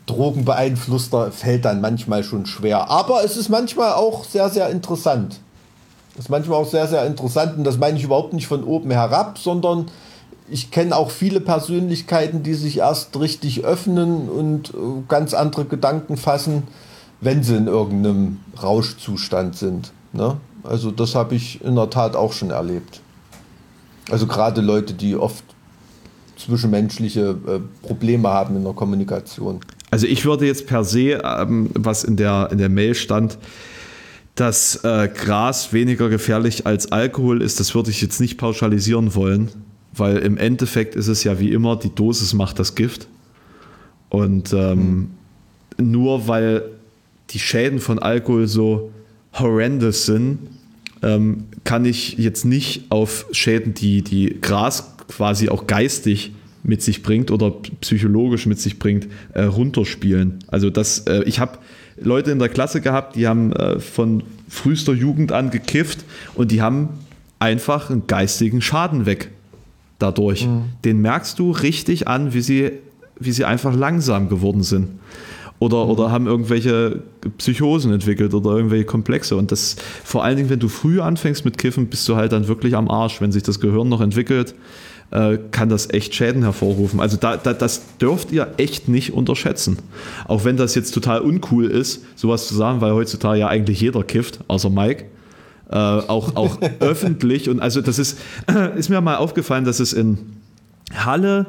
Drogenbeeinflusster, 0.06 1.32
fällt 1.32 1.64
dann 1.64 1.80
manchmal 1.80 2.22
schon 2.22 2.46
schwer. 2.46 2.88
Aber 2.88 3.24
es 3.24 3.36
ist 3.36 3.48
manchmal 3.48 3.92
auch 3.94 4.24
sehr, 4.24 4.48
sehr 4.48 4.70
interessant. 4.70 5.40
Es 6.14 6.26
ist 6.26 6.28
manchmal 6.28 6.58
auch 6.58 6.68
sehr, 6.68 6.86
sehr 6.86 7.04
interessant 7.04 7.56
und 7.58 7.64
das 7.64 7.78
meine 7.78 7.98
ich 7.98 8.04
überhaupt 8.04 8.32
nicht 8.32 8.46
von 8.46 8.62
oben 8.62 8.90
herab, 8.92 9.38
sondern 9.38 9.86
ich 10.50 10.70
kenne 10.70 10.96
auch 10.96 11.10
viele 11.10 11.40
Persönlichkeiten, 11.40 12.42
die 12.42 12.54
sich 12.54 12.78
erst 12.78 13.18
richtig 13.18 13.64
öffnen 13.64 14.28
und 14.28 14.70
äh, 14.70 14.72
ganz 15.08 15.32
andere 15.32 15.64
Gedanken 15.64 16.16
fassen, 16.16 16.64
wenn 17.20 17.42
sie 17.42 17.56
in 17.56 17.66
irgendeinem 17.66 18.40
Rauschzustand 18.60 19.56
sind. 19.56 19.92
Ne? 20.12 20.36
Also 20.64 20.90
das 20.90 21.14
habe 21.14 21.34
ich 21.34 21.62
in 21.62 21.76
der 21.76 21.90
Tat 21.90 22.16
auch 22.16 22.32
schon 22.32 22.50
erlebt. 22.50 23.00
Also 24.10 24.26
gerade 24.26 24.60
Leute, 24.60 24.94
die 24.94 25.14
oft 25.14 25.44
zwischenmenschliche 26.36 27.36
äh, 27.46 27.86
Probleme 27.86 28.28
haben 28.28 28.56
in 28.56 28.64
der 28.64 28.72
Kommunikation. 28.72 29.60
Also 29.90 30.06
ich 30.06 30.24
würde 30.24 30.46
jetzt 30.46 30.66
per 30.66 30.84
se, 30.84 31.20
ähm, 31.22 31.70
was 31.74 32.04
in 32.04 32.16
der, 32.16 32.48
in 32.50 32.58
der 32.58 32.68
Mail 32.68 32.94
stand, 32.94 33.38
dass 34.34 34.76
äh, 34.84 35.08
Gras 35.08 35.72
weniger 35.72 36.08
gefährlich 36.08 36.66
als 36.66 36.90
Alkohol 36.92 37.42
ist, 37.42 37.60
das 37.60 37.74
würde 37.74 37.90
ich 37.90 38.00
jetzt 38.00 38.20
nicht 38.20 38.38
pauschalisieren 38.38 39.14
wollen, 39.14 39.50
weil 39.92 40.18
im 40.18 40.36
Endeffekt 40.36 40.94
ist 40.94 41.08
es 41.08 41.24
ja 41.24 41.38
wie 41.40 41.52
immer, 41.52 41.76
die 41.76 41.94
Dosis 41.94 42.34
macht 42.34 42.58
das 42.58 42.74
Gift. 42.74 43.08
Und 44.08 44.52
ähm, 44.52 45.10
mhm. 45.78 45.90
nur 45.90 46.28
weil 46.28 46.62
die 47.30 47.38
Schäden 47.38 47.78
von 47.78 47.98
Alkohol 47.98 48.46
so 48.46 48.90
horrendous 49.34 50.06
sind, 50.06 50.38
ähm, 51.02 51.44
kann 51.64 51.84
ich 51.84 52.18
jetzt 52.18 52.44
nicht 52.44 52.90
auf 52.90 53.26
Schäden, 53.32 53.74
die, 53.74 54.02
die 54.02 54.40
Gras 54.40 54.96
quasi 55.08 55.48
auch 55.48 55.66
geistig 55.66 56.32
mit 56.62 56.82
sich 56.82 57.02
bringt 57.02 57.30
oder 57.30 57.52
psychologisch 57.80 58.46
mit 58.46 58.60
sich 58.60 58.78
bringt, 58.78 59.08
äh, 59.32 59.42
runterspielen. 59.42 60.40
Also 60.48 60.70
das, 60.70 61.00
äh, 61.00 61.22
ich 61.24 61.38
habe 61.38 61.58
Leute 61.98 62.30
in 62.30 62.38
der 62.38 62.48
Klasse 62.48 62.80
gehabt, 62.80 63.16
die 63.16 63.26
haben 63.26 63.52
äh, 63.52 63.80
von 63.80 64.22
frühester 64.48 64.92
Jugend 64.92 65.32
an 65.32 65.50
gekifft 65.50 66.04
und 66.34 66.50
die 66.50 66.60
haben 66.60 66.90
einfach 67.38 67.90
einen 67.90 68.06
geistigen 68.06 68.60
Schaden 68.60 69.06
weg 69.06 69.30
dadurch. 70.02 70.46
Mhm. 70.46 70.64
Den 70.84 71.00
merkst 71.00 71.38
du 71.38 71.50
richtig 71.50 72.08
an, 72.08 72.34
wie 72.34 72.40
sie, 72.40 72.72
wie 73.18 73.32
sie 73.32 73.44
einfach 73.44 73.74
langsam 73.74 74.28
geworden 74.28 74.62
sind. 74.62 74.88
Oder, 75.58 75.84
mhm. 75.84 75.90
oder 75.90 76.10
haben 76.10 76.26
irgendwelche 76.26 77.02
Psychosen 77.38 77.92
entwickelt 77.92 78.34
oder 78.34 78.50
irgendwelche 78.50 78.86
Komplexe. 78.86 79.36
Und 79.36 79.52
das 79.52 79.76
vor 80.04 80.24
allen 80.24 80.36
Dingen, 80.36 80.50
wenn 80.50 80.60
du 80.60 80.68
früh 80.68 81.00
anfängst 81.00 81.44
mit 81.44 81.58
Kiffen, 81.58 81.86
bist 81.86 82.08
du 82.08 82.16
halt 82.16 82.32
dann 82.32 82.48
wirklich 82.48 82.74
am 82.76 82.90
Arsch, 82.90 83.20
wenn 83.20 83.32
sich 83.32 83.42
das 83.42 83.60
Gehirn 83.60 83.88
noch 83.88 84.00
entwickelt 84.00 84.54
äh, 85.10 85.38
kann 85.50 85.68
das 85.68 85.90
echt 85.90 86.14
Schäden 86.14 86.42
hervorrufen. 86.42 87.00
Also 87.00 87.16
da, 87.16 87.36
da, 87.36 87.52
das 87.52 87.96
dürft 87.98 88.32
ihr 88.32 88.54
echt 88.56 88.88
nicht 88.88 89.12
unterschätzen. 89.12 89.78
Auch 90.26 90.44
wenn 90.44 90.56
das 90.56 90.74
jetzt 90.74 90.92
total 90.92 91.20
uncool 91.20 91.66
ist, 91.66 92.04
sowas 92.16 92.46
zu 92.46 92.54
sagen, 92.54 92.80
weil 92.80 92.92
heutzutage 92.92 93.40
ja 93.40 93.48
eigentlich 93.48 93.80
jeder 93.80 94.02
kifft, 94.02 94.40
außer 94.48 94.70
Mike. 94.70 95.06
Äh, 95.70 95.76
auch 95.76 96.34
auch 96.34 96.60
öffentlich. 96.80 97.48
Und 97.48 97.60
also 97.60 97.80
das 97.80 97.98
ist, 97.98 98.18
ist 98.76 98.88
mir 98.88 99.00
mal 99.00 99.16
aufgefallen, 99.16 99.64
dass 99.64 99.78
es 99.78 99.92
in 99.92 100.18
Halle, 100.94 101.46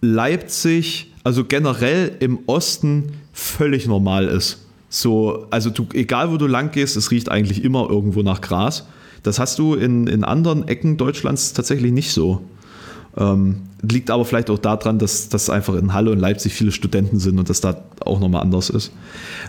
Leipzig, 0.00 1.12
also 1.24 1.44
generell 1.44 2.16
im 2.20 2.40
Osten 2.46 3.12
völlig 3.32 3.86
normal 3.86 4.26
ist. 4.26 4.66
So, 4.88 5.46
also 5.50 5.70
du, 5.70 5.86
egal 5.92 6.32
wo 6.32 6.36
du 6.36 6.46
lang 6.46 6.70
gehst, 6.72 6.96
es 6.96 7.10
riecht 7.10 7.30
eigentlich 7.30 7.62
immer 7.64 7.88
irgendwo 7.88 8.22
nach 8.22 8.40
Gras. 8.40 8.86
Das 9.22 9.38
hast 9.38 9.58
du 9.58 9.74
in, 9.74 10.06
in 10.06 10.24
anderen 10.24 10.68
Ecken 10.68 10.96
Deutschlands 10.96 11.52
tatsächlich 11.52 11.92
nicht 11.92 12.12
so. 12.12 12.42
Ähm, 13.18 13.62
liegt 13.82 14.10
aber 14.10 14.24
vielleicht 14.24 14.50
auch 14.50 14.58
daran, 14.58 14.98
dass, 14.98 15.28
dass 15.28 15.48
einfach 15.50 15.74
in 15.74 15.92
Halle 15.92 16.10
und 16.10 16.18
Leipzig 16.18 16.52
viele 16.52 16.72
Studenten 16.72 17.18
sind 17.18 17.38
und 17.38 17.48
das 17.48 17.60
da 17.60 17.76
auch 18.04 18.20
nochmal 18.20 18.42
anders 18.42 18.70
ist. 18.70 18.92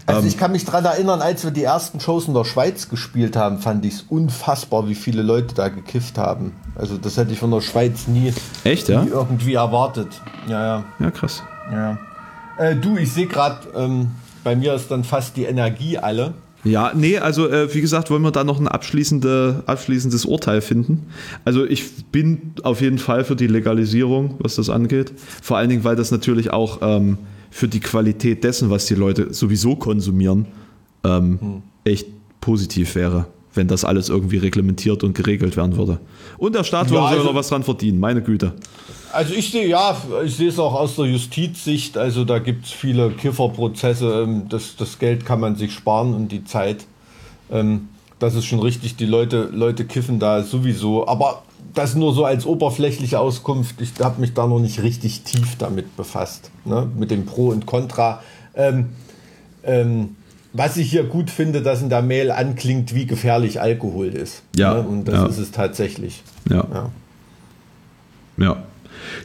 Also 0.06 0.22
ähm, 0.22 0.28
ich 0.28 0.38
kann 0.38 0.52
mich 0.52 0.66
daran 0.66 0.86
erinnern, 0.86 1.22
als 1.22 1.44
wir 1.44 1.52
die 1.52 1.64
ersten 1.64 2.00
Shows 2.00 2.28
in 2.28 2.34
der 2.34 2.46
Schweiz 2.46 2.90
gespielt 2.90 3.36
haben, 3.36 3.60
fand 3.60 3.86
ich 3.86 3.96
es 3.96 4.06
unfassbar, 4.10 4.88
wie 4.88 4.96
viele 4.96 5.22
Leute 5.22 5.56
da 5.56 5.70
gekifft 5.70 6.18
haben. 6.18 6.54
Also 6.76 6.98
das 6.98 7.18
hätte 7.18 7.34
ich 7.34 7.40
von 7.40 7.52
der 7.52 7.62
Schweiz 7.62 8.08
nie, 8.08 8.34
Echt, 8.64 8.90
ja? 8.90 9.04
nie 9.04 9.10
irgendwie 9.10 9.56
erwartet. 9.56 10.10
Ja, 10.48 10.64
ja. 10.64 10.84
Ja, 11.00 11.12
krass. 11.12 11.44
Ja. 11.72 11.98
Äh, 12.58 12.76
du, 12.76 12.98
ich 12.98 13.12
sehe 13.12 13.28
gerade, 13.28 13.68
ähm, 13.76 14.12
bei 14.44 14.56
mir 14.56 14.74
ist 14.74 14.90
dann 14.92 15.04
fast 15.04 15.36
die 15.36 15.44
Energie 15.44 15.98
alle. 15.98 16.34
Ja, 16.64 16.92
nee, 16.96 17.18
also 17.18 17.50
äh, 17.50 17.74
wie 17.74 17.82
gesagt, 17.82 18.10
wollen 18.10 18.24
wir 18.24 18.32
da 18.32 18.44
noch 18.44 18.60
ein 18.60 18.68
abschließende, 18.68 19.64
abschließendes 19.66 20.26
Urteil 20.26 20.62
finden. 20.62 21.06
Also 21.46 21.66
ich 21.66 22.06
bin 22.06 22.54
auf 22.64 22.82
jeden 22.82 22.98
Fall 22.98 23.24
für 23.24 23.36
die 23.36 23.48
Legalisierung, 23.48 24.36
was 24.40 24.56
das 24.56 24.70
angeht. 24.70 25.14
Vor 25.18 25.58
allen 25.58 25.70
Dingen, 25.70 25.84
weil 25.84 25.96
das 25.96 26.12
natürlich 26.12 26.52
auch 26.52 26.80
ähm, 26.82 27.18
für 27.52 27.68
die 27.68 27.80
Qualität 27.80 28.44
dessen, 28.44 28.70
was 28.70 28.86
die 28.86 28.96
Leute 28.96 29.34
sowieso 29.34 29.76
konsumieren, 29.76 30.48
ähm, 31.04 31.40
hm. 31.40 31.62
echt 31.84 32.08
positiv 32.42 32.96
wäre, 32.96 33.28
wenn 33.58 33.68
das 33.68 33.84
alles 33.84 34.10
irgendwie 34.10 34.38
reglementiert 34.38 35.04
und 35.04 35.14
geregelt 35.14 35.58
werden 35.58 35.76
würde. 35.76 36.00
Und 36.38 36.56
der 36.56 36.64
Staat 36.64 36.90
würde 36.90 37.04
ja, 37.04 37.10
also, 37.10 37.26
noch 37.26 37.36
was 37.36 37.50
dran 37.50 37.64
verdienen, 37.64 38.00
meine 38.00 38.22
Güte. 38.22 38.54
Also 39.12 39.34
ich 39.34 39.52
sehe, 39.52 39.68
ja, 39.68 39.98
ich 40.24 40.36
sehe 40.36 40.50
es 40.50 40.60
auch 40.60 40.74
aus 40.74 40.96
der 40.96 41.06
Justizsicht. 41.06 41.98
Also 41.98 42.24
da 42.24 42.40
gibt 42.40 42.66
es 42.66 42.72
viele 42.72 43.10
Kifferprozesse. 43.12 44.24
Ähm, 44.24 44.44
das, 44.50 44.76
das 44.76 45.00
Geld 45.00 45.26
kann 45.26 45.40
man 45.40 45.56
sich 45.56 45.74
sparen 45.74 46.14
und 46.14 46.32
die 46.32 46.44
Zeit. 46.46 46.86
Ähm, 47.52 47.90
das 48.20 48.36
ist 48.36 48.46
schon 48.46 48.60
richtig. 48.60 48.96
Die 48.96 49.06
Leute, 49.06 49.50
Leute 49.52 49.86
kiffen 49.86 50.20
da 50.20 50.44
sowieso. 50.44 51.08
Aber 51.08 51.44
das 51.74 51.96
nur 51.96 52.14
so 52.14 52.26
als 52.26 52.46
oberflächliche 52.46 53.20
Auskunft. 53.20 53.82
Ich 53.82 53.92
habe 54.04 54.20
mich 54.20 54.34
da 54.34 54.46
noch 54.48 54.60
nicht 54.60 54.84
richtig 54.84 55.22
tief 55.22 55.56
damit 55.58 55.96
befasst. 55.96 56.52
Ne? 56.66 56.90
Mit 56.98 57.12
dem 57.12 57.26
Pro 57.26 57.50
und 57.50 57.66
Contra. 57.66 58.22
Ähm, 58.56 58.90
ähm, 59.64 60.17
was 60.54 60.78
ich 60.78 60.90
hier 60.90 61.04
gut 61.04 61.30
finde, 61.30 61.62
dass 61.62 61.82
in 61.82 61.90
der 61.90 62.02
Mail 62.02 62.32
anklingt, 62.32 62.96
wie 62.96 63.06
gefährlich 63.06 63.62
Alkohol 63.62 64.08
ist. 64.08 64.44
Ja. 64.56 64.76
Ne? 64.76 64.82
Und 64.82 65.06
das 65.06 65.16
ja. 65.16 65.26
ist 65.28 65.38
es 65.38 65.52
tatsächlich. 65.52 66.24
Ja. 66.50 66.66
ja. 66.74 66.90
ja. 68.38 68.64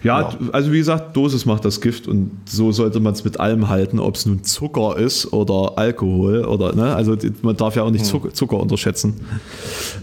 Ja, 0.03 0.21
ja, 0.21 0.39
also 0.53 0.73
wie 0.73 0.79
gesagt, 0.79 1.17
Dosis 1.17 1.47
macht 1.47 1.65
das 1.65 1.81
Gift 1.81 2.09
und 2.09 2.31
so 2.47 2.73
sollte 2.73 3.01
man 3.01 3.13
es 3.13 3.25
mit 3.25 3.41
allem 3.41 3.69
halten, 3.69 3.99
ob 3.99 4.17
es 4.17 4.27
nun 4.27 4.45
Zucker 4.45 4.97
ist 4.97 5.33
oder 5.33 5.73
Alkohol 5.77 6.45
oder 6.45 6.75
ne, 6.75 6.95
also 6.95 7.17
man 7.43 7.57
darf 7.57 7.77
ja 7.77 7.83
auch 7.83 7.91
nicht 7.91 8.03
hm. 8.03 8.09
Zucker, 8.09 8.35
Zucker 8.35 8.61
unterschätzen. 8.61 9.21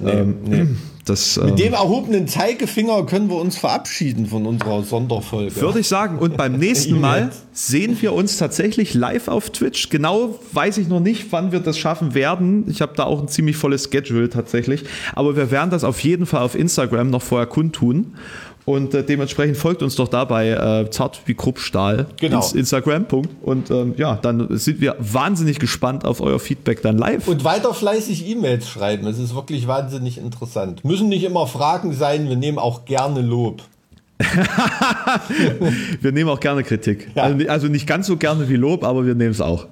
Nee, 0.02 0.12
ähm, 0.12 0.36
nee. 0.46 0.68
Das, 1.10 1.38
mit 1.38 1.50
ähm, 1.50 1.56
dem 1.56 1.74
erhobenen 1.74 2.28
Zeigefinger 2.28 3.04
können 3.06 3.30
wir 3.30 3.38
uns 3.38 3.58
verabschieden 3.58 4.28
von 4.28 4.46
unserer 4.46 4.84
Sonderfolge. 4.84 5.56
Würde 5.60 5.80
ich 5.80 5.88
sagen. 5.88 6.20
Und 6.20 6.38
beim 6.38 6.58
nächsten 6.58 7.00
Mal 7.02 7.32
sehen 7.52 7.98
wir 8.00 8.14
uns 8.14 8.38
tatsächlich 8.38 8.94
live 8.94 9.28
auf 9.28 9.50
Twitch. 9.50 9.90
Genau 9.90 10.40
weiß 10.52 10.78
ich 10.78 10.88
noch 10.88 11.00
nicht, 11.00 11.32
wann 11.32 11.52
wir 11.52 11.62
das 11.62 11.80
schaffen 11.80 12.14
werden. 12.14 12.66
Ich 12.70 12.82
habe 12.82 12.94
da 12.96 13.06
auch 13.06 13.22
ein 13.22 13.28
ziemlich 13.28 13.58
volles 13.58 13.90
Schedule 13.92 14.30
tatsächlich. 14.30 14.84
Aber 15.14 15.36
wir 15.36 15.50
werden 15.50 15.72
das 15.72 15.84
auf 15.84 16.00
jeden 16.02 16.28
Fall 16.28 16.44
auf 16.44 16.54
Instagram 16.54 17.10
noch 17.10 17.24
vorher 17.24 17.48
kundtun. 17.48 18.14
Und 18.70 18.94
äh, 18.94 19.04
dementsprechend 19.04 19.58
folgt 19.58 19.82
uns 19.82 19.96
doch 19.96 20.08
dabei 20.08 20.50
äh, 20.50 20.92
zart 20.92 21.22
wie 21.26 21.34
Kruppstahl 21.34 22.06
genau. 22.18 22.36
ins 22.36 22.54
Instagram. 22.54 23.06
Punkt. 23.06 23.32
Und 23.42 23.72
ähm, 23.72 23.96
ja, 23.98 24.20
dann 24.22 24.60
sind 24.60 24.80
wir 24.80 24.96
wahnsinnig 25.00 25.58
gespannt 25.58 26.06
auf 26.06 26.22
euer 26.22 26.40
Feedback 26.40 26.84
dann 26.84 27.00
live. 27.00 27.28
Und 27.28 27.44
weiter 27.44 27.74
fleißig 27.74 28.30
E-Mails 28.30 28.70
schreiben. 28.70 29.08
Es 29.08 29.18
ist 29.18 29.34
wirklich 29.34 29.68
wahnsinnig 29.68 30.20
interessant. 30.20 30.86
Müssen 30.86 31.10
nicht 31.10 31.24
immer 31.24 31.48
Fragen 31.48 31.94
sein, 31.94 32.30
wir 32.30 32.36
nehmen 32.36 32.60
auch 32.60 32.86
gerne 32.86 33.22
Lob. 33.22 33.64
wir 36.02 36.12
nehmen 36.12 36.30
auch 36.30 36.40
gerne 36.40 36.64
Kritik. 36.64 37.10
Ja. 37.16 37.24
Also, 37.24 37.48
also 37.50 37.68
nicht 37.70 37.88
ganz 37.88 38.06
so 38.06 38.18
gerne 38.18 38.50
wie 38.50 38.56
Lob, 38.56 38.84
aber 38.84 39.04
wir 39.04 39.16
nehmen 39.16 39.32
es 39.32 39.42
auch. 39.42 39.66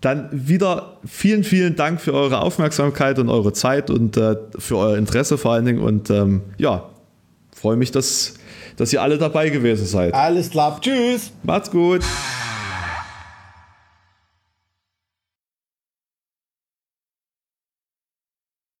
Dann 0.00 0.28
wieder 0.30 0.98
vielen, 1.04 1.42
vielen 1.42 1.74
Dank 1.74 2.00
für 2.00 2.14
eure 2.14 2.40
Aufmerksamkeit 2.40 3.18
und 3.18 3.30
eure 3.30 3.52
Zeit 3.52 3.90
und 3.90 4.16
äh, 4.16 4.36
für 4.56 4.76
euer 4.76 4.96
Interesse 4.96 5.38
vor 5.38 5.54
allen 5.54 5.64
Dingen. 5.64 5.80
Und 5.80 6.08
ähm, 6.10 6.42
ja, 6.56 6.84
freue 7.58 7.76
mich, 7.76 7.90
dass, 7.90 8.34
dass 8.76 8.92
ihr 8.92 9.02
alle 9.02 9.18
dabei 9.18 9.50
gewesen 9.50 9.86
seid. 9.86 10.14
Alles 10.14 10.50
klar. 10.50 10.78
Tschüss. 10.80 11.32
Macht's 11.42 11.70
gut. 11.70 12.02